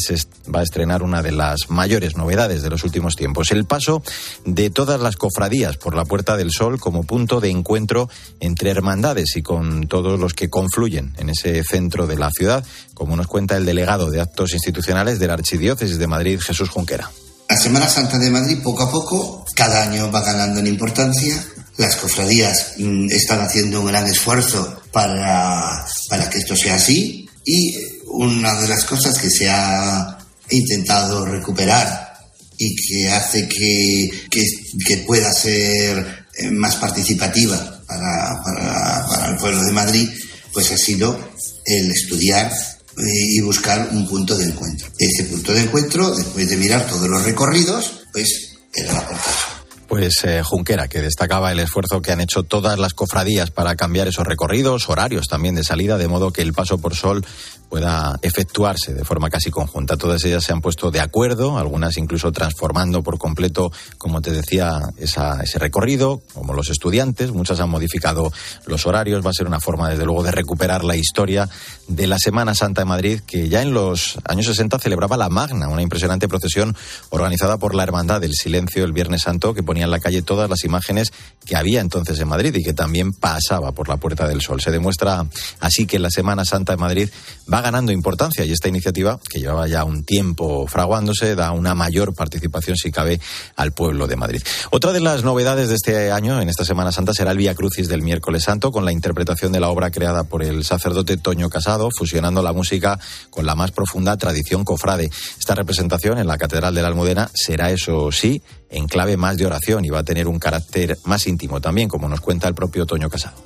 va 0.54 0.60
a 0.60 0.62
estrenar 0.62 1.02
una 1.02 1.20
de 1.20 1.32
las 1.32 1.68
mayores 1.68 2.16
novedades 2.16 2.62
de 2.62 2.70
los 2.70 2.84
últimos 2.84 3.14
tiempos, 3.14 3.50
el 3.50 3.66
paso 3.66 4.02
de 4.46 4.70
todas 4.70 5.00
las 5.00 5.16
cofradías 5.16 5.76
por 5.76 5.94
la 5.94 6.06
Puerta 6.06 6.38
del 6.38 6.50
Sol 6.50 6.80
como 6.80 7.02
punto 7.02 7.40
de 7.40 7.50
encuentro 7.50 8.08
entre 8.40 8.70
hermandades 8.70 9.36
y 9.36 9.42
con 9.42 9.86
todos 9.86 10.18
los 10.18 10.29
que 10.34 10.50
confluyen 10.50 11.14
en 11.18 11.30
ese 11.30 11.62
centro 11.64 12.06
de 12.06 12.16
la 12.16 12.30
ciudad, 12.30 12.64
como 12.94 13.16
nos 13.16 13.26
cuenta 13.26 13.56
el 13.56 13.64
delegado 13.64 14.10
de 14.10 14.20
actos 14.20 14.52
institucionales 14.52 15.18
de 15.18 15.26
la 15.26 15.34
Archidiócesis 15.34 15.98
de 15.98 16.06
Madrid, 16.06 16.40
Jesús 16.40 16.68
Junquera. 16.70 17.10
La 17.48 17.56
Semana 17.56 17.88
Santa 17.88 18.18
de 18.18 18.30
Madrid, 18.30 18.58
poco 18.62 18.84
a 18.84 18.90
poco, 18.90 19.44
cada 19.56 19.82
año 19.82 20.10
va 20.12 20.22
ganando 20.22 20.60
en 20.60 20.68
importancia. 20.68 21.44
Las 21.78 21.96
cofradías 21.96 22.74
están 23.10 23.40
haciendo 23.40 23.80
un 23.80 23.86
gran 23.86 24.06
esfuerzo 24.06 24.80
para, 24.92 25.84
para 26.08 26.30
que 26.30 26.38
esto 26.38 26.54
sea 26.54 26.76
así. 26.76 27.28
Y 27.44 27.74
una 28.06 28.60
de 28.60 28.68
las 28.68 28.84
cosas 28.84 29.18
que 29.18 29.30
se 29.30 29.50
ha 29.50 30.18
intentado 30.50 31.26
recuperar 31.26 32.10
y 32.56 32.76
que 32.76 33.08
hace 33.08 33.48
que, 33.48 34.10
que, 34.30 34.98
pueda 34.98 35.32
ser 35.32 36.26
eh, 36.36 36.50
más 36.50 36.76
participativa 36.76 37.79
para, 37.90 39.30
el 39.30 39.36
pueblo 39.36 39.62
de 39.64 39.72
Madrid, 39.72 40.08
pues 40.52 40.70
ha 40.72 40.76
sido 40.76 41.18
el 41.64 41.90
estudiar 41.90 42.50
eh, 42.50 43.02
y 43.36 43.40
buscar 43.40 43.88
un 43.92 44.08
punto 44.08 44.36
de 44.36 44.46
encuentro. 44.46 44.88
Ese 44.98 45.24
punto 45.24 45.52
de 45.52 45.62
encuentro, 45.62 46.14
después 46.14 46.48
de 46.48 46.56
mirar 46.56 46.86
todos 46.86 47.08
los 47.08 47.24
recorridos, 47.24 48.04
pues 48.12 48.56
era 48.74 48.92
la 48.92 49.06
portada 49.06 49.60
pues 49.90 50.22
eh, 50.22 50.40
Junquera, 50.44 50.86
que 50.86 51.02
destacaba 51.02 51.50
el 51.50 51.58
esfuerzo 51.58 52.00
que 52.00 52.12
han 52.12 52.20
hecho 52.20 52.44
todas 52.44 52.78
las 52.78 52.94
cofradías 52.94 53.50
para 53.50 53.74
cambiar 53.74 54.06
esos 54.06 54.24
recorridos, 54.24 54.88
horarios 54.88 55.26
también 55.26 55.56
de 55.56 55.64
salida, 55.64 55.98
de 55.98 56.06
modo 56.06 56.32
que 56.32 56.42
el 56.42 56.52
paso 56.52 56.78
por 56.78 56.94
sol 56.94 57.26
pueda 57.70 58.18
efectuarse 58.20 58.92
de 58.92 59.04
forma 59.04 59.30
casi 59.30 59.50
conjunta. 59.50 59.96
Todas 59.96 60.22
ellas 60.24 60.42
se 60.44 60.52
han 60.52 60.60
puesto 60.60 60.90
de 60.90 61.00
acuerdo, 61.00 61.56
algunas 61.56 61.96
incluso 61.96 62.32
transformando 62.32 63.02
por 63.02 63.16
completo, 63.16 63.72
como 63.96 64.20
te 64.20 64.32
decía, 64.32 64.80
ese 64.98 65.58
recorrido, 65.58 66.20
como 66.34 66.52
los 66.52 66.68
estudiantes, 66.68 67.30
muchas 67.30 67.60
han 67.60 67.70
modificado 67.70 68.32
los 68.66 68.86
horarios, 68.86 69.24
va 69.24 69.30
a 69.30 69.34
ser 69.34 69.46
una 69.46 69.60
forma 69.60 69.88
desde 69.88 70.04
luego 70.04 70.24
de 70.24 70.32
recuperar 70.32 70.84
la 70.84 70.96
historia 70.96 71.48
de 71.86 72.08
la 72.08 72.18
Semana 72.18 72.54
Santa 72.54 72.80
de 72.80 72.86
Madrid, 72.86 73.20
que 73.24 73.48
ya 73.48 73.62
en 73.62 73.72
los 73.72 74.18
años 74.24 74.46
60 74.46 74.80
celebraba 74.80 75.16
la 75.16 75.28
Magna, 75.28 75.68
una 75.68 75.82
impresionante 75.82 76.26
procesión 76.26 76.76
organizada 77.10 77.58
por 77.58 77.76
la 77.76 77.84
Hermandad 77.84 78.20
del 78.20 78.34
Silencio 78.34 78.84
el 78.84 78.92
Viernes 78.92 79.22
Santo, 79.22 79.54
que 79.54 79.62
ponía 79.62 79.84
en 79.84 79.92
la 79.92 80.00
calle 80.00 80.22
todas 80.22 80.50
las 80.50 80.64
imágenes 80.64 81.12
que 81.46 81.54
había 81.54 81.80
entonces 81.80 82.18
en 82.18 82.28
Madrid 82.28 82.54
y 82.56 82.64
que 82.64 82.72
también 82.72 83.12
pasaba 83.12 83.70
por 83.72 83.88
la 83.88 83.96
Puerta 83.96 84.26
del 84.26 84.40
Sol. 84.40 84.60
Se 84.60 84.72
demuestra 84.72 85.26
así 85.60 85.86
que 85.86 86.00
la 86.00 86.10
Semana 86.10 86.44
Santa 86.44 86.72
de 86.72 86.78
Madrid 86.78 87.10
va 87.52 87.59
ganando 87.60 87.92
importancia 87.92 88.44
y 88.44 88.52
esta 88.52 88.68
iniciativa, 88.68 89.18
que 89.28 89.40
llevaba 89.40 89.66
ya 89.68 89.84
un 89.84 90.04
tiempo 90.04 90.66
fraguándose, 90.66 91.34
da 91.34 91.52
una 91.52 91.74
mayor 91.74 92.14
participación, 92.14 92.76
si 92.76 92.90
cabe, 92.90 93.20
al 93.56 93.72
pueblo 93.72 94.06
de 94.06 94.16
Madrid. 94.16 94.42
Otra 94.70 94.92
de 94.92 95.00
las 95.00 95.24
novedades 95.24 95.68
de 95.68 95.74
este 95.74 96.12
año, 96.12 96.40
en 96.40 96.48
esta 96.48 96.64
Semana 96.64 96.92
Santa, 96.92 97.14
será 97.14 97.32
el 97.32 97.38
Vía 97.38 97.54
Crucis 97.54 97.88
del 97.88 98.02
miércoles 98.02 98.44
santo, 98.44 98.70
con 98.72 98.84
la 98.84 98.92
interpretación 98.92 99.52
de 99.52 99.60
la 99.60 99.68
obra 99.68 99.90
creada 99.90 100.24
por 100.24 100.42
el 100.42 100.64
sacerdote 100.64 101.16
Toño 101.16 101.50
Casado, 101.50 101.90
fusionando 101.96 102.42
la 102.42 102.52
música 102.52 102.98
con 103.30 103.46
la 103.46 103.54
más 103.54 103.70
profunda 103.70 104.16
tradición 104.16 104.64
cofrade. 104.64 105.10
Esta 105.38 105.54
representación 105.54 106.18
en 106.18 106.26
la 106.26 106.38
Catedral 106.38 106.74
de 106.74 106.82
la 106.82 106.88
Almudena 106.88 107.30
será, 107.34 107.70
eso 107.70 108.12
sí, 108.12 108.42
en 108.70 108.86
clave 108.86 109.16
más 109.16 109.36
de 109.36 109.46
oración 109.46 109.84
y 109.84 109.90
va 109.90 110.00
a 110.00 110.04
tener 110.04 110.28
un 110.28 110.38
carácter 110.38 110.98
más 111.04 111.26
íntimo 111.26 111.60
también, 111.60 111.88
como 111.88 112.08
nos 112.08 112.20
cuenta 112.20 112.48
el 112.48 112.54
propio 112.54 112.86
Toño 112.86 113.08
Casado. 113.08 113.36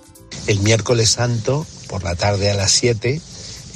El 0.46 0.60
miércoles 0.60 1.10
santo, 1.10 1.66
por 1.88 2.04
la 2.04 2.14
tarde 2.14 2.50
a 2.50 2.54
las 2.54 2.72
7, 2.72 3.20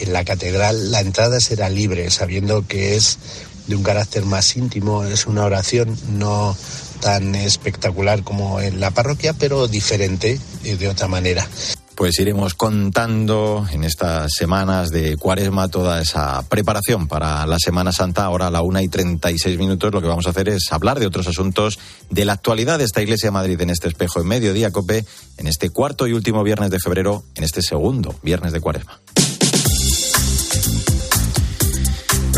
en 0.01 0.13
la 0.13 0.25
catedral 0.25 0.91
la 0.91 1.01
entrada 1.01 1.41
será 1.41 1.69
libre, 1.69 2.11
sabiendo 2.11 2.67
que 2.67 2.97
es 2.97 3.19
de 3.67 3.77
un 3.77 3.83
carácter 3.83 4.25
más 4.25 4.57
íntimo, 4.57 5.05
es 5.05 5.27
una 5.27 5.45
oración 5.45 5.97
no 6.19 6.57
tan 7.01 7.35
espectacular 7.35 8.23
como 8.25 8.61
en 8.61 8.81
la 8.81 8.91
parroquia, 8.91 9.33
pero 9.33 9.69
diferente 9.69 10.41
eh, 10.65 10.77
de 10.77 10.89
otra 10.89 11.07
manera. 11.07 11.47
Pues 11.95 12.21
iremos 12.21 12.55
contando 12.55 13.67
en 13.73 13.83
estas 13.83 14.31
semanas 14.33 14.91
de 14.91 15.17
cuaresma 15.17 15.67
toda 15.67 16.01
esa 16.01 16.45
preparación 16.49 17.09
para 17.09 17.45
la 17.45 17.59
Semana 17.59 17.91
Santa. 17.91 18.25
Ahora 18.25 18.47
a 18.47 18.51
la 18.53 18.63
una 18.63 18.83
y 18.83 18.89
treinta 18.89 19.33
y 19.33 19.39
seis 19.39 19.59
minutos 19.59 19.93
lo 19.93 20.01
que 20.01 20.07
vamos 20.07 20.29
a 20.29 20.31
hacer 20.31 20.49
es 20.49 20.71
hablar 20.71 21.01
de 21.01 21.07
otros 21.07 21.27
asuntos 21.27 21.81
de 22.09 22.25
la 22.25 22.35
actualidad 22.35 22.79
de 22.79 22.85
esta 22.85 23.03
Iglesia 23.03 23.29
de 23.29 23.33
Madrid 23.33 23.61
en 23.61 23.71
este 23.71 23.89
espejo 23.89 24.21
en 24.21 24.29
mediodía, 24.29 24.71
Cope, 24.71 25.05
en 25.39 25.49
este 25.49 25.71
cuarto 25.71 26.07
y 26.07 26.13
último 26.13 26.45
viernes 26.45 26.71
de 26.71 26.79
febrero, 26.79 27.25
en 27.35 27.43
este 27.43 27.63
segundo 27.63 28.15
viernes 28.23 28.53
de 28.53 28.61
cuaresma. 28.61 29.01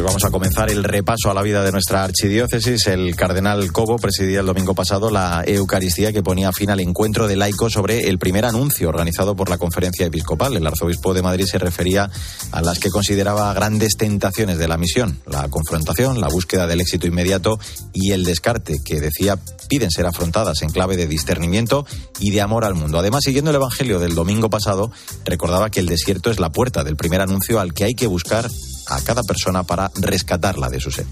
Pues 0.01 0.12
vamos 0.12 0.24
a 0.24 0.30
comenzar 0.30 0.70
el 0.70 0.82
repaso 0.82 1.30
a 1.30 1.34
la 1.34 1.42
vida 1.42 1.62
de 1.62 1.72
nuestra 1.72 2.03
archidiócesis. 2.05 2.86
El 2.86 3.14
cardenal 3.16 3.70
Cobo 3.70 3.98
presidía 3.98 4.40
el 4.40 4.46
domingo 4.46 4.74
pasado 4.74 5.11
la 5.11 5.44
Eucaristía 5.46 6.11
que 6.11 6.22
ponía 6.22 6.53
fin 6.53 6.70
al 6.70 6.80
encuentro 6.80 7.28
de 7.28 7.36
laicos 7.36 7.74
sobre 7.74 8.09
el 8.09 8.18
primer 8.18 8.46
anuncio 8.46 8.88
organizado 8.88 9.36
por 9.36 9.51
la 9.51 9.59
conferencia 9.59 10.07
episcopal. 10.07 10.57
El 10.57 10.66
arzobispo 10.66 11.12
de 11.12 11.20
Madrid 11.20 11.44
se 11.44 11.59
refería 11.59 12.11
a 12.51 12.62
las 12.62 12.78
que 12.78 12.88
consideraba 12.88 13.53
grandes 13.53 13.98
tentaciones 13.98 14.57
de 14.57 14.68
la 14.68 14.78
misión, 14.78 15.20
la 15.26 15.46
confrontación, 15.48 16.18
la 16.18 16.28
búsqueda 16.28 16.66
del 16.66 16.80
éxito 16.80 17.07
inmediato 17.07 17.61
y 17.92 18.12
el 18.12 18.24
descarte, 18.24 18.78
que 18.82 19.01
decía 19.01 19.38
piden 19.68 19.90
ser 19.90 20.07
afrontadas 20.07 20.62
en 20.62 20.70
clave 20.70 20.96
de 20.96 21.09
discernimiento 21.09 21.84
y 22.18 22.30
de 22.30 22.40
amor 22.40 22.64
al 22.64 22.74
mundo. 22.74 22.98
Además, 22.98 23.20
siguiendo 23.22 23.51
el 23.51 23.57
Evangelio 23.57 23.98
del 23.98 24.14
domingo 24.14 24.48
pasado, 24.48 24.90
recordaba 25.26 25.68
que 25.68 25.80
el 25.80 25.86
desierto 25.86 26.30
es 26.30 26.40
la 26.40 26.53
puerta 26.53 26.84
del 26.84 26.96
primer 26.96 27.20
anuncio 27.20 27.61
al 27.61 27.74
que 27.74 27.84
hay 27.84 27.94
que 27.94 28.07
buscar 28.07 28.48
a 28.91 29.01
cada 29.01 29.22
persona 29.22 29.62
para 29.62 29.91
rescatarla 29.95 30.68
de 30.68 30.80
su 30.80 30.91
sed. 30.91 31.07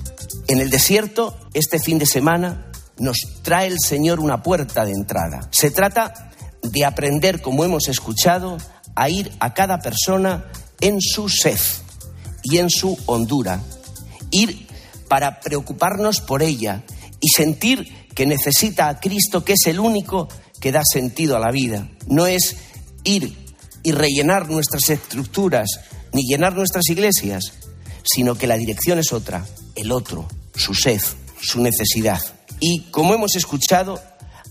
En 0.48 0.60
el 0.60 0.68
desierto, 0.68 1.38
este 1.54 1.78
fin 1.78 1.98
de 1.98 2.06
semana, 2.06 2.70
nos 2.98 3.18
trae 3.42 3.68
el 3.68 3.78
Señor 3.78 4.20
una 4.20 4.42
puerta 4.42 4.84
de 4.84 4.92
entrada. 4.92 5.48
Se 5.52 5.70
trata 5.70 6.32
de 6.62 6.84
aprender, 6.84 7.40
como 7.40 7.64
hemos 7.64 7.88
escuchado, 7.88 8.58
a 8.94 9.08
ir 9.08 9.32
a 9.38 9.54
cada 9.54 9.78
persona 9.78 10.46
en 10.80 11.00
su 11.00 11.28
sed 11.28 11.58
y 12.42 12.58
en 12.58 12.68
su 12.68 12.98
hondura. 13.06 13.60
Ir 14.30 14.66
para 15.08 15.40
preocuparnos 15.40 16.20
por 16.20 16.42
ella 16.42 16.82
y 17.20 17.28
sentir 17.28 18.08
que 18.14 18.26
necesita 18.26 18.88
a 18.88 18.98
Cristo, 18.98 19.44
que 19.44 19.52
es 19.52 19.66
el 19.66 19.78
único 19.78 20.28
que 20.60 20.72
da 20.72 20.82
sentido 20.84 21.36
a 21.36 21.40
la 21.40 21.52
vida. 21.52 21.88
No 22.08 22.26
es 22.26 22.56
ir 23.04 23.36
y 23.84 23.92
rellenar 23.92 24.50
nuestras 24.50 24.90
estructuras 24.90 25.68
ni 26.12 26.22
llenar 26.22 26.54
nuestras 26.54 26.88
iglesias, 26.88 27.52
sino 28.12 28.34
que 28.34 28.46
la 28.46 28.56
dirección 28.56 28.98
es 28.98 29.12
otra, 29.12 29.44
el 29.74 29.92
otro, 29.92 30.26
su 30.54 30.74
sed, 30.74 31.00
su 31.40 31.60
necesidad. 31.60 32.20
Y 32.60 32.90
como 32.90 33.14
hemos 33.14 33.36
escuchado, 33.36 34.00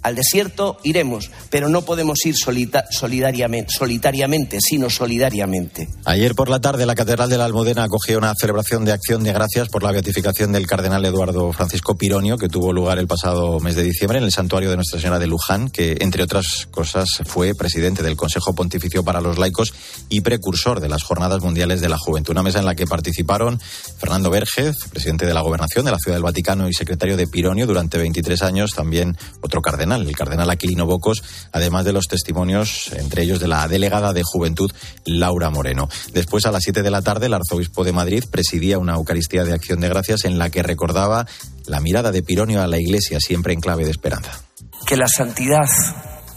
al 0.08 0.16
desierto 0.16 0.78
iremos, 0.84 1.30
pero 1.50 1.70
no 1.70 1.84
podemos 1.84 2.26
ir 2.26 2.36
solitariamente, 2.36 3.74
solitariamente, 3.74 4.60
sino 4.62 4.90
solidariamente. 4.90 5.90
Ayer 6.06 6.34
por 6.34 6.50
la 6.50 6.60
tarde 6.60 6.86
la 6.86 6.96
Catedral 6.96 7.30
de 7.30 7.38
la 7.38 7.46
Almudena 7.46 7.84
acogió 7.84 8.18
una 8.18 8.34
celebración 8.40 8.86
de 8.86 8.94
acción 8.94 9.24
de 9.24 9.34
gracias 9.34 9.70
por 9.70 9.84
la 9.84 9.92
beatificación 9.92 10.52
del 10.52 10.66
cardenal 10.66 11.04
Eduardo 11.06 11.52
Francisco 11.52 11.98
Pironio, 11.98 12.38
que 12.38 12.48
tuvo 12.48 12.74
lugar 12.74 13.00
el 13.00 13.08
pasado 13.08 13.60
mes 13.60 13.76
de 13.76 13.84
diciembre 13.84 14.18
en 14.18 14.24
el 14.24 14.32
santuario 14.32 14.70
de 14.70 14.78
Nuestra 14.78 15.00
Señora 15.00 15.20
de 15.20 15.28
Luján, 15.28 15.70
que 15.70 15.98
entre 16.00 16.24
otras 16.24 16.68
cosas 16.72 17.10
fue 17.26 17.54
presidente 17.54 18.04
del 18.04 18.16
Consejo 18.16 18.56
Pontificio 18.56 19.04
para 19.04 19.22
los 19.22 19.38
Laicos 19.38 19.74
y 20.10 20.22
precursor 20.22 20.80
de 20.80 20.90
las 20.90 21.04
Jornadas 21.04 21.42
Mundiales 21.42 21.82
de 21.82 21.90
la 21.90 21.98
Juventud. 21.98 22.32
Una 22.32 22.44
mesa 22.44 22.60
en 22.60 22.66
la 22.66 22.76
que 22.76 22.88
participaron 22.88 23.60
Fernando 23.98 24.30
Vergez, 24.30 24.76
presidente 24.92 25.26
de 25.26 25.34
la 25.34 25.42
Gobernación 25.42 25.86
de 25.86 25.92
la 25.92 25.98
Ciudad 25.98 26.16
del 26.16 26.24
Vaticano 26.24 26.70
y 26.70 26.74
secretario 26.74 27.18
de 27.18 27.28
Pironio 27.28 27.68
durante 27.68 27.98
23 27.98 28.42
años, 28.44 28.72
también 28.72 29.18
otro 29.42 29.62
cardenal 29.62 29.97
el 30.02 30.16
cardenal 30.16 30.50
Aquilino 30.50 30.86
Bocos, 30.86 31.24
además 31.52 31.86
de 31.86 31.94
los 31.94 32.08
testimonios, 32.08 32.92
entre 32.94 33.24
ellos 33.24 33.40
de 33.40 33.48
la 33.48 33.68
delegada 33.68 34.14
de 34.14 34.24
Juventud, 34.24 34.72
Laura 35.06 35.50
Moreno. 35.50 35.90
Después, 36.14 36.46
a 36.46 36.52
las 36.52 36.64
7 36.64 36.84
de 36.84 36.92
la 36.92 37.02
tarde, 37.02 37.28
el 37.28 37.34
arzobispo 37.34 37.84
de 37.84 37.94
Madrid 37.94 38.24
presidía 38.30 38.78
una 38.78 38.96
Eucaristía 38.96 39.44
de 39.44 39.54
Acción 39.54 39.80
de 39.80 39.90
Gracias 39.90 40.26
en 40.26 40.38
la 40.38 40.50
que 40.50 40.64
recordaba 40.64 41.26
la 41.66 41.80
mirada 41.80 42.12
de 42.12 42.24
Pironio 42.24 42.62
a 42.62 42.68
la 42.68 42.80
Iglesia, 42.80 43.20
siempre 43.20 43.54
en 43.54 43.60
clave 43.60 43.86
de 43.86 43.92
esperanza. 43.92 44.42
Que 44.86 44.98
la 44.98 45.08
santidad 45.08 45.68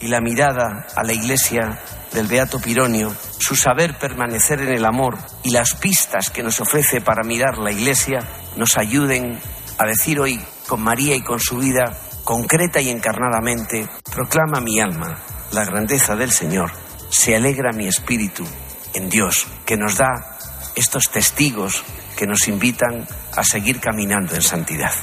y 0.01 0.07
la 0.07 0.19
mirada 0.19 0.87
a 0.95 1.03
la 1.03 1.13
Iglesia 1.13 1.79
del 2.13 2.27
Beato 2.27 2.59
Pironio, 2.59 3.15
su 3.37 3.55
saber 3.55 3.97
permanecer 3.99 4.61
en 4.61 4.73
el 4.73 4.85
amor 4.85 5.17
y 5.43 5.51
las 5.51 5.75
pistas 5.75 6.29
que 6.29 6.43
nos 6.43 6.59
ofrece 6.59 7.01
para 7.01 7.23
mirar 7.23 7.57
la 7.57 7.71
Iglesia, 7.71 8.19
nos 8.57 8.77
ayuden 8.77 9.39
a 9.77 9.85
decir 9.85 10.19
hoy 10.19 10.39
con 10.67 10.81
María 10.81 11.15
y 11.15 11.21
con 11.21 11.39
su 11.39 11.57
vida 11.57 11.97
concreta 12.31 12.79
y 12.79 12.89
encarnadamente, 12.89 13.89
proclama 14.15 14.61
mi 14.61 14.79
alma 14.79 15.17
la 15.51 15.65
grandeza 15.65 16.15
del 16.15 16.31
Señor, 16.31 16.71
se 17.09 17.35
alegra 17.35 17.73
mi 17.73 17.89
espíritu 17.89 18.45
en 18.93 19.09
Dios, 19.09 19.47
que 19.65 19.75
nos 19.75 19.97
da 19.97 20.37
estos 20.73 21.11
testigos 21.11 21.83
que 22.17 22.27
nos 22.27 22.47
invitan 22.47 23.05
a 23.35 23.43
seguir 23.43 23.81
caminando 23.81 24.33
en 24.33 24.41
santidad. 24.41 24.93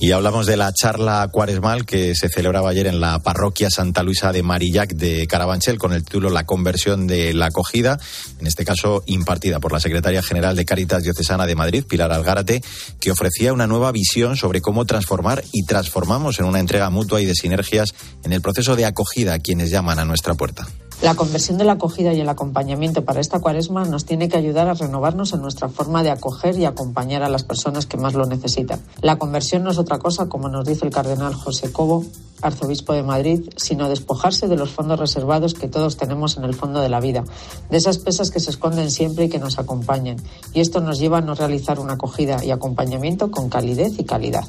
Y 0.00 0.12
hablamos 0.12 0.46
de 0.46 0.56
la 0.56 0.72
charla 0.72 1.28
cuaresmal 1.32 1.84
que 1.84 2.14
se 2.14 2.28
celebraba 2.28 2.70
ayer 2.70 2.86
en 2.86 3.00
la 3.00 3.18
parroquia 3.18 3.68
Santa 3.68 4.04
Luisa 4.04 4.32
de 4.32 4.44
Marillac 4.44 4.92
de 4.92 5.26
Carabanchel 5.26 5.76
con 5.76 5.92
el 5.92 6.04
título 6.04 6.30
La 6.30 6.46
conversión 6.46 7.08
de 7.08 7.34
la 7.34 7.46
acogida, 7.46 7.98
en 8.38 8.46
este 8.46 8.64
caso 8.64 9.02
impartida 9.06 9.58
por 9.58 9.72
la 9.72 9.80
secretaria 9.80 10.22
general 10.22 10.54
de 10.54 10.64
Cáritas 10.64 11.02
Diocesana 11.02 11.46
de 11.46 11.56
Madrid, 11.56 11.84
Pilar 11.84 12.12
Algárate, 12.12 12.62
que 13.00 13.10
ofrecía 13.10 13.52
una 13.52 13.66
nueva 13.66 13.90
visión 13.90 14.36
sobre 14.36 14.60
cómo 14.60 14.84
transformar 14.84 15.42
y 15.52 15.64
transformamos 15.64 16.38
en 16.38 16.46
una 16.46 16.60
entrega 16.60 16.90
mutua 16.90 17.20
y 17.20 17.26
de 17.26 17.34
sinergias 17.34 17.92
en 18.22 18.32
el 18.32 18.40
proceso 18.40 18.76
de 18.76 18.86
acogida 18.86 19.34
a 19.34 19.38
quienes 19.40 19.70
llaman 19.70 19.98
a 19.98 20.04
nuestra 20.04 20.34
puerta. 20.34 20.68
La 21.00 21.14
conversión 21.14 21.58
de 21.58 21.64
la 21.64 21.72
acogida 21.72 22.12
y 22.12 22.20
el 22.20 22.28
acompañamiento 22.28 23.04
para 23.04 23.20
esta 23.20 23.38
cuaresma 23.38 23.84
nos 23.84 24.04
tiene 24.04 24.28
que 24.28 24.36
ayudar 24.36 24.66
a 24.66 24.74
renovarnos 24.74 25.32
en 25.32 25.40
nuestra 25.40 25.68
forma 25.68 26.02
de 26.02 26.10
acoger 26.10 26.58
y 26.58 26.64
acompañar 26.64 27.22
a 27.22 27.28
las 27.28 27.44
personas 27.44 27.86
que 27.86 27.96
más 27.96 28.14
lo 28.14 28.26
necesitan. 28.26 28.80
La 29.00 29.16
conversión 29.16 29.62
no 29.62 29.70
es 29.70 29.78
otra 29.78 30.00
cosa, 30.00 30.28
como 30.28 30.48
nos 30.48 30.66
dice 30.66 30.84
el 30.84 30.90
cardenal 30.90 31.34
José 31.34 31.70
Cobo, 31.70 32.04
arzobispo 32.42 32.94
de 32.94 33.04
Madrid, 33.04 33.48
sino 33.56 33.88
despojarse 33.88 34.48
de 34.48 34.56
los 34.56 34.70
fondos 34.70 34.98
reservados 34.98 35.54
que 35.54 35.68
todos 35.68 35.96
tenemos 35.96 36.36
en 36.36 36.42
el 36.42 36.54
fondo 36.54 36.80
de 36.80 36.88
la 36.88 36.98
vida, 36.98 37.22
de 37.70 37.76
esas 37.76 37.98
pesas 37.98 38.32
que 38.32 38.40
se 38.40 38.50
esconden 38.50 38.90
siempre 38.90 39.26
y 39.26 39.28
que 39.28 39.38
nos 39.38 39.60
acompañan. 39.60 40.16
Y 40.52 40.60
esto 40.60 40.80
nos 40.80 40.98
lleva 40.98 41.18
a 41.18 41.22
no 41.22 41.36
realizar 41.36 41.78
una 41.78 41.92
acogida 41.92 42.44
y 42.44 42.50
acompañamiento 42.50 43.30
con 43.30 43.48
calidez 43.48 44.00
y 44.00 44.04
calidad. 44.04 44.44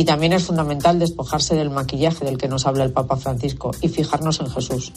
Y 0.00 0.06
también 0.06 0.32
es 0.32 0.44
fundamental 0.44 0.98
despojarse 0.98 1.54
del 1.54 1.68
maquillaje 1.68 2.24
del 2.24 2.38
que 2.38 2.48
nos 2.48 2.66
habla 2.66 2.84
el 2.84 2.90
Papa 2.90 3.18
Francisco 3.18 3.72
y 3.82 3.88
fijarnos 3.90 4.40
en 4.40 4.48
Jesús. 4.48 4.94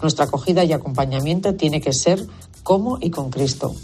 Nuestra 0.00 0.26
acogida 0.26 0.62
y 0.62 0.72
acompañamiento 0.72 1.54
tiene 1.54 1.80
que 1.80 1.92
ser 1.92 2.24
como 2.62 2.98
y 3.00 3.10
con 3.10 3.30
Cristo. 3.30 3.74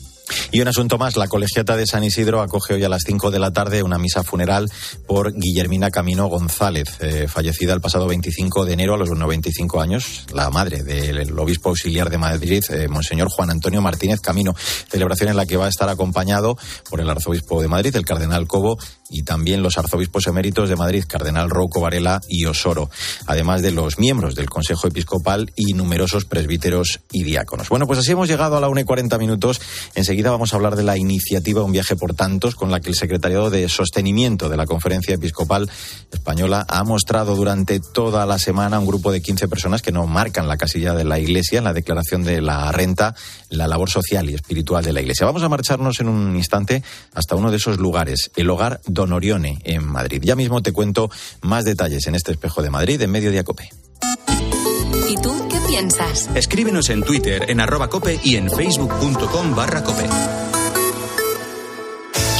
Y 0.52 0.60
un 0.60 0.68
asunto 0.68 0.96
más, 0.96 1.16
la 1.16 1.26
colegiata 1.26 1.76
de 1.76 1.86
San 1.86 2.04
Isidro 2.04 2.40
acoge 2.40 2.74
hoy 2.74 2.84
a 2.84 2.88
las 2.88 3.02
5 3.04 3.32
de 3.32 3.40
la 3.40 3.52
tarde 3.52 3.82
una 3.82 3.98
misa 3.98 4.22
funeral 4.22 4.70
por 5.08 5.32
Guillermina 5.34 5.90
Camino 5.90 6.28
González, 6.28 6.98
eh, 7.00 7.26
fallecida 7.28 7.72
el 7.72 7.80
pasado 7.80 8.06
25 8.06 8.64
de 8.64 8.72
enero 8.72 8.94
a 8.94 8.98
los 8.98 9.10
95 9.10 9.80
años, 9.80 10.26
la 10.32 10.50
madre 10.50 10.84
del 10.84 11.36
obispo 11.38 11.70
auxiliar 11.70 12.10
de 12.10 12.18
Madrid, 12.18 12.62
eh, 12.70 12.86
Monseñor 12.86 13.28
Juan 13.28 13.50
Antonio 13.50 13.80
Martínez 13.82 14.20
Camino. 14.20 14.54
Celebración 14.88 15.30
en 15.30 15.36
la 15.36 15.46
que 15.46 15.56
va 15.56 15.66
a 15.66 15.68
estar 15.68 15.88
acompañado 15.88 16.56
por 16.88 17.00
el 17.00 17.10
arzobispo 17.10 17.60
de 17.60 17.68
Madrid, 17.68 17.94
el 17.96 18.04
cardenal 18.04 18.46
Cobo, 18.46 18.78
y 19.10 19.22
también 19.22 19.62
los 19.62 19.76
arzobispos 19.76 20.26
eméritos 20.26 20.68
de 20.68 20.76
Madrid, 20.76 21.04
Cardenal 21.06 21.50
Rouco 21.50 21.80
Varela 21.80 22.20
y 22.28 22.46
Osoro, 22.46 22.88
además 23.26 23.60
de 23.60 23.72
los 23.72 23.98
miembros 23.98 24.34
del 24.34 24.48
Consejo 24.48 24.86
Episcopal 24.86 25.52
y 25.56 25.74
numerosos 25.74 26.24
presbíteros 26.24 27.00
y 27.12 27.24
diáconos. 27.24 27.68
Bueno, 27.68 27.86
pues 27.86 27.98
así 27.98 28.12
hemos 28.12 28.28
llegado 28.28 28.56
a 28.56 28.60
la 28.60 28.68
1 28.68 28.80
y 28.80 28.84
40 28.84 29.18
minutos. 29.18 29.60
Enseguida 29.94 30.30
vamos 30.30 30.52
a 30.52 30.56
hablar 30.56 30.76
de 30.76 30.84
la 30.84 30.96
iniciativa 30.96 31.62
Un 31.62 31.72
viaje 31.72 31.96
por 31.96 32.14
tantos, 32.14 32.54
con 32.54 32.70
la 32.70 32.80
que 32.80 32.90
el 32.90 32.94
Secretariado 32.94 33.50
de 33.50 33.68
Sostenimiento 33.68 34.48
de 34.48 34.56
la 34.56 34.66
Conferencia 34.66 35.14
Episcopal 35.14 35.68
Española 36.12 36.64
ha 36.68 36.84
mostrado 36.84 37.34
durante 37.34 37.80
toda 37.80 38.26
la 38.26 38.38
semana 38.38 38.78
un 38.78 38.86
grupo 38.86 39.10
de 39.10 39.20
15 39.20 39.48
personas 39.48 39.82
que 39.82 39.92
no 39.92 40.06
marcan 40.06 40.48
la 40.48 40.56
casilla 40.56 40.94
de 40.94 41.04
la 41.04 41.18
Iglesia 41.18 41.58
en 41.58 41.64
la 41.64 41.72
declaración 41.72 42.22
de 42.22 42.40
la 42.40 42.70
renta, 42.72 43.14
la 43.48 43.66
labor 43.66 43.90
social 43.90 44.30
y 44.30 44.34
espiritual 44.34 44.84
de 44.84 44.92
la 44.92 45.00
Iglesia. 45.00 45.26
Vamos 45.26 45.42
a 45.42 45.48
marcharnos 45.48 46.00
en 46.00 46.08
un 46.08 46.36
instante 46.36 46.82
hasta 47.14 47.34
uno 47.34 47.50
de 47.50 47.56
esos 47.56 47.78
lugares, 47.78 48.30
el 48.36 48.50
hogar 48.50 48.80
Don 49.00 49.14
Orione 49.14 49.58
en 49.64 49.82
Madrid. 49.82 50.20
Ya 50.22 50.36
mismo 50.36 50.60
te 50.60 50.74
cuento 50.74 51.10
más 51.40 51.64
detalles 51.64 52.06
en 52.06 52.14
este 52.14 52.32
espejo 52.32 52.60
de 52.60 52.68
Madrid 52.68 53.00
en 53.00 53.10
Mediodía 53.10 53.44
Cope. 53.44 53.70
¿Y 55.08 55.14
tú 55.22 55.32
qué 55.48 55.58
piensas? 55.66 56.28
Escríbenos 56.34 56.90
en 56.90 57.02
Twitter 57.02 57.46
en 57.48 57.60
arroba 57.60 57.88
cope 57.88 58.20
y 58.22 58.36
en 58.36 58.50
facebook.com 58.50 59.56
barra 59.56 59.82
cope. 59.82 60.04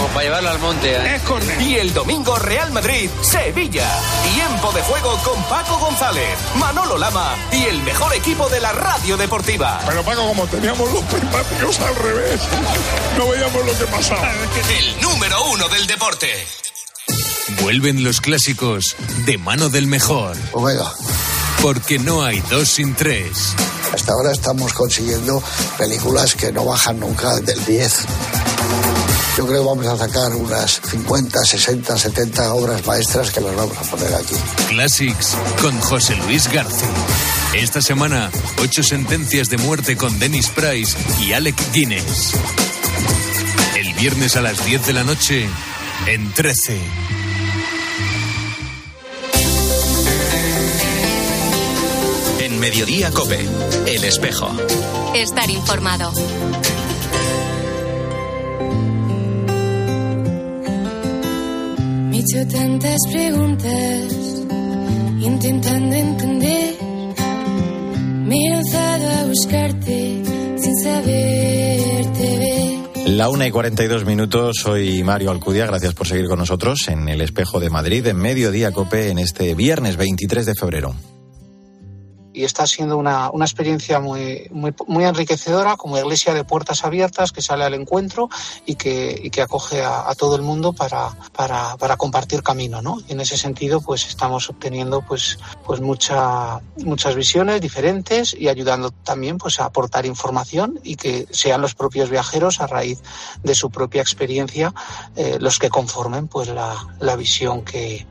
Como 0.00 0.14
para 0.14 0.24
llevarlo 0.24 0.48
al 0.48 0.58
monte. 0.60 0.96
¿eh? 0.96 1.16
Es. 1.16 1.60
Y 1.60 1.76
el 1.76 1.92
domingo 1.92 2.34
Real 2.38 2.72
Madrid, 2.72 3.10
Sevilla. 3.20 3.86
Tiempo 4.34 4.72
de 4.72 4.80
juego 4.80 5.14
con 5.22 5.42
Paco 5.44 5.76
González, 5.76 6.38
Manolo 6.54 6.96
Lama 6.96 7.36
y 7.52 7.64
el 7.64 7.82
mejor 7.82 8.14
equipo 8.14 8.48
de 8.48 8.60
la 8.60 8.72
radio 8.72 9.18
deportiva. 9.18 9.78
Pero 9.86 10.02
Paco, 10.02 10.26
como 10.26 10.46
teníamos 10.46 10.90
los 10.90 11.04
prismáticos 11.04 11.80
al 11.80 11.94
revés, 11.96 12.40
no 13.18 13.28
veíamos 13.28 13.66
lo 13.66 13.78
que 13.78 13.84
pasaba. 13.84 14.32
El 14.74 15.02
número 15.02 15.44
uno 15.50 15.68
del 15.68 15.86
deporte. 15.86 16.46
Vuelven 17.60 18.02
los 18.02 18.22
clásicos 18.22 18.96
de 19.26 19.36
mano 19.36 19.68
del 19.68 19.86
mejor. 19.86 20.34
Omega. 20.52 20.90
Porque 21.60 21.98
no 21.98 22.22
hay 22.22 22.40
dos 22.48 22.70
sin 22.70 22.94
tres. 22.94 23.54
Hasta 23.92 24.12
ahora 24.12 24.32
estamos 24.32 24.72
consiguiendo 24.72 25.42
películas 25.76 26.34
que 26.34 26.52
no 26.52 26.64
bajan 26.64 27.00
nunca 27.00 27.36
del 27.40 27.62
10. 27.66 28.06
Yo 29.40 29.46
creo 29.46 29.62
que 29.62 29.68
vamos 29.68 29.86
a 29.86 29.96
sacar 29.96 30.34
unas 30.34 30.82
50, 30.84 31.38
60, 31.46 31.96
70 31.96 32.52
obras 32.52 32.84
maestras 32.84 33.30
que 33.30 33.40
las 33.40 33.56
vamos 33.56 33.74
a 33.74 33.82
poner 33.84 34.14
aquí. 34.14 34.34
Classics 34.68 35.34
con 35.62 35.80
José 35.80 36.14
Luis 36.26 36.46
García. 36.52 36.86
Esta 37.54 37.80
semana, 37.80 38.30
ocho 38.58 38.82
sentencias 38.82 39.48
de 39.48 39.56
muerte 39.56 39.96
con 39.96 40.18
Dennis 40.18 40.48
Price 40.48 40.94
y 41.22 41.32
Alec 41.32 41.56
Guinness. 41.72 42.34
El 43.78 43.94
viernes 43.94 44.36
a 44.36 44.42
las 44.42 44.62
10 44.62 44.86
de 44.86 44.92
la 44.92 45.04
noche, 45.04 45.48
en 46.06 46.30
13. 46.34 46.78
En 52.40 52.60
Mediodía 52.60 53.10
Cope, 53.10 53.48
El 53.86 54.04
Espejo. 54.04 54.50
Estar 55.14 55.48
informado. 55.48 56.12
Hecho 62.30 62.46
tantas 62.48 62.98
preguntas, 63.10 64.12
intentando 65.20 65.96
entender. 65.96 66.74
Me 68.24 68.36
he 68.36 68.50
lanzado 68.50 69.08
a 69.08 69.24
buscarte 69.24 70.22
sin 70.56 70.76
saberte 70.82 72.38
ver. 72.38 73.08
La 73.08 73.28
una 73.28 73.46
y 73.46 73.50
42 73.50 74.04
minutos, 74.04 74.58
soy 74.60 75.02
Mario 75.02 75.30
Alcudia, 75.30 75.66
gracias 75.66 75.94
por 75.94 76.06
seguir 76.06 76.28
con 76.28 76.38
nosotros 76.38 76.86
en 76.88 77.08
el 77.08 77.20
Espejo 77.20 77.58
de 77.58 77.70
Madrid, 77.70 78.06
en 78.06 78.18
Mediodía 78.18 78.70
Cope, 78.72 79.08
en 79.08 79.18
este 79.18 79.54
viernes 79.54 79.96
23 79.96 80.46
de 80.46 80.54
febrero 80.54 80.94
y 82.40 82.44
está 82.44 82.66
siendo 82.66 82.96
una, 82.96 83.30
una 83.30 83.44
experiencia 83.44 84.00
muy, 84.00 84.48
muy, 84.50 84.72
muy, 84.86 85.04
enriquecedora 85.04 85.76
como 85.76 85.98
iglesia 85.98 86.32
de 86.32 86.42
puertas 86.42 86.84
abiertas 86.84 87.32
que 87.32 87.42
sale 87.42 87.64
al 87.64 87.74
encuentro 87.74 88.30
y 88.64 88.76
que, 88.76 89.28
que 89.30 89.42
acoge 89.42 89.82
a, 89.82 90.08
a, 90.08 90.14
todo 90.14 90.36
el 90.36 90.42
mundo 90.42 90.72
para, 90.72 91.10
para, 91.34 91.76
para 91.76 91.98
compartir 91.98 92.42
camino. 92.42 92.80
¿no? 92.80 92.98
Y 93.06 93.12
en 93.12 93.20
ese 93.20 93.36
sentido 93.36 93.82
pues 93.82 94.06
estamos 94.06 94.48
obteniendo 94.48 95.02
pues, 95.02 95.38
pues 95.66 95.82
mucha, 95.82 96.60
muchas 96.78 97.14
visiones 97.14 97.60
diferentes 97.60 98.32
y 98.32 98.48
ayudando 98.48 98.90
también 98.90 99.36
pues 99.36 99.60
a 99.60 99.66
aportar 99.66 100.06
información 100.06 100.80
y 100.82 100.96
que 100.96 101.26
sean 101.30 101.60
los 101.60 101.74
propios 101.74 102.08
viajeros 102.08 102.60
a 102.60 102.66
raíz 102.66 103.02
de 103.42 103.54
su 103.54 103.70
propia 103.70 104.00
experiencia 104.00 104.72
eh, 105.14 105.36
los 105.38 105.58
que 105.58 105.68
conformen 105.68 106.26
pues 106.26 106.48
la, 106.48 106.96
la 107.00 107.16
visión 107.16 107.62
que, 107.64 108.06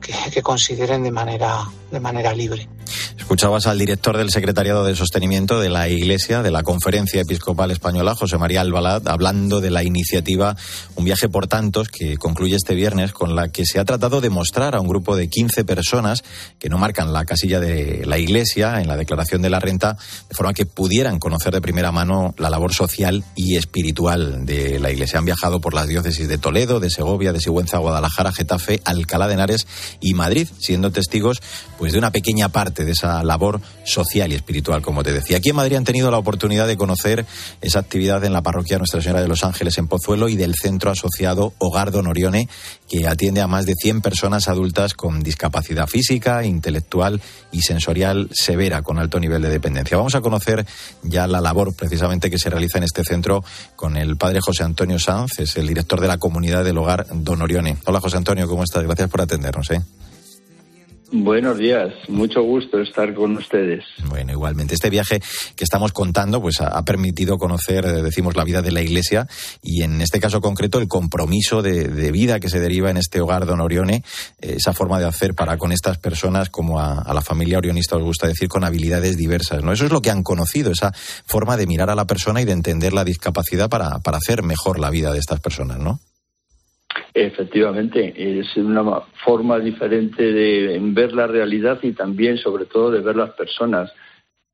que, 0.00 0.42
consideren 0.42 1.02
de 1.02 1.10
manera, 1.10 1.64
de 1.90 2.00
manera 2.00 2.34
libre. 2.34 2.68
Escuchabas 3.16 3.66
al 3.66 3.78
director 3.78 4.16
del 4.16 4.30
Secretariado 4.30 4.84
de 4.84 4.96
Sostenimiento 4.96 5.60
de 5.60 5.68
la 5.68 5.88
Iglesia, 5.88 6.42
de 6.42 6.50
la 6.50 6.64
Conferencia 6.64 7.20
Episcopal 7.20 7.70
Española, 7.70 8.16
José 8.16 8.38
María 8.38 8.62
Albalad, 8.62 9.06
hablando 9.06 9.60
de 9.60 9.70
la 9.70 9.84
iniciativa 9.84 10.56
Un 10.96 11.04
viaje 11.04 11.28
por 11.28 11.46
tantos, 11.46 11.88
que 11.88 12.16
concluye 12.16 12.56
este 12.56 12.74
viernes, 12.74 13.12
con 13.12 13.36
la 13.36 13.48
que 13.48 13.64
se 13.64 13.78
ha 13.78 13.84
tratado 13.84 14.20
de 14.20 14.30
mostrar 14.30 14.74
a 14.74 14.80
un 14.80 14.88
grupo 14.88 15.16
de 15.16 15.28
15 15.28 15.64
personas 15.64 16.24
que 16.58 16.68
no 16.68 16.78
marcan 16.78 17.12
la 17.12 17.24
casilla 17.24 17.60
de 17.60 18.04
la 18.04 18.18
Iglesia 18.18 18.80
en 18.80 18.88
la 18.88 18.96
declaración 18.96 19.42
de 19.42 19.50
la 19.50 19.60
renta, 19.60 19.96
de 20.28 20.34
forma 20.34 20.52
que 20.52 20.66
pudieran 20.66 21.18
conocer 21.18 21.52
de 21.52 21.60
primera 21.60 21.92
mano 21.92 22.34
la 22.38 22.50
labor 22.50 22.74
social 22.74 23.22
y 23.36 23.56
espiritual 23.56 24.44
de 24.44 24.80
la 24.80 24.90
Iglesia. 24.90 25.18
Han 25.18 25.24
viajado 25.24 25.60
por 25.60 25.74
las 25.74 25.86
diócesis 25.86 26.26
de 26.26 26.38
Toledo, 26.38 26.80
de 26.80 26.90
Segovia, 26.90 27.32
de 27.32 27.40
Sigüenza, 27.40 27.78
Guadalajara, 27.78 28.32
Getafe, 28.32 28.80
Alcalá 28.84 29.28
de 29.28 29.34
Henares 29.34 29.66
y 30.00 30.14
Madrid, 30.14 30.48
siendo 30.58 30.90
testigos 30.90 31.40
pues 31.78 31.92
de 31.92 31.98
una 31.98 32.10
pequeña 32.10 32.50
parte 32.50 32.84
de 32.84 32.92
esa 32.92 33.22
labor 33.24 33.60
social 33.84 34.30
y 34.32 34.34
espiritual, 34.34 34.82
como 34.82 35.02
te 35.02 35.12
decía. 35.12 35.38
Aquí 35.38 35.50
en 35.50 35.56
Madrid 35.56 35.76
han 35.76 35.84
tenido 35.84 36.10
la 36.10 36.18
oportunidad 36.18 36.66
de 36.66 36.76
conocer 36.76 37.24
esa 37.62 37.78
actividad 37.78 38.22
en 38.24 38.32
la 38.32 38.42
parroquia 38.42 38.78
Nuestra 38.78 39.00
Señora 39.00 39.22
de 39.22 39.28
los 39.28 39.44
Ángeles 39.44 39.78
en 39.78 39.88
Pozuelo 39.88 40.28
y 40.28 40.36
del 40.36 40.54
centro 40.54 40.90
asociado 40.90 41.54
Hogar 41.58 41.90
Don 41.90 42.06
Orione, 42.06 42.48
que 42.88 43.06
atiende 43.06 43.40
a 43.40 43.46
más 43.46 43.66
de 43.66 43.74
100 43.74 44.02
personas 44.02 44.48
adultas 44.48 44.94
con 44.94 45.22
discapacidad 45.22 45.86
física, 45.86 46.44
intelectual 46.44 47.20
y 47.50 47.62
sensorial 47.62 48.28
severa, 48.32 48.82
con 48.82 48.98
alto 48.98 49.18
nivel 49.18 49.42
de 49.42 49.48
dependencia. 49.48 49.96
Vamos 49.96 50.14
a 50.14 50.20
conocer 50.20 50.66
ya 51.02 51.26
la 51.26 51.40
labor 51.40 51.74
precisamente 51.74 52.30
que 52.30 52.38
se 52.38 52.50
realiza 52.50 52.78
en 52.78 52.84
este 52.84 53.04
centro 53.04 53.42
con 53.76 53.96
el 53.96 54.16
padre 54.16 54.40
José 54.42 54.64
Antonio 54.64 54.98
Sanz, 54.98 55.38
es 55.38 55.56
el 55.56 55.66
director 55.66 56.00
de 56.00 56.08
la 56.08 56.18
comunidad 56.18 56.64
del 56.64 56.78
Hogar 56.78 57.06
Don 57.12 57.40
Orione. 57.42 57.78
Hola 57.86 58.00
José 58.00 58.16
Antonio, 58.16 58.46
¿cómo 58.48 58.64
estás? 58.64 58.82
Gracias 58.82 59.08
por 59.08 59.20
atendernos. 59.20 59.70
¿eh? 59.70 59.79
Buenos 61.12 61.58
días, 61.58 61.92
mucho 62.08 62.40
gusto 62.42 62.80
estar 62.80 63.12
con 63.14 63.36
ustedes. 63.36 63.82
Bueno, 64.08 64.30
igualmente. 64.30 64.74
Este 64.74 64.90
viaje 64.90 65.20
que 65.56 65.64
estamos 65.64 65.90
contando 65.90 66.40
pues 66.40 66.60
ha, 66.60 66.84
permitido 66.84 67.36
conocer, 67.36 67.84
eh, 67.84 68.02
decimos, 68.02 68.36
la 68.36 68.44
vida 68.44 68.62
de 68.62 68.70
la 68.70 68.80
Iglesia 68.80 69.26
y 69.60 69.82
en 69.82 70.00
este 70.02 70.20
caso 70.20 70.40
concreto 70.40 70.78
el 70.78 70.86
compromiso 70.86 71.62
de, 71.62 72.12
vida 72.12 72.38
que 72.38 72.48
se 72.48 72.60
deriva 72.60 72.90
en 72.90 72.96
este 72.96 73.20
hogar 73.20 73.44
Don 73.44 73.60
Orione, 73.60 74.04
eh, 74.40 74.54
esa 74.56 74.72
forma 74.72 75.00
de 75.00 75.06
hacer 75.06 75.34
para 75.34 75.58
con 75.58 75.72
estas 75.72 75.98
personas, 75.98 76.48
como 76.48 76.78
a, 76.78 77.12
la 77.12 77.22
familia 77.22 77.58
orionista 77.58 77.96
os 77.96 78.04
gusta 78.04 78.28
decir, 78.28 78.48
con 78.48 78.62
habilidades 78.62 79.16
diversas. 79.16 79.64
¿no? 79.64 79.72
Eso 79.72 79.86
es 79.86 79.90
lo 79.90 80.02
que 80.02 80.10
han 80.10 80.22
conocido, 80.22 80.70
esa 80.70 80.92
forma 81.26 81.56
de 81.56 81.66
mirar 81.66 81.90
a 81.90 81.96
la 81.96 82.06
persona 82.06 82.40
y 82.40 82.44
de 82.44 82.52
entender 82.52 82.92
la 82.92 83.02
discapacidad 83.02 83.68
para, 83.68 83.98
para 83.98 84.18
hacer 84.18 84.44
mejor 84.44 84.78
la 84.78 84.90
vida 84.90 85.12
de 85.12 85.18
estas 85.18 85.40
personas, 85.40 85.78
¿no? 85.78 85.98
Efectivamente, 87.14 88.12
es 88.16 88.56
una 88.56 89.00
forma 89.24 89.58
diferente 89.58 90.22
de 90.22 90.78
ver 90.80 91.12
la 91.12 91.26
realidad 91.26 91.78
y 91.82 91.92
también, 91.92 92.38
sobre 92.38 92.66
todo, 92.66 92.90
de 92.90 93.00
ver 93.00 93.16
las 93.16 93.30
personas, 93.30 93.90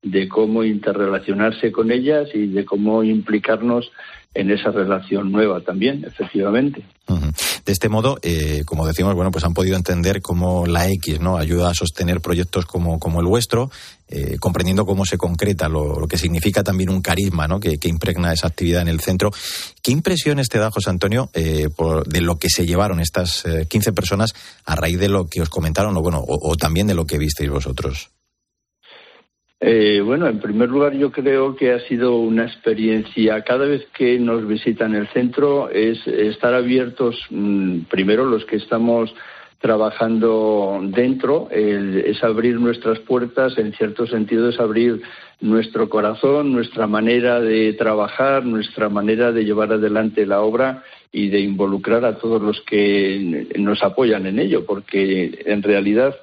de 0.03 0.29
cómo 0.29 0.65
interrelacionarse 0.65 1.73
con 1.73 1.91
ellas 1.91 2.29
y 2.35 2.47
de 2.47 2.65
cómo 2.65 3.03
implicarnos 3.03 3.91
en 4.35 4.51
esa 4.51 4.71
relación 4.71 5.33
nueva 5.33 5.61
también, 5.61 6.05
efectivamente. 6.07 6.85
De 7.65 7.73
este 7.73 7.89
modo, 7.89 8.19
eh, 8.23 8.63
como 8.65 8.87
decimos, 8.87 9.15
bueno, 9.15 9.33
pues 9.33 9.45
han 9.45 9.55
podido 9.55 9.77
entender 9.77 10.21
cómo 10.23 10.67
la 10.67 10.89
X 10.89 11.21
no 11.21 11.37
ayuda 11.37 11.71
a 11.71 11.75
sostener 11.75 12.21
proyectos 12.21 12.65
como, 12.65 13.01
como 13.01 13.21
el 13.21 13.27
vuestro, 13.27 13.71
eh, 14.09 14.37
comprendiendo 14.39 14.87
cómo 14.87 15.05
se 15.05 15.19
concreta 15.19 15.69
lo, 15.69 16.07
que 16.09 16.19
significa 16.19 16.63
también 16.63 16.91
un 16.91 17.03
carisma 17.03 17.49
¿no? 17.49 17.61
que, 17.61 17.79
impregna 17.85 18.33
esa 18.33 18.49
actividad 18.49 18.83
en 18.83 18.89
el 18.89 19.01
centro. 19.01 19.31
¿Qué 19.83 19.93
impresiones 19.93 20.49
te 20.49 20.59
da, 20.59 20.71
José 20.71 20.91
Antonio, 20.91 21.31
eh, 21.35 21.69
de 22.07 22.21
lo 22.21 22.39
que 22.39 22.49
se 22.49 22.67
llevaron 22.67 23.01
estas 23.01 23.45
15 23.69 23.93
personas 23.93 24.33
a 24.65 24.77
raíz 24.77 24.99
de 24.99 25.09
lo 25.09 25.29
que 25.29 25.43
os 25.43 25.49
comentaron 25.49 25.97
o, 25.97 26.03
bueno, 26.03 26.23
o 26.27 26.57
también 26.57 26.87
de 26.87 26.95
lo 26.95 27.07
que 27.07 27.19
visteis 27.19 27.51
vosotros? 27.51 28.11
Eh, 29.59 30.03
bueno, 30.05 30.29
en 30.29 30.39
primer 30.39 30.69
lugar 30.69 30.93
yo 30.93 31.11
creo 31.11 31.57
que 31.57 31.73
ha 31.73 31.81
sido 31.89 32.19
una 32.19 32.45
experiencia, 32.45 33.43
cada 33.43 33.67
vez 33.67 33.87
que 33.97 34.19
nos 34.19 34.47
visitan 34.47 34.95
el 34.95 35.09
centro, 35.09 35.71
es 35.71 36.07
estar 36.07 36.53
abiertos, 36.53 37.17
mm, 37.31 37.85
primero 37.91 38.27
los 38.27 38.45
que 38.45 38.57
estamos 38.57 39.15
trabajando 39.61 40.81
dentro, 40.83 41.49
es 41.51 42.23
abrir 42.23 42.61
nuestras 42.61 42.99
puertas, 43.01 43.57
en 43.59 43.73
cierto 43.73 44.07
sentido 44.07 44.51
es 44.51 44.61
abrir 44.61 45.03
nuestro 45.41 45.89
corazón, 45.89 46.53
nuestra 46.53 46.87
manera 46.87 47.41
de 47.41 47.73
trabajar, 47.73 48.45
nuestra 48.45 48.89
manera 48.89 49.33
de 49.33 49.45
llevar 49.45 49.73
adelante 49.73 50.27
la 50.27 50.43
obra 50.43 50.83
y 51.11 51.29
de 51.29 51.41
involucrar 51.41 52.05
a 52.05 52.19
todos 52.19 52.41
los 52.43 52.61
que 52.63 53.49
nos 53.59 53.83
apoyan 53.83 54.27
en 54.27 54.39
ello, 54.39 54.67
porque 54.67 55.43
en 55.47 55.63
realidad 55.63 56.15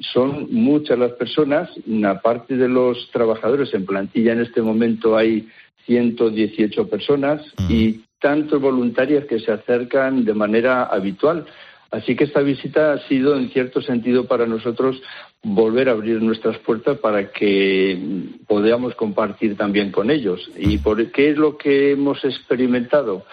son 0.00 0.48
muchas 0.50 0.98
las 0.98 1.12
personas, 1.12 1.70
aparte 2.04 2.56
de 2.56 2.68
los 2.68 3.10
trabajadores 3.10 3.74
en 3.74 3.84
plantilla 3.84 4.32
en 4.32 4.40
este 4.40 4.62
momento 4.62 5.16
hay 5.16 5.48
118 5.86 6.88
personas 6.88 7.42
y 7.68 8.00
tantos 8.20 8.60
voluntarias 8.60 9.24
que 9.24 9.40
se 9.40 9.50
acercan 9.50 10.24
de 10.24 10.34
manera 10.34 10.84
habitual. 10.84 11.46
Así 11.90 12.14
que 12.14 12.24
esta 12.24 12.40
visita 12.40 12.92
ha 12.92 13.08
sido, 13.08 13.36
en 13.36 13.50
cierto 13.50 13.82
sentido, 13.82 14.26
para 14.26 14.46
nosotros 14.46 15.02
volver 15.42 15.88
a 15.88 15.92
abrir 15.92 16.22
nuestras 16.22 16.58
puertas 16.58 16.98
para 16.98 17.32
que 17.32 17.98
podamos 18.46 18.94
compartir 18.94 19.56
también 19.56 19.90
con 19.90 20.10
ellos. 20.10 20.50
¿Y 20.56 20.78
por 20.78 21.10
qué 21.10 21.30
es 21.30 21.36
lo 21.36 21.56
que 21.56 21.92
hemos 21.92 22.24
experimentado? 22.24 23.24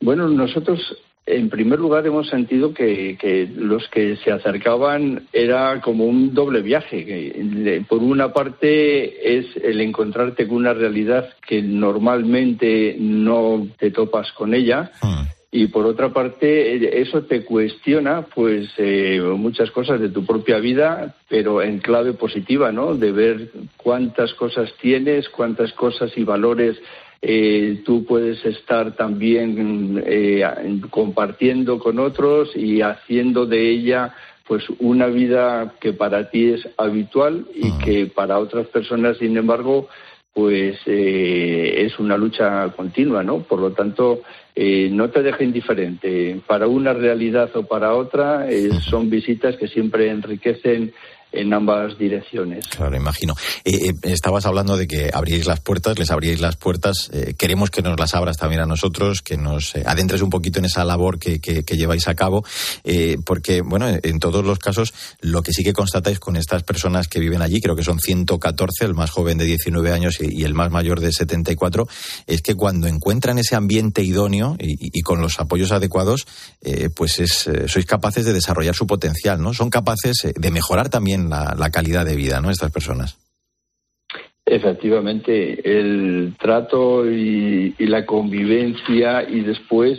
Bueno, 0.00 0.28
nosotros 0.28 0.96
en 1.28 1.50
primer 1.50 1.78
lugar, 1.78 2.06
hemos 2.06 2.28
sentido 2.28 2.72
que, 2.72 3.48
los 3.54 3.86
que 3.88 4.16
se 4.16 4.32
acercaban 4.32 5.26
era 5.32 5.80
como 5.82 6.06
un 6.06 6.32
doble 6.32 6.62
viaje. 6.62 7.84
por 7.88 8.02
una 8.02 8.32
parte 8.32 9.38
es 9.38 9.46
el 9.62 9.80
encontrarte 9.80 10.48
con 10.48 10.56
una 10.56 10.72
realidad 10.72 11.28
que 11.46 11.60
normalmente 11.60 12.96
no 12.98 13.66
te 13.78 13.90
topas 13.90 14.32
con 14.32 14.54
ella. 14.54 14.90
Ah. 15.02 15.26
Y 15.50 15.68
por 15.68 15.86
otra 15.86 16.12
parte, 16.12 17.00
eso 17.00 17.22
te 17.22 17.44
cuestiona, 17.44 18.26
pues, 18.34 18.68
eh, 18.76 19.20
muchas 19.36 19.70
cosas 19.70 19.98
de 19.98 20.10
tu 20.10 20.26
propia 20.26 20.58
vida, 20.58 21.16
pero 21.28 21.62
en 21.62 21.78
clave 21.78 22.12
positiva, 22.12 22.70
¿no? 22.70 22.94
De 22.94 23.12
ver 23.12 23.50
cuántas 23.78 24.34
cosas 24.34 24.70
tienes, 24.80 25.28
cuántas 25.30 25.72
cosas 25.72 26.12
y 26.16 26.24
valores 26.24 26.78
eh, 27.20 27.82
tú 27.84 28.04
puedes 28.04 28.44
estar 28.44 28.94
también 28.94 30.02
eh, 30.06 30.44
compartiendo 30.90 31.78
con 31.80 31.98
otros 31.98 32.54
y 32.54 32.80
haciendo 32.80 33.44
de 33.44 33.70
ella 33.70 34.14
pues 34.46 34.64
una 34.78 35.08
vida 35.08 35.74
que 35.80 35.92
para 35.92 36.30
ti 36.30 36.52
es 36.52 36.66
habitual 36.78 37.46
y 37.54 37.70
que 37.84 38.06
para 38.06 38.38
otras 38.38 38.66
personas, 38.68 39.18
sin 39.18 39.36
embargo, 39.36 39.88
pues 40.32 40.78
eh, 40.86 41.84
es 41.84 41.98
una 41.98 42.16
lucha 42.16 42.72
continua, 42.74 43.22
¿no? 43.22 43.40
Por 43.40 43.60
lo 43.60 43.72
tanto, 43.72 44.22
no 44.90 45.10
te 45.10 45.22
deja 45.22 45.44
indiferente. 45.44 46.40
Para 46.46 46.66
una 46.66 46.92
realidad 46.92 47.50
o 47.54 47.64
para 47.64 47.94
otra, 47.94 48.46
son 48.90 49.08
visitas 49.08 49.56
que 49.56 49.68
siempre 49.68 50.10
enriquecen 50.10 50.92
en 51.32 51.52
ambas 51.52 51.98
direcciones. 51.98 52.66
Claro, 52.68 52.96
imagino. 52.96 53.34
Eh, 53.64 53.90
eh, 53.90 53.94
estabas 54.04 54.46
hablando 54.46 54.76
de 54.76 54.86
que 54.86 55.10
abríais 55.12 55.46
las 55.46 55.60
puertas, 55.60 55.98
les 55.98 56.10
abríais 56.10 56.40
las 56.40 56.56
puertas. 56.56 57.10
Eh, 57.12 57.34
queremos 57.36 57.70
que 57.70 57.82
nos 57.82 57.98
las 57.98 58.14
abras 58.14 58.36
también 58.36 58.62
a 58.62 58.66
nosotros, 58.66 59.20
que 59.22 59.36
nos 59.36 59.74
adentres 59.76 60.22
un 60.22 60.30
poquito 60.30 60.58
en 60.58 60.64
esa 60.64 60.84
labor 60.84 61.18
que, 61.18 61.40
que, 61.40 61.62
lleváis 61.78 62.08
a 62.08 62.14
cabo, 62.14 62.44
porque, 63.24 63.60
bueno, 63.60 63.86
en 64.02 64.18
todos 64.18 64.44
los 64.44 64.58
casos, 64.58 64.92
lo 65.20 65.42
que 65.42 65.52
sí 65.52 65.62
que 65.62 65.72
constatáis 65.72 66.18
con 66.18 66.36
estas 66.36 66.64
personas 66.64 67.06
que 67.06 67.20
viven 67.20 67.40
allí, 67.40 67.60
creo 67.60 67.76
que 67.76 67.84
son 67.84 68.00
114, 68.00 68.84
el 68.84 68.94
más 68.94 69.10
joven 69.10 69.38
de 69.38 69.44
19 69.44 69.92
años 69.92 70.18
y, 70.20 70.42
el 70.42 70.54
más 70.54 70.72
mayor 70.72 71.00
de 71.00 71.12
74, 71.12 71.86
es 72.26 72.42
que 72.42 72.56
cuando 72.56 72.88
encuentran 72.88 73.38
ese 73.38 73.54
ambiente 73.54 74.02
idóneo 74.02 74.56
y, 74.58 75.02
con 75.02 75.20
los 75.20 75.38
apoyos 75.38 75.70
adecuados, 75.70 76.26
pues 76.96 77.20
es, 77.20 77.48
sois 77.66 77.86
capaces 77.86 78.24
de 78.24 78.32
desarrollar 78.32 78.74
su 78.74 78.86
potencial, 78.86 79.40
¿no? 79.40 79.54
Son 79.54 79.70
capaces 79.70 80.16
de 80.34 80.50
mejorar 80.50 80.88
también 80.88 81.17
la, 81.28 81.70
calidad 81.70 82.04
de 82.04 82.16
vida, 82.16 82.40
¿no? 82.40 82.50
Estas 82.50 82.70
personas. 82.70 83.18
Efectivamente, 84.44 85.78
el 85.78 86.34
trato 86.38 87.10
y, 87.10 87.74
la 87.78 88.06
convivencia 88.06 89.28
y 89.28 89.40
después 89.40 89.98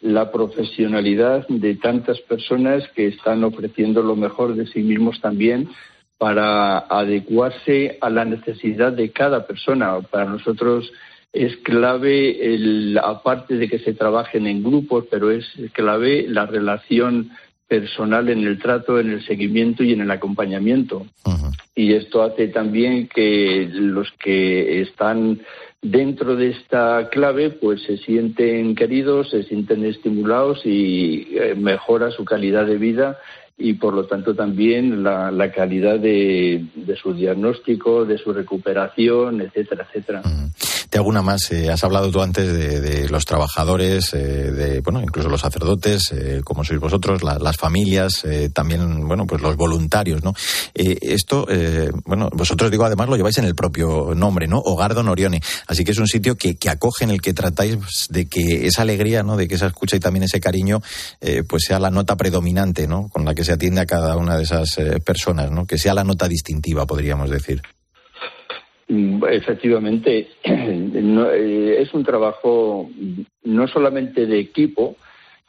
la 0.00 0.30
profesionalidad 0.30 1.46
de 1.48 1.74
tantas 1.76 2.20
personas 2.20 2.86
que 2.94 3.06
están 3.06 3.44
ofreciendo 3.44 4.02
lo 4.02 4.14
mejor 4.14 4.54
de 4.54 4.66
sí 4.66 4.82
mismos 4.82 5.20
también 5.20 5.70
para 6.18 6.78
adecuarse 6.78 7.98
a 8.00 8.10
la 8.10 8.24
necesidad 8.24 8.92
de 8.92 9.10
cada 9.12 9.46
persona. 9.46 10.00
Para 10.00 10.26
nosotros 10.26 10.92
es 11.32 11.56
clave, 11.58 12.54
el, 12.54 12.98
aparte 13.02 13.56
de 13.56 13.68
que 13.68 13.78
se 13.78 13.94
trabajen 13.94 14.46
en 14.46 14.62
grupos, 14.62 15.04
pero 15.10 15.30
es 15.30 15.46
clave 15.72 16.26
la 16.28 16.46
relación 16.46 17.30
personal 17.68 18.28
en 18.28 18.46
el 18.46 18.58
trato, 18.58 18.98
en 19.00 19.10
el 19.10 19.24
seguimiento 19.24 19.82
y 19.82 19.92
en 19.92 20.00
el 20.00 20.10
acompañamiento. 20.10 21.06
Y 21.74 21.92
esto 21.92 22.22
hace 22.22 22.48
también 22.48 23.08
que 23.08 23.68
los 23.72 24.10
que 24.12 24.80
están 24.80 25.40
dentro 25.82 26.36
de 26.36 26.50
esta 26.50 27.08
clave 27.10 27.50
pues 27.50 27.82
se 27.82 27.98
sienten 27.98 28.74
queridos, 28.74 29.30
se 29.30 29.42
sienten 29.44 29.84
estimulados 29.84 30.64
y 30.64 31.28
eh, 31.32 31.54
mejora 31.54 32.10
su 32.10 32.24
calidad 32.24 32.66
de 32.66 32.78
vida 32.78 33.18
y 33.58 33.74
por 33.74 33.94
lo 33.94 34.06
tanto 34.06 34.34
también 34.34 35.02
la, 35.02 35.52
calidad 35.54 35.98
de, 35.98 36.66
su 37.00 37.14
diagnóstico, 37.14 38.04
de 38.04 38.18
su 38.18 38.32
recuperación, 38.32 39.40
etcétera, 39.40 39.86
etcétera. 39.88 40.22
Te 40.90 40.98
hago 40.98 41.08
una 41.08 41.22
más. 41.22 41.50
Eh, 41.50 41.70
has 41.70 41.82
hablado 41.84 42.10
tú 42.10 42.22
antes 42.22 42.52
de, 42.52 43.08
los 43.08 43.24
trabajadores, 43.24 44.12
eh, 44.14 44.18
de 44.18 44.80
bueno, 44.80 45.00
incluso 45.00 45.28
los 45.28 45.40
sacerdotes, 45.40 46.12
eh, 46.12 46.40
como 46.44 46.64
sois 46.64 46.80
vosotros, 46.80 47.22
las 47.22 47.56
familias, 47.56 48.24
también, 48.52 49.06
bueno, 49.06 49.26
pues 49.26 49.42
los 49.42 49.56
voluntarios, 49.56 50.22
¿no? 50.22 50.34
esto, 50.74 51.46
bueno, 52.04 52.28
vosotros 52.32 52.70
digo, 52.70 52.84
además 52.84 53.08
lo 53.08 53.16
lleváis 53.16 53.38
en 53.38 53.44
el 53.44 53.54
propio 53.54 54.14
nombre, 54.14 54.46
¿no? 54.46 54.58
Hogar 54.58 54.94
Don 54.94 55.08
Orione. 55.08 55.40
Así 55.66 55.84
que 55.84 55.92
es 55.92 55.98
un 55.98 56.06
sitio 56.06 56.36
que, 56.36 56.56
que 56.56 56.68
acoge 56.68 57.04
en 57.04 57.10
el 57.10 57.20
que 57.20 57.34
tratáis 57.34 57.78
de 58.10 58.28
que 58.28 58.66
esa 58.66 58.82
alegría, 58.82 59.22
¿no? 59.22 59.36
De 59.36 59.48
que 59.48 59.54
esa 59.54 59.66
escucha 59.66 59.96
y 59.96 60.00
también 60.00 60.24
ese 60.24 60.40
cariño, 60.40 60.80
pues 61.48 61.64
sea 61.66 61.78
la 61.78 61.90
nota 61.90 62.16
predominante, 62.16 62.86
¿no? 62.86 63.08
Con 63.08 63.24
la 63.24 63.34
que 63.34 63.44
se 63.44 63.52
atiende 63.52 63.80
a 63.80 63.86
cada 63.86 64.16
una 64.16 64.36
de 64.36 64.44
esas 64.44 64.68
personas, 65.04 65.50
¿no? 65.50 65.66
Que 65.66 65.78
sea 65.78 65.94
la 65.94 66.04
nota 66.04 66.28
distintiva, 66.28 66.86
podríamos 66.86 67.30
decir. 67.30 67.62
Mm, 68.88 69.24
efectivamente, 69.30 70.28
eh, 70.44 71.76
es 71.80 71.92
un 71.92 72.04
trabajo 72.04 72.88
no 73.44 73.68
solamente 73.68 74.26
de 74.26 74.38
equipo, 74.38 74.96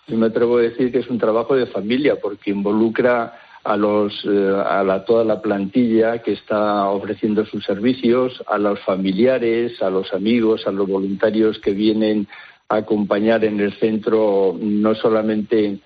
yo 0.08 0.18
me 0.18 0.28
atrevo 0.28 0.58
a 0.58 0.62
decir 0.62 0.92
que 0.92 1.00
es 1.00 1.10
un 1.10 1.20
trabajo 1.20 1.56
de 1.56 1.68
familia 1.68 2.16
porque 2.16 2.52
involucra 2.52 3.34
a 3.64 3.76
los 3.76 4.26
eh, 4.26 4.64
a 4.66 4.82
la, 4.84 5.04
toda 5.04 5.26
la 5.26 5.42
plantilla 5.42 6.20
que 6.24 6.32
está 6.32 6.90
ofreciendo 6.90 7.46
sus 7.46 7.64
servicios, 7.66 8.42
a 8.48 8.58
los 8.58 8.80
familiares, 8.80 9.82
a 9.82 9.90
los 9.90 10.14
amigos, 10.14 10.66
a 10.66 10.72
los 10.72 10.88
voluntarios 10.88 11.60
que 11.60 11.72
vienen 11.72 12.28
a 12.70 12.78
acompañar 12.78 13.44
en 13.44 13.60
el 13.60 13.74
centro 13.74 14.56
no 14.60 14.96
solamente 14.96 15.80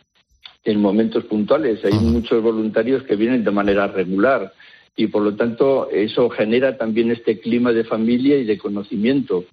en 0.64 0.82
momentos 0.82 1.26
puntuales. 1.26 1.84
Hay 1.84 1.94
muchos 1.94 2.42
voluntarios 2.42 3.04
que 3.04 3.16
vienen 3.16 3.44
de 3.44 3.52
manera 3.52 3.88
regular 3.88 4.54
y 4.96 5.08
por 5.08 5.24
lo 5.24 5.36
tanto 5.36 5.90
eso 5.90 6.30
genera 6.30 6.78
también 6.78 7.12
este 7.12 7.40
clima 7.40 7.72
de 7.72 7.84
familia 7.84 8.38
y 8.38 8.44
de 8.44 8.58
conocimiento 8.58 9.46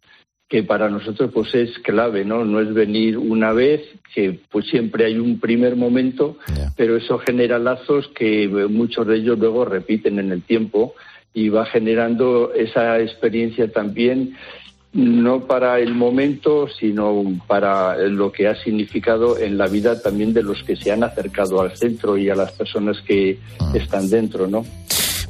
que 0.49 0.63
para 0.63 0.89
nosotros 0.89 1.31
pues 1.33 1.55
es 1.55 1.79
clave, 1.81 2.25
¿no? 2.25 2.45
No 2.45 2.61
es 2.61 2.73
venir 2.73 3.19
una 3.19 3.53
vez, 3.53 3.83
que 4.15 4.41
pues 4.51 4.67
siempre 4.67 5.05
hay 5.05 5.19
un 5.19 5.39
primer 5.39 5.77
momento, 5.77 6.39
pero 6.75 6.97
eso 6.97 7.19
genera 7.19 7.59
lazos 7.59 8.09
que 8.09 8.49
muchos 8.49 9.07
de 9.07 9.17
ellos 9.17 9.39
luego 9.39 9.67
repiten 9.67 10.19
en 10.19 10.33
el 10.33 10.43
tiempo 10.43 10.95
y 11.35 11.51
va 11.51 11.67
generando 11.67 12.55
esa 12.55 12.99
experiencia 12.99 13.71
también 13.71 14.37
no 14.95 15.47
para 15.47 15.81
el 15.81 15.95
momento, 15.95 16.67
sino 16.69 17.23
para 17.47 17.99
lo 17.99 18.33
que 18.33 18.49
ha 18.49 18.55
significado 18.55 19.39
en 19.39 19.59
la 19.59 19.67
vida 19.67 20.01
también 20.01 20.33
de 20.33 20.43
los 20.43 20.63
que 20.63 20.77
se 20.77 20.91
han 20.91 21.05
acercado 21.05 21.61
al 21.61 21.77
centro 21.77 22.17
y 22.17 22.31
a 22.31 22.35
las 22.35 22.53
personas 22.53 23.03
que 23.03 23.39
ah. 23.61 23.73
están 23.75 24.09
dentro, 24.09 24.47
¿no? 24.47 24.65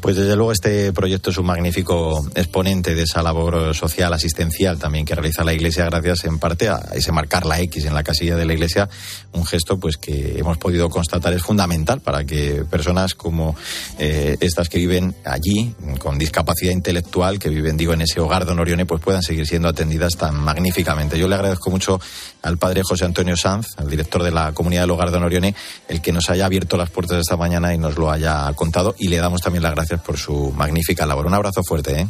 Pues 0.01 0.17
desde 0.17 0.37
luego 0.37 0.53
este 0.53 0.93
proyecto 0.93 1.31
es 1.31 1.39
un 1.39 1.47
magnífico 1.47 2.27
exponente 2.35 2.95
de 2.95 3.03
esa 3.03 3.23
labor 3.23 3.75
social 3.75 4.13
asistencial 4.13 4.79
también 4.79 5.05
que 5.05 5.15
realiza 5.15 5.45
la 5.45 5.53
Iglesia 5.53 5.85
gracias 5.87 6.25
en 6.25 6.39
parte 6.39 6.69
a 6.69 6.81
ese 6.93 7.13
marcar 7.13 7.45
la 7.47 7.61
X 7.61 7.85
en 7.85 7.95
la 7.95 8.03
casilla 8.03 8.37
de 8.37 8.45
la 8.45 8.53
Iglesia, 8.53 8.89
un 9.33 9.45
gesto 9.45 9.79
pues 9.79 9.97
que 9.97 10.39
hemos 10.39 10.57
podido 10.59 10.89
constatar 10.89 11.33
es 11.33 11.43
fundamental 11.43 12.01
para 12.01 12.25
que 12.25 12.65
personas 12.71 13.15
como 13.15 13.57
eh, 13.99 14.37
estas 14.41 14.69
que 14.69 14.79
viven 14.79 15.15
allí 15.25 15.75
con 15.99 16.19
discapacidad 16.19 16.73
intelectual, 16.73 17.39
que 17.39 17.49
viven 17.49 17.77
digo 17.77 17.93
en 17.93 18.03
ese 18.03 18.21
hogar 18.21 18.47
de 18.47 18.53
Honorione, 18.53 18.87
pues 18.87 19.03
puedan 19.03 19.23
seguir 19.23 19.47
siendo 19.47 19.69
atendidas 19.69 20.15
tan 20.17 20.37
magníficamente. 20.37 21.19
Yo 21.19 21.29
le 21.29 21.35
agradezco 21.35 21.71
mucho 21.71 22.01
al 22.43 22.57
padre 22.57 22.83
José 22.85 23.05
Antonio 23.05 23.37
Sanz, 23.37 23.67
el 23.79 23.91
director 23.91 24.23
de 24.23 24.31
la 24.31 24.53
comunidad 24.53 24.83
del 24.83 24.93
hogar 24.93 25.11
de 25.11 25.17
Honorione, 25.17 25.55
el 25.89 26.01
que 26.01 26.13
nos 26.13 26.31
haya 26.31 26.47
abierto 26.47 26.77
las 26.77 26.91
puertas 26.91 27.19
esta 27.19 27.37
mañana 27.37 27.75
y 27.75 27.79
nos 27.79 27.97
lo 27.97 28.11
haya 28.11 28.53
contado 28.55 28.95
y 28.99 29.09
le 29.09 29.17
damos 29.17 29.41
también 29.41 29.63
las 29.63 29.75
gracias 29.75 29.88
por 29.97 30.19
su 30.19 30.53
magnífica 30.53 31.07
labor. 31.07 31.27
Un 31.27 31.35
abrazo 31.35 31.63
fuerte, 31.63 32.01
¿eh? 32.01 32.09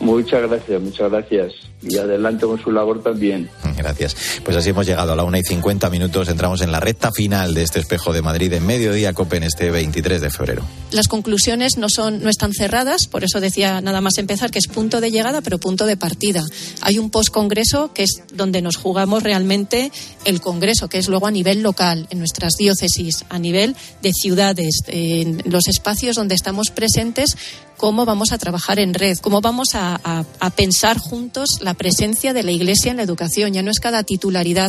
Muchas 0.00 0.42
gracias, 0.42 0.80
muchas 0.82 1.10
gracias. 1.10 1.52
Y 1.82 1.96
adelante 1.98 2.46
con 2.46 2.60
su 2.60 2.70
labor 2.70 3.02
también. 3.02 3.48
Gracias. 3.76 4.16
Pues 4.42 4.56
así 4.56 4.70
hemos 4.70 4.86
llegado 4.86 5.12
a 5.12 5.16
la 5.16 5.24
una 5.24 5.38
y 5.38 5.42
cincuenta 5.42 5.90
minutos. 5.90 6.28
Entramos 6.28 6.62
en 6.62 6.72
la 6.72 6.80
recta 6.80 7.12
final 7.12 7.54
de 7.54 7.62
este 7.62 7.78
espejo 7.78 8.12
de 8.12 8.22
Madrid 8.22 8.52
en 8.54 8.66
mediodía 8.66 9.12
COPE 9.12 9.36
en 9.36 9.42
este 9.44 9.70
23 9.70 10.22
de 10.22 10.30
febrero. 10.30 10.62
Las 10.90 11.06
conclusiones 11.06 11.76
no, 11.76 11.88
son, 11.88 12.22
no 12.22 12.30
están 12.30 12.54
cerradas, 12.54 13.06
por 13.06 13.22
eso 13.24 13.40
decía 13.40 13.80
nada 13.82 14.00
más 14.00 14.16
empezar 14.18 14.50
que 14.50 14.58
es 14.58 14.66
punto 14.66 15.00
de 15.00 15.10
llegada, 15.10 15.42
pero 15.42 15.58
punto 15.58 15.86
de 15.86 15.96
partida. 15.96 16.42
Hay 16.80 16.98
un 16.98 17.10
postcongreso 17.10 17.92
que 17.92 18.04
es 18.04 18.22
donde 18.32 18.62
nos 18.62 18.76
jugamos 18.76 19.22
realmente 19.22 19.92
el 20.24 20.40
congreso, 20.40 20.88
que 20.88 20.98
es 20.98 21.08
luego 21.08 21.26
a 21.26 21.30
nivel 21.30 21.62
local, 21.62 22.06
en 22.10 22.18
nuestras 22.18 22.54
diócesis, 22.58 23.26
a 23.28 23.38
nivel 23.38 23.76
de 24.02 24.12
ciudades, 24.12 24.80
en 24.88 25.42
los 25.44 25.68
espacios 25.68 26.16
donde 26.16 26.34
estamos 26.34 26.70
presentes 26.70 27.36
cómo 27.76 28.04
vamos 28.04 28.32
a 28.32 28.38
trabajar 28.38 28.78
en 28.78 28.94
red, 28.94 29.16
cómo 29.18 29.40
vamos 29.40 29.68
a, 29.74 30.24
pensar 30.56 30.98
juntos 30.98 31.58
la 31.60 31.74
presencia 31.74 32.32
de 32.32 32.42
la 32.42 32.50
Iglesia 32.50 32.90
en 32.90 32.96
la 32.96 33.02
educación. 33.02 33.52
Ya 33.52 33.62
no 33.62 33.70
es 33.70 33.80
cada 33.80 34.04
titularidad 34.04 34.68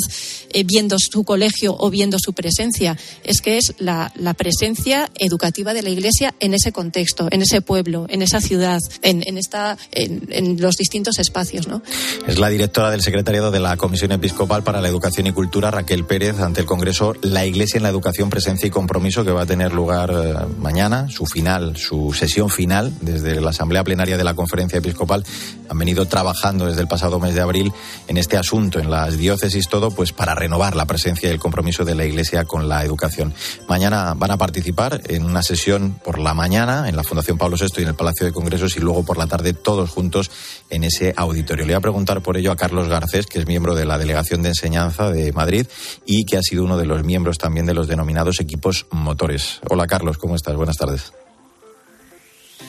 eh, 0.52 0.64
viendo 0.66 0.98
su 1.00 1.24
colegio 1.24 1.76
o 1.80 1.90
viendo 1.90 2.18
su 2.20 2.34
presencia, 2.34 2.98
es 3.24 3.42
que 3.42 3.58
es 3.58 3.76
la, 3.80 4.12
presencia 4.38 5.10
educativa 5.16 5.74
de 5.74 5.82
la 5.82 5.90
Iglesia 5.90 6.36
en 6.40 6.54
ese 6.54 6.72
contexto, 6.72 7.28
en 7.32 7.42
ese 7.42 7.62
pueblo, 7.62 8.06
en 8.10 8.22
esa 8.22 8.42
ciudad, 8.42 8.80
en, 9.02 9.24
en, 9.26 10.62
los 10.62 10.76
distintos 10.76 11.20
espacios. 11.20 11.68
¿no? 11.68 11.82
Es 12.28 12.38
la 12.38 12.50
directora 12.50 12.92
del 12.92 13.02
secretariado 13.02 13.52
de 13.52 13.60
la 13.60 13.78
Comisión 13.78 14.12
Episcopal 14.12 14.64
para 14.64 14.82
la 14.82 14.90
Educación 14.90 15.28
y 15.28 15.32
Cultura, 15.32 15.72
Raquel 15.72 16.06
Pérez, 16.06 16.40
ante 16.40 16.62
el 16.62 16.66
Congreso 16.66 17.14
La 17.22 17.46
Iglesia 17.46 17.78
en 17.78 17.84
la 17.84 17.90
Educación, 17.90 18.30
Presencia 18.30 18.68
y 18.68 18.72
Compromiso, 18.72 19.24
que 19.24 19.32
va 19.32 19.44
a 19.44 19.46
tener 19.46 19.74
lugar 19.74 20.12
eh, 20.12 20.34
mañana, 20.60 21.10
su 21.10 21.26
final, 21.26 21.78
su 21.78 22.14
sesión 22.14 22.50
final 22.50 22.94
desde 23.02 23.40
la 23.42 23.50
Asamblea 23.50 23.84
Plenaria 23.84 24.18
de 24.18 24.24
la 24.24 24.34
Conferencia 24.34 24.80
Episcopal 24.80 25.24
han 25.70 25.78
venido 25.78 26.06
trabajando 26.06 26.66
desde 26.66 26.82
el 26.82 26.88
pasado 26.88 27.20
mes 27.20 27.36
de 27.36 27.42
abril 27.42 27.72
en 28.08 28.18
este 28.18 28.38
asunto, 28.38 28.80
en 28.80 28.90
las 28.90 29.18
diócesis, 29.18 29.68
todo, 29.68 29.92
pues 29.92 30.14
para 30.14 30.36
renovar 30.36 30.76
la 30.76 30.86
presencia 30.86 31.30
y 31.30 31.34
el 31.34 31.40
compromiso 31.40 31.86
de 31.86 31.96
la 31.96 32.06
Iglesia 32.06 32.46
con 32.46 32.70
la 32.70 32.84
educación. 32.84 33.34
Mañana 33.68 34.14
van 34.16 34.32
a 34.32 34.38
participar 34.38 35.02
en 35.08 35.26
una 35.26 35.44
sesión 35.44 36.00
por 36.04 36.20
la 36.20 36.34
mañana 36.34 36.88
en 36.88 36.96
la 36.96 37.04
Fundación 37.04 37.38
Pablo 37.38 37.58
VI 37.60 37.68
y 37.78 37.82
en 37.84 37.90
el 37.90 37.96
Palacio 37.96 38.26
de 38.26 38.32
Congresos 38.32 38.78
y 38.78 38.80
luego 38.80 39.04
por 39.04 39.18
la 39.18 39.28
tarde 39.28 39.54
todos 39.54 39.90
juntos 39.90 40.32
en 40.70 40.84
ese 40.84 41.14
auditorio. 41.16 41.66
Le 41.66 41.74
voy 41.74 41.78
a 41.78 41.82
preguntar 41.82 42.22
por 42.22 42.38
ello 42.38 42.52
a 42.52 42.56
Carlos 42.56 42.88
Garcés, 42.88 43.26
que 43.26 43.40
es 43.40 43.48
miembro 43.48 43.76
de 43.76 43.86
la 43.86 43.98
Delegación 43.98 44.42
de 44.42 44.50
Enseñanza 44.50 45.12
de 45.12 45.32
Madrid 45.32 45.68
y 46.06 46.26
que 46.26 46.38
ha 46.38 46.42
sido 46.42 46.64
uno 46.64 46.78
de 46.78 46.86
los 46.86 47.04
miembros 47.04 47.38
también 47.38 47.66
de 47.66 47.74
los 47.74 47.88
denominados 47.88 48.40
equipos 48.40 48.86
motores. 48.92 49.60
Hola 49.70 49.88
Carlos, 49.88 50.18
¿cómo 50.18 50.36
estás? 50.36 50.56
Buenas 50.56 50.78
tardes. 50.78 51.14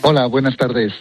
Hola, 0.02 0.26
buenas 0.26 0.56
tardes. 0.56 0.92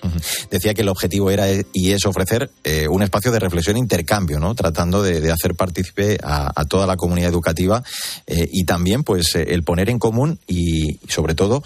Decía 0.50 0.74
que 0.74 0.82
el 0.82 0.90
objetivo 0.90 1.30
era 1.30 1.46
y 1.74 1.92
es 1.92 2.06
ofrecer 2.06 2.50
eh, 2.64 2.88
un 2.90 3.04
espacio 3.04 3.32
de 3.32 3.40
reflexión 3.40 3.76
e 3.76 3.80
intercambio, 3.80 4.40
¿no? 4.40 4.56
Tratando 4.56 5.04
de, 5.04 5.32
hacer 5.32 5.54
partícipe 5.56 6.18
a, 6.24 6.66
toda 6.66 6.88
la 6.88 6.98
comunidad 6.98 7.30
educativa 7.30 7.84
eh, 8.26 8.48
y 8.52 8.66
también, 8.66 9.04
pues, 9.04 9.36
eh, 9.36 9.46
el 9.50 9.64
poner 9.64 9.90
en 9.90 10.00
común 10.00 10.40
y, 10.48 10.98
sobre 11.08 11.36
todo, 11.36 11.64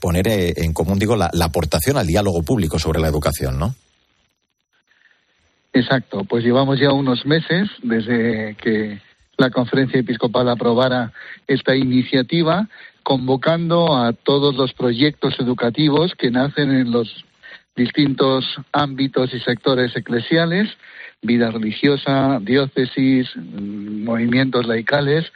poner 0.00 0.26
en 0.28 0.72
común, 0.72 0.98
digo, 0.98 1.16
la, 1.16 1.30
la, 1.32 1.46
aportación 1.46 1.96
al 1.96 2.06
diálogo 2.06 2.42
público 2.42 2.78
sobre 2.78 3.00
la 3.00 3.08
educación, 3.08 3.58
¿no? 3.58 3.74
Exacto. 5.72 6.24
Pues 6.28 6.44
llevamos 6.44 6.78
ya 6.80 6.92
unos 6.92 7.24
meses 7.24 7.68
desde 7.82 8.56
que 8.62 9.00
la 9.36 9.50
Conferencia 9.50 10.00
Episcopal 10.00 10.48
aprobara 10.48 11.12
esta 11.46 11.74
iniciativa 11.74 12.68
convocando 13.04 13.96
a 13.96 14.12
todos 14.14 14.56
los 14.56 14.72
proyectos 14.72 15.38
educativos 15.38 16.14
que 16.16 16.30
nacen 16.30 16.72
en 16.72 16.90
los 16.90 17.24
distintos 17.76 18.44
ámbitos 18.72 19.32
y 19.34 19.40
sectores 19.40 19.94
eclesiales, 19.94 20.70
vida 21.22 21.50
religiosa, 21.50 22.38
diócesis, 22.40 23.28
movimientos 23.36 24.66
laicales, 24.66 25.30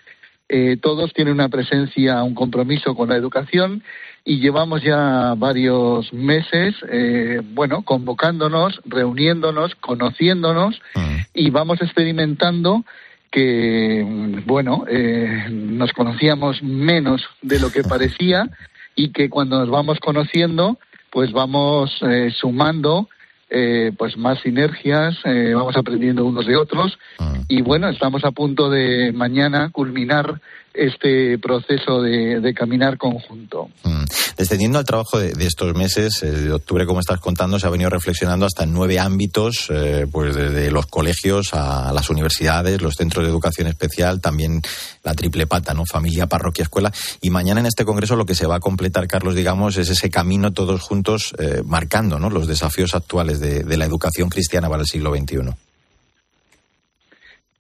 eh, 0.49 0.79
todos 0.81 1.13
tienen 1.13 1.35
una 1.35 1.51
presencia, 1.51 2.23
un 2.23 2.35
compromiso 2.35 2.95
con 2.95 3.11
la 3.11 3.17
educación 3.17 3.83
y 4.25 4.41
llevamos 4.41 4.83
ya 4.83 5.35
varios 5.37 6.11
meses, 6.13 6.75
eh, 6.91 7.43
bueno, 7.53 7.83
convocándonos, 7.83 8.81
reuniéndonos, 8.87 9.75
conociéndonos 9.75 10.81
mm. 10.95 11.17
y 11.35 11.51
vamos 11.51 11.83
experimentando 11.83 12.85
que, 13.31 14.05
bueno, 14.47 14.85
eh, 14.89 15.47
nos 15.51 15.93
conocíamos 15.93 16.63
menos 16.63 17.23
de 17.43 17.59
lo 17.61 17.71
que 17.71 17.83
parecía 17.83 18.49
y 18.95 19.11
que 19.13 19.29
cuando 19.29 19.59
nos 19.59 19.71
vamos 19.71 19.99
conociendo, 20.01 20.79
pues 21.11 21.33
vamos 21.33 21.97
eh, 22.03 22.31
sumando 22.35 23.09
eh, 23.51 23.93
pues 23.97 24.17
más 24.17 24.41
sinergias, 24.41 25.17
vamos 25.25 25.77
aprendiendo 25.77 26.25
unos 26.25 26.47
de 26.47 26.57
otros 26.57 26.99
ah. 27.19 27.38
Y 27.49 27.63
bueno, 27.63 27.89
estamos 27.89 28.25
a 28.25 28.31
punto 28.31 28.69
de 28.69 29.13
mañana 29.13 29.71
culminar 29.71 30.41
este 30.75 31.39
proceso 31.39 32.03
de, 32.03 32.55
caminar 32.55 32.99
conjunto. 32.99 33.69
Mm. 33.85 34.05
Descendiendo 34.37 34.79
al 34.79 34.85
trabajo 34.85 35.19
de, 35.19 35.33
estos 35.45 35.75
meses, 35.75 36.23
eh, 36.23 36.31
de 36.31 36.53
octubre, 36.53 36.87
como 36.87 37.01
estás 37.01 37.21
contando, 37.21 37.59
se 37.59 37.67
ha 37.67 37.71
venido 37.71 37.91
reflexionando 37.91 38.47
hasta 38.47 38.65
en 38.65 38.73
nueve 38.73 38.99
ámbitos, 38.99 39.69
eh, 39.71 40.07
pues 40.11 40.35
desde 40.37 40.71
los 40.71 40.87
colegios 40.87 41.53
a 41.53 41.93
las 41.93 42.11
universidades, 42.11 42.81
los 42.81 42.95
centros 42.95 43.25
de 43.25 43.31
educación 43.31 43.67
especial, 43.67 44.21
también 44.21 44.63
la 45.03 45.15
triple 45.15 45.47
pata, 45.47 45.75
¿no? 45.75 45.85
Familia, 45.91 46.27
parroquia, 46.27 46.63
escuela. 46.63 46.93
Y 47.21 47.31
mañana 47.31 47.61
en 47.61 47.67
este 47.67 47.85
congreso 47.85 48.15
lo 48.15 48.27
que 48.27 48.35
se 48.35 48.47
va 48.47 48.57
a 48.57 48.61
completar, 48.61 49.09
Carlos, 49.09 49.35
digamos, 49.35 49.77
es 49.77 49.89
ese 49.89 50.11
camino 50.11 50.53
todos 50.53 50.81
juntos 50.81 51.35
eh, 51.39 51.63
marcando, 51.65 52.19
¿no? 52.19 52.31
Los 52.31 52.47
desafíos 52.47 52.95
actuales 52.95 53.41
de, 53.41 53.65
de 53.65 53.77
la 53.77 53.87
educación 53.87 54.29
cristiana 54.29 54.69
para 54.69 54.83
el 54.83 54.87
siglo 54.87 55.15
XXI. 55.15 55.68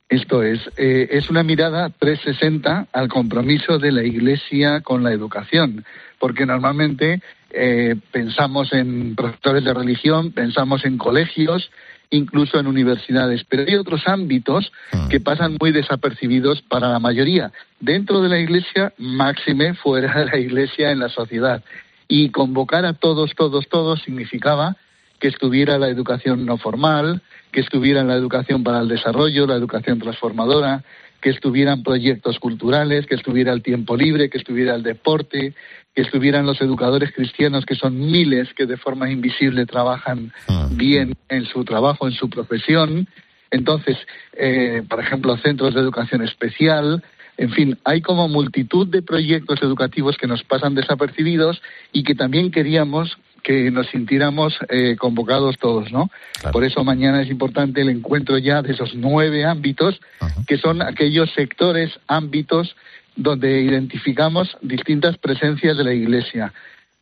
Esto 0.08 0.42
es, 0.42 0.60
eh, 0.78 1.08
es 1.10 1.28
una 1.28 1.42
mirada 1.42 1.90
360 1.90 2.88
al 2.92 3.08
compromiso 3.08 3.78
de 3.78 3.92
la 3.92 4.02
Iglesia 4.02 4.80
con 4.80 5.04
la 5.04 5.12
educación, 5.12 5.84
porque 6.18 6.46
normalmente 6.46 7.20
eh, 7.50 7.94
pensamos 8.10 8.72
en 8.72 9.14
profesores 9.14 9.64
de 9.64 9.74
religión, 9.74 10.32
pensamos 10.32 10.86
en 10.86 10.96
colegios, 10.96 11.70
incluso 12.10 12.58
en 12.58 12.66
universidades, 12.66 13.44
pero 13.44 13.64
hay 13.68 13.74
otros 13.74 14.02
ámbitos 14.06 14.72
ah. 14.92 15.08
que 15.10 15.20
pasan 15.20 15.58
muy 15.60 15.72
desapercibidos 15.72 16.62
para 16.62 16.88
la 16.88 16.98
mayoría, 16.98 17.52
dentro 17.78 18.22
de 18.22 18.30
la 18.30 18.38
Iglesia, 18.38 18.94
máxime 18.96 19.74
fuera 19.74 20.20
de 20.20 20.24
la 20.24 20.38
Iglesia 20.38 20.90
en 20.90 21.00
la 21.00 21.10
sociedad. 21.10 21.62
Y 22.08 22.30
convocar 22.30 22.86
a 22.86 22.94
todos, 22.94 23.34
todos, 23.34 23.68
todos 23.68 24.00
significaba 24.00 24.76
que 25.20 25.28
estuviera 25.28 25.78
la 25.78 25.88
educación 25.88 26.46
no 26.46 26.56
formal, 26.56 27.20
que 27.52 27.60
estuviera 27.60 28.00
en 28.00 28.08
la 28.08 28.14
educación 28.14 28.62
para 28.62 28.80
el 28.80 28.88
desarrollo, 28.88 29.46
la 29.46 29.56
educación 29.56 29.98
transformadora, 29.98 30.84
que 31.20 31.30
estuvieran 31.30 31.82
proyectos 31.82 32.38
culturales, 32.38 33.06
que 33.06 33.16
estuviera 33.16 33.52
el 33.52 33.62
tiempo 33.62 33.96
libre, 33.96 34.30
que 34.30 34.38
estuviera 34.38 34.74
el 34.74 34.82
deporte, 34.82 35.54
que 35.94 36.02
estuvieran 36.02 36.46
los 36.46 36.60
educadores 36.60 37.12
cristianos, 37.12 37.66
que 37.66 37.74
son 37.74 37.98
miles 37.98 38.54
que 38.54 38.66
de 38.66 38.76
forma 38.76 39.10
invisible 39.10 39.66
trabajan 39.66 40.32
ah. 40.48 40.68
bien 40.70 41.16
en 41.28 41.44
su 41.46 41.64
trabajo, 41.64 42.06
en 42.06 42.12
su 42.12 42.30
profesión. 42.30 43.08
Entonces, 43.50 43.96
eh, 44.34 44.82
por 44.88 45.00
ejemplo, 45.00 45.36
centros 45.38 45.74
de 45.74 45.80
educación 45.80 46.22
especial, 46.22 47.02
En 47.38 47.52
fin, 47.52 47.78
hay 47.84 48.02
como 48.02 48.26
multitud 48.28 48.88
de 48.88 49.00
proyectos 49.00 49.62
educativos 49.62 50.16
que 50.16 50.26
nos 50.26 50.42
pasan 50.42 50.74
desapercibidos 50.74 51.62
y 51.92 52.02
que 52.02 52.16
también 52.16 52.50
queríamos 52.50 53.16
que 53.48 53.70
nos 53.70 53.86
sintiéramos 53.86 54.58
eh, 54.68 54.94
convocados 54.96 55.56
todos, 55.56 55.90
¿no? 55.90 56.10
Por 56.52 56.64
eso 56.64 56.84
mañana 56.84 57.22
es 57.22 57.30
importante 57.30 57.80
el 57.80 57.88
encuentro 57.88 58.36
ya 58.36 58.60
de 58.60 58.74
esos 58.74 58.94
nueve 58.94 59.46
ámbitos, 59.46 59.98
que 60.46 60.58
son 60.58 60.82
aquellos 60.82 61.32
sectores, 61.32 61.98
ámbitos 62.08 62.76
donde 63.16 63.62
identificamos 63.62 64.54
distintas 64.60 65.16
presencias 65.16 65.78
de 65.78 65.84
la 65.84 65.94
Iglesia. 65.94 66.52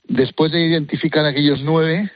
Después 0.05 0.53
de 0.53 0.65
identificar 0.65 1.25
aquellos 1.25 1.63
nueve, 1.65 2.13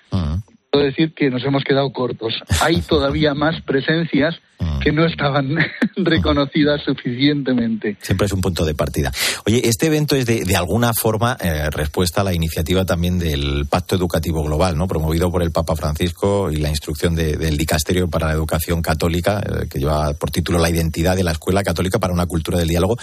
puedo 0.71 0.85
decir 0.85 1.13
que 1.13 1.29
nos 1.29 1.43
hemos 1.43 1.65
quedado 1.65 1.93
cortos. 1.93 2.41
Hay 2.63 2.83
todavía 2.89 3.35
más 3.35 3.61
presencias 3.63 4.41
que 4.83 4.93
no 4.93 5.07
estaban 5.07 5.57
reconocidas 5.97 6.83
suficientemente. 6.83 7.97
Siempre 8.01 8.27
es 8.27 8.33
un 8.33 8.41
punto 8.41 8.65
de 8.65 8.75
partida. 8.75 9.13
Oye, 9.47 9.63
este 9.65 9.87
evento 9.87 10.17
es 10.17 10.27
de, 10.27 10.45
de 10.45 10.57
alguna 10.57 10.93
forma 10.93 11.37
eh, 11.41 11.71
respuesta 11.71 12.21
a 12.21 12.25
la 12.25 12.35
iniciativa 12.35 12.85
también 12.85 13.19
del 13.19 13.67
Pacto 13.69 13.97
Educativo 13.97 14.43
Global, 14.43 14.77
¿no? 14.77 14.87
promovido 14.87 15.31
por 15.31 15.43
el 15.43 15.51
Papa 15.51 15.77
Francisco 15.77 16.51
y 16.51 16.57
la 16.57 16.69
instrucción 16.69 17.15
del 17.15 17.57
Dicasterio 17.57 18.09
para 18.09 18.29
la 18.29 18.33
Educación 18.33 18.83
Católica, 18.83 19.41
eh, 19.41 19.69
que 19.69 19.79
lleva 19.79 20.13
por 20.15 20.31
título 20.31 20.59
La 20.59 20.71
identidad 20.71 21.17
de 21.17 21.25
la 21.25 21.33
Escuela 21.33 21.63
Católica 21.63 21.99
para 21.99 22.13
una 22.13 22.27
cultura 22.27 22.59
del 22.59 22.69
diálogo. 22.69 22.97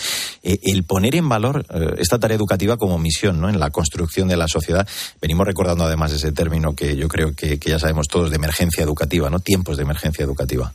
Eh, 0.43 0.59
el 0.63 0.83
poner 0.83 1.15
en 1.15 1.29
valor 1.29 1.65
esta 1.97 2.19
tarea 2.19 2.35
educativa 2.35 2.77
como 2.77 2.97
misión 2.97 3.39
¿no? 3.39 3.49
en 3.49 3.59
la 3.59 3.69
construcción 3.69 4.27
de 4.27 4.37
la 4.37 4.47
sociedad. 4.47 4.87
Venimos 5.21 5.45
recordando 5.45 5.85
además 5.85 6.11
ese 6.13 6.31
término 6.31 6.75
que 6.75 6.95
yo 6.95 7.07
creo 7.07 7.33
que, 7.35 7.59
que 7.59 7.69
ya 7.69 7.79
sabemos 7.79 8.07
todos 8.07 8.29
de 8.29 8.35
emergencia 8.35 8.83
educativa, 8.83 9.29
¿no? 9.29 9.39
tiempos 9.39 9.77
de 9.77 9.83
emergencia 9.83 10.23
educativa. 10.23 10.73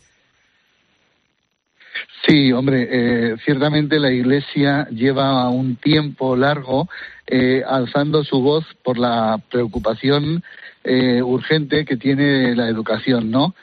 Sí, 2.26 2.52
hombre, 2.52 2.88
eh, 2.90 3.36
ciertamente 3.44 3.98
la 3.98 4.12
Iglesia 4.12 4.86
lleva 4.90 5.48
un 5.48 5.74
tiempo 5.76 6.36
largo 6.36 6.88
eh, 7.26 7.64
alzando 7.66 8.22
su 8.22 8.40
voz 8.40 8.64
por 8.84 8.96
la 8.96 9.40
preocupación 9.50 10.42
eh, 10.84 11.20
urgente 11.20 11.84
que 11.84 11.96
tiene 11.96 12.54
la 12.54 12.68
educación, 12.68 13.30
¿no? 13.30 13.54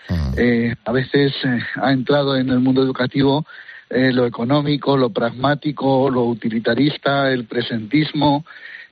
a 0.85 0.91
veces 0.91 1.33
ha 1.75 1.91
entrado 1.91 2.35
en 2.37 2.49
el 2.49 2.59
mundo 2.59 2.81
educativo 2.81 3.45
lo 3.89 4.25
económico, 4.25 4.95
lo 4.95 5.09
pragmático, 5.09 6.09
lo 6.09 6.23
utilitarista, 6.25 7.31
el 7.31 7.45
presentismo 7.45 8.45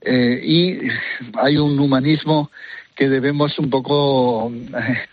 y 0.03 0.79
hay 1.35 1.57
un 1.57 1.79
humanismo 1.79 2.51
que 2.95 3.07
debemos 3.07 3.57
un 3.59 3.69
poco 3.69 4.51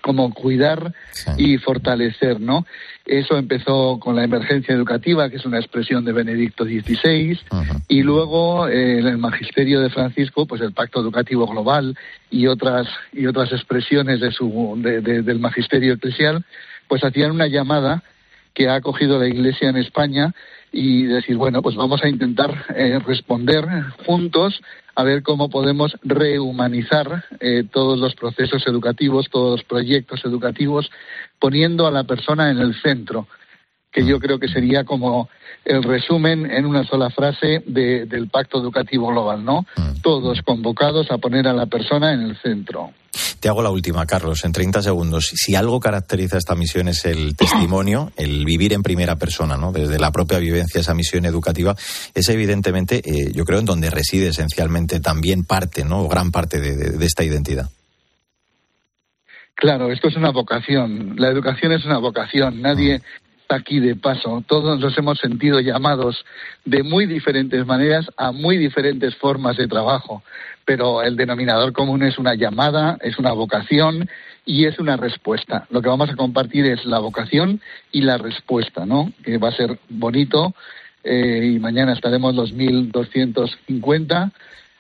como 0.01 0.33
cuidar 0.33 0.93
y 1.37 1.59
fortalecer, 1.59 2.41
¿no? 2.41 2.67
Eso 3.07 3.37
empezó 3.37 3.99
con 4.01 4.17
la 4.17 4.25
emergencia 4.25 4.75
educativa, 4.75 5.29
que 5.29 5.37
es 5.37 5.45
una 5.45 5.59
expresión 5.59 6.07
de 6.07 6.13
Benedicto 6.13 6.65
XVI, 6.65 7.39
y 7.87 8.03
luego 8.03 8.67
eh, 8.67 8.99
en 9.01 9.07
el 9.07 9.19
magisterio 9.19 9.81
de 9.81 9.91
Francisco, 9.91 10.47
pues 10.47 10.63
el 10.63 10.73
Pacto 10.73 11.01
Educativo 11.01 11.47
Global 11.47 11.99
y 12.31 12.47
otras 12.47 12.89
y 13.13 13.27
otras 13.27 13.53
expresiones 13.53 14.21
de 14.21 14.31
su 14.31 14.75
del 14.81 15.39
magisterio 15.39 15.95
eclesial, 15.95 16.45
pues 16.89 17.05
hacían 17.05 17.33
una 17.33 17.47
llamada 17.47 18.03
que 18.55 18.69
ha 18.69 18.77
acogido 18.77 19.19
la 19.19 19.29
Iglesia 19.29 19.69
en 19.69 19.77
España 19.77 20.33
y 20.73 21.05
decir, 21.05 21.37
bueno, 21.37 21.61
pues 21.61 21.77
vamos 21.77 22.03
a 22.03 22.09
intentar 22.09 22.67
eh, 22.75 22.99
responder 23.05 23.67
juntos 24.07 24.61
a 24.95 25.03
ver 25.03 25.23
cómo 25.23 25.49
podemos 25.49 25.97
rehumanizar 26.03 27.25
eh, 27.41 27.65
todos 27.71 27.99
los 27.99 28.15
procesos 28.15 28.67
educativos, 28.67 29.29
todos 29.31 29.61
los 29.61 29.65
proyectos 29.65 30.25
educativos, 30.25 30.91
poniendo 31.39 31.87
a 31.87 31.91
la 31.91 32.05
persona 32.05 32.51
en 32.51 32.59
el 32.59 32.75
centro, 32.81 33.27
que 33.95 34.05
yo 34.05 34.19
creo 34.19 34.39
que 34.39 34.49
sería 34.49 34.85
como 34.85 35.29
el 35.65 35.83
resumen 35.83 36.51
en 36.51 36.67
una 36.67 36.85
sola 36.85 37.09
frase 37.11 37.63
del 37.67 38.29
Pacto 38.29 38.61
Educativo 38.61 39.09
Global, 39.09 39.45
¿no? 39.45 39.65
Mm. 39.77 40.01
Todos 40.03 40.43
convocados 40.43 41.11
a 41.11 41.19
poner 41.19 41.47
a 41.49 41.55
la 41.55 41.67
persona 41.67 42.13
en 42.13 42.21
el 42.23 42.37
centro. 42.37 42.91
Te 43.41 43.49
hago 43.49 43.63
la 43.63 43.71
última, 43.71 44.05
Carlos, 44.07 44.45
en 44.45 44.53
30 44.53 44.83
segundos. 44.83 45.31
Si 45.35 45.55
algo 45.55 45.79
caracteriza 45.79 46.39
esta 46.39 46.55
misión 46.55 46.89
es 46.89 47.05
el 47.05 47.37
testimonio, 47.39 48.13
el 48.17 48.45
vivir 48.45 48.73
en 48.73 48.83
primera 48.83 49.17
persona, 49.17 49.57
¿no? 49.57 49.73
Desde 49.73 49.99
la 49.99 50.11
propia 50.11 50.39
vivencia, 50.39 50.81
esa 50.81 50.95
misión 50.95 51.25
educativa, 51.25 51.75
es 52.15 52.29
evidentemente, 52.29 53.03
eh, 53.05 53.33
yo 53.33 53.45
creo, 53.45 53.61
en 53.61 53.65
donde 53.65 53.91
reside 53.91 54.29
esencialmente 54.29 55.01
también 55.01 55.45
parte, 55.45 55.85
¿no? 55.85 56.01
O 56.01 56.09
gran 56.09 56.31
parte 56.31 56.61
de, 56.61 57.05
esta 57.05 57.23
identidad. 57.23 57.71
Claro, 59.55 59.93
esto 59.93 60.09
es 60.09 60.17
una 60.17 60.31
vocación. 60.31 61.15
La 61.17 61.29
educación 61.29 61.73
es 61.73 61.85
una 61.85 61.99
vocación. 61.99 62.61
Nadie 62.61 62.97
está 62.97 63.24
aquí 63.49 63.81
de 63.81 63.97
paso. 63.97 64.43
Todos 64.47 64.81
nos 64.81 64.97
hemos 64.99 65.19
sentido 65.19 65.61
llamados 65.61 66.25
de 66.65 66.83
muy 66.83 67.07
diferentes 67.07 67.65
maneras 67.67 68.07
a 68.17 68.33
muy 68.33 68.57
diferentes 68.57 69.15
formas 69.17 69.57
de 69.57 69.69
trabajo 69.69 70.23
pero 70.65 71.03
el 71.03 71.17
denominador 71.17 71.73
común 71.73 72.03
es 72.03 72.19
una 72.19 72.35
llamada, 72.35 72.99
es 73.03 73.19
una 73.19 73.33
vocación 73.33 74.09
y 74.47 74.67
es 74.67 74.79
una 74.79 74.97
respuesta. 74.97 75.67
Lo 75.71 75.83
que 75.83 75.89
vamos 75.89 76.11
a 76.11 76.17
compartir 76.17 76.67
es 76.67 76.85
la 76.85 76.99
vocación 76.99 77.61
y 77.93 78.03
la 78.03 78.19
respuesta, 78.19 78.87
¿no? 78.87 79.13
Que 79.23 79.39
va 79.39 79.49
a 79.49 79.57
ser 79.57 79.79
bonito 79.89 80.55
eh, 81.03 81.53
y 81.55 81.59
mañana 81.59 81.93
estaremos 81.93 82.35
los 82.35 82.55
1.250. 82.55 84.33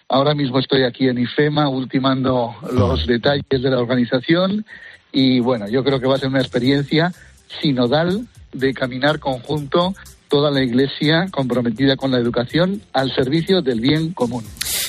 Ahora 0.08 0.34
mismo 0.34 0.58
estoy 0.58 0.84
aquí 0.84 1.08
en 1.08 1.18
IFEMA 1.18 1.68
ultimando 1.68 2.54
los 2.72 3.06
detalles 3.06 3.44
de 3.48 3.70
la 3.70 3.78
organización 3.78 4.64
y 5.12 5.40
bueno, 5.40 5.68
yo 5.68 5.84
creo 5.84 6.00
que 6.00 6.06
va 6.06 6.16
a 6.16 6.18
ser 6.18 6.28
una 6.28 6.40
experiencia 6.40 7.12
sinodal 7.60 8.26
de 8.54 8.72
caminar 8.72 9.18
conjunto 9.18 9.94
toda 10.28 10.50
la 10.50 10.62
Iglesia 10.62 11.28
comprometida 11.30 11.96
con 11.96 12.10
la 12.10 12.18
educación 12.18 12.82
al 12.92 13.14
servicio 13.14 13.62
del 13.62 13.80
bien 13.80 14.12
común. 14.12 14.44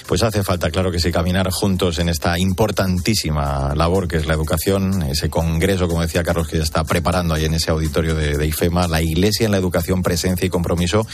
Pues 0.07 0.23
hace 0.23 0.43
falta, 0.43 0.69
claro 0.69 0.91
que 0.91 0.99
sí, 0.99 1.11
caminar 1.11 1.49
juntos 1.51 1.99
en 1.99 2.09
esta 2.09 2.37
importantísima 2.39 3.73
labor 3.75 4.07
que 4.07 4.17
es 4.17 4.25
la 4.25 4.33
educación, 4.33 5.03
ese 5.03 5.29
congreso, 5.29 5.87
como 5.87 6.01
decía 6.01 6.23
Carlos, 6.23 6.47
que 6.47 6.57
ya 6.57 6.63
está 6.63 6.83
preparando 6.83 7.33
ahí 7.33 7.45
en 7.45 7.53
ese 7.53 7.71
auditorio 7.71 8.15
de, 8.15 8.45
IFEMA, 8.45 8.87
la 8.87 9.01
Iglesia 9.01 9.45
en 9.45 9.51
la 9.51 9.57
educación, 9.57 10.03
presencia 10.03 10.45
y 10.45 10.49
compromiso 10.49 11.05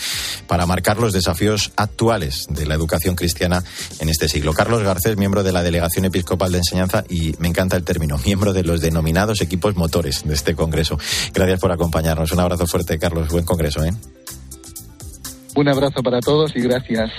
para 0.47 0.65
marcar 0.65 0.97
los 0.97 1.13
desafíos 1.13 1.71
actuales 1.75 2.45
de 2.49 2.65
la 2.65 2.75
educación 2.75 3.15
cristiana 3.15 3.63
en 3.99 4.09
este 4.09 4.27
siglo. 4.27 4.53
Carlos 4.53 4.83
Garcés, 4.83 5.17
miembro 5.17 5.43
de 5.43 5.51
la 5.51 5.63
Delegación 5.63 6.05
Episcopal 6.05 6.51
de 6.51 6.59
Enseñanza 6.59 7.03
y 7.09 7.35
me 7.39 7.47
encanta 7.47 7.77
el 7.77 7.83
término, 7.83 8.17
miembro 8.25 8.53
de 8.53 8.63
los 8.63 8.81
denominados 8.81 9.41
equipos 9.41 9.75
motores 9.75 10.23
de 10.25 10.33
este 10.33 10.55
congreso. 10.55 10.97
Gracias 11.33 11.59
por 11.59 11.71
acompañarnos. 11.71 12.31
Un 12.31 12.39
abrazo 12.39 12.67
fuerte, 12.67 12.99
Carlos. 12.99 13.29
Buen 13.29 13.45
congreso, 13.45 13.83
¿eh? 13.83 13.93
Un 15.55 15.67
abrazo 15.67 16.01
para 16.01 16.19
todos 16.19 16.55
y 16.55 16.61
gracias. 16.61 17.11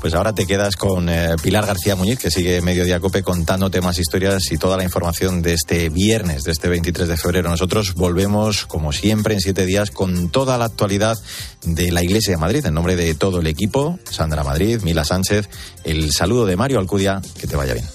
Pues 0.00 0.14
ahora 0.14 0.34
te 0.34 0.46
quedas 0.46 0.76
con 0.76 1.08
eh, 1.08 1.34
Pilar 1.42 1.66
García 1.66 1.96
Muñiz, 1.96 2.18
que 2.18 2.30
sigue 2.30 2.60
Mediodía 2.60 3.00
Cope 3.00 3.22
contando 3.22 3.70
temas, 3.70 3.98
historias 3.98 4.52
y 4.52 4.58
toda 4.58 4.76
la 4.76 4.84
información 4.84 5.42
de 5.42 5.54
este 5.54 5.88
viernes, 5.88 6.44
de 6.44 6.52
este 6.52 6.68
23 6.68 7.08
de 7.08 7.16
febrero. 7.16 7.48
Nosotros 7.48 7.94
volvemos, 7.94 8.66
como 8.66 8.92
siempre, 8.92 9.34
en 9.34 9.40
siete 9.40 9.66
días 9.66 9.90
con 9.90 10.28
toda 10.28 10.58
la 10.58 10.66
actualidad 10.66 11.16
de 11.64 11.90
la 11.90 12.02
Iglesia 12.02 12.32
de 12.32 12.38
Madrid. 12.38 12.64
En 12.66 12.74
nombre 12.74 12.96
de 12.96 13.14
todo 13.14 13.40
el 13.40 13.46
equipo, 13.46 13.98
Sandra 14.10 14.44
Madrid, 14.44 14.80
Mila 14.82 15.04
Sánchez, 15.04 15.48
el 15.84 16.12
saludo 16.12 16.46
de 16.46 16.56
Mario 16.56 16.78
Alcudia, 16.78 17.20
que 17.40 17.46
te 17.46 17.56
vaya 17.56 17.74
bien. 17.74 17.86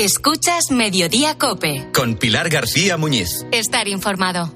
Escuchas 0.00 0.70
Mediodía 0.70 1.36
Cope. 1.36 1.90
Con 1.92 2.14
Pilar 2.16 2.48
García 2.48 2.96
Muñiz. 2.96 3.44
Estar 3.52 3.86
informado. 3.86 4.50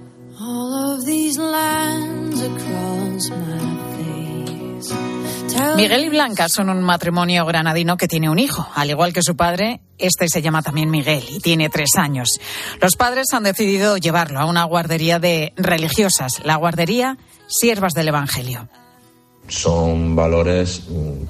Miguel 5.76 6.04
y 6.04 6.08
Blanca 6.08 6.48
son 6.48 6.70
un 6.70 6.82
matrimonio 6.82 7.44
granadino 7.44 7.98
que 7.98 8.08
tiene 8.08 8.30
un 8.30 8.38
hijo. 8.38 8.66
Al 8.74 8.88
igual 8.88 9.12
que 9.12 9.20
su 9.20 9.36
padre, 9.36 9.82
este 9.98 10.30
se 10.30 10.40
llama 10.40 10.62
también 10.62 10.88
Miguel 10.88 11.22
y 11.28 11.40
tiene 11.40 11.68
tres 11.68 11.90
años. 11.98 12.40
Los 12.80 12.96
padres 12.96 13.26
han 13.34 13.42
decidido 13.42 13.98
llevarlo 13.98 14.40
a 14.40 14.46
una 14.46 14.64
guardería 14.64 15.18
de 15.18 15.52
religiosas, 15.58 16.40
la 16.42 16.56
guardería 16.56 17.18
Siervas 17.48 17.92
del 17.92 18.08
Evangelio 18.08 18.66
son 19.48 20.16
valores 20.16 20.84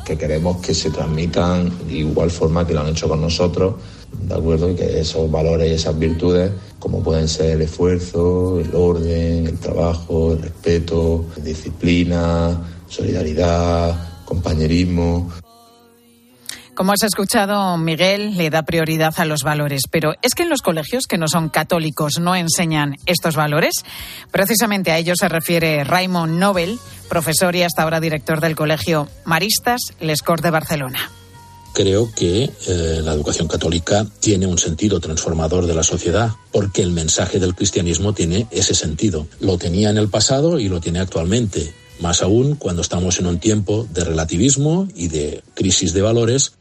que 0.04 0.16
queremos 0.16 0.58
que 0.58 0.72
se 0.72 0.90
transmitan 0.90 1.72
de 1.88 1.94
igual 1.94 2.30
forma 2.30 2.64
que 2.66 2.72
lo 2.72 2.80
han 2.80 2.88
hecho 2.88 3.08
con 3.08 3.20
nosotros 3.20 3.74
¿de 4.22 4.34
acuerdo? 4.34 4.70
Y 4.70 4.74
que 4.74 5.00
esos 5.00 5.30
valores 5.30 5.70
y 5.70 5.74
esas 5.74 5.98
virtudes, 5.98 6.50
como 6.78 7.02
pueden 7.02 7.28
ser 7.28 7.50
el 7.50 7.62
esfuerzo, 7.62 8.60
el 8.60 8.74
orden, 8.74 9.46
el 9.46 9.58
trabajo, 9.58 10.32
el 10.32 10.42
respeto, 10.42 11.26
disciplina, 11.42 12.60
solidaridad, 12.88 14.24
compañerismo. 14.24 15.30
Como 16.74 16.92
has 16.92 17.04
escuchado, 17.04 17.76
Miguel 17.78 18.36
le 18.36 18.50
da 18.50 18.64
prioridad 18.64 19.14
a 19.18 19.24
los 19.24 19.42
valores, 19.44 19.82
pero 19.90 20.14
es 20.22 20.34
que 20.34 20.42
en 20.42 20.48
los 20.48 20.60
colegios 20.60 21.04
que 21.08 21.18
no 21.18 21.28
son 21.28 21.48
católicos 21.48 22.18
no 22.18 22.34
enseñan 22.34 22.96
estos 23.06 23.36
valores. 23.36 23.84
Precisamente 24.32 24.90
a 24.90 24.98
ello 24.98 25.14
se 25.16 25.28
refiere 25.28 25.84
Raymond 25.84 26.36
Nobel, 26.36 26.80
profesor 27.08 27.54
y 27.54 27.62
hasta 27.62 27.84
ahora 27.84 28.00
director 28.00 28.40
del 28.40 28.56
colegio 28.56 29.08
Maristas 29.24 29.80
Lescor 30.00 30.40
de 30.40 30.50
Barcelona 30.50 31.10
creo 31.74 32.10
que 32.14 32.44
eh, 32.44 33.00
la 33.02 33.12
educación 33.12 33.48
católica 33.48 34.06
tiene 34.20 34.46
un 34.46 34.56
sentido 34.56 35.00
transformador 35.00 35.66
de 35.66 35.74
la 35.74 35.82
sociedad, 35.82 36.30
porque 36.52 36.80
el 36.80 36.92
mensaje 36.92 37.38
del 37.38 37.54
cristianismo 37.54 38.14
tiene 38.14 38.46
ese 38.50 38.74
sentido. 38.74 39.26
Lo 39.40 39.58
tenía 39.58 39.90
en 39.90 39.98
el 39.98 40.08
pasado 40.08 40.58
y 40.58 40.68
lo 40.68 40.80
tiene 40.80 41.00
actualmente, 41.00 41.74
más 42.00 42.22
aún 42.22 42.54
cuando 42.54 42.80
estamos 42.80 43.18
en 43.18 43.26
un 43.26 43.38
tiempo 43.38 43.86
de 43.92 44.04
relativismo 44.04 44.88
y 44.94 45.08
de 45.08 45.42
crisis 45.54 45.92
de 45.92 46.02
valores 46.02 46.52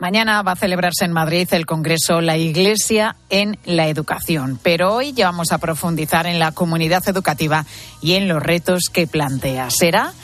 Mañana 0.00 0.40
va 0.42 0.52
a 0.52 0.56
celebrarse 0.56 1.04
en 1.04 1.12
Madrid 1.12 1.46
el 1.50 1.66
Congreso 1.66 2.22
La 2.22 2.38
Iglesia 2.38 3.16
en 3.28 3.58
la 3.66 3.86
Educación, 3.88 4.58
pero 4.62 4.94
hoy 4.94 5.12
ya 5.12 5.26
vamos 5.26 5.52
a 5.52 5.58
profundizar 5.58 6.26
en 6.26 6.38
la 6.38 6.52
comunidad 6.52 7.06
educativa 7.06 7.66
y 8.00 8.14
en 8.14 8.26
los 8.26 8.42
retos 8.42 8.84
que 8.90 9.06
plantea. 9.06 9.68
Será 9.68 10.14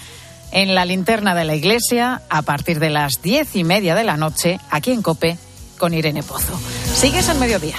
en 0.56 0.74
la 0.74 0.86
linterna 0.86 1.34
de 1.34 1.44
la 1.44 1.54
Iglesia 1.54 2.22
a 2.30 2.40
partir 2.40 2.80
de 2.80 2.88
las 2.88 3.20
diez 3.20 3.54
y 3.56 3.62
media 3.62 3.94
de 3.94 4.04
la 4.04 4.16
noche, 4.16 4.58
aquí 4.70 4.90
en 4.90 5.02
Cope, 5.02 5.36
con 5.76 5.92
Irene 5.92 6.22
Pozo. 6.22 6.58
Sigues 6.94 7.28
al 7.28 7.38
mediodía. 7.38 7.76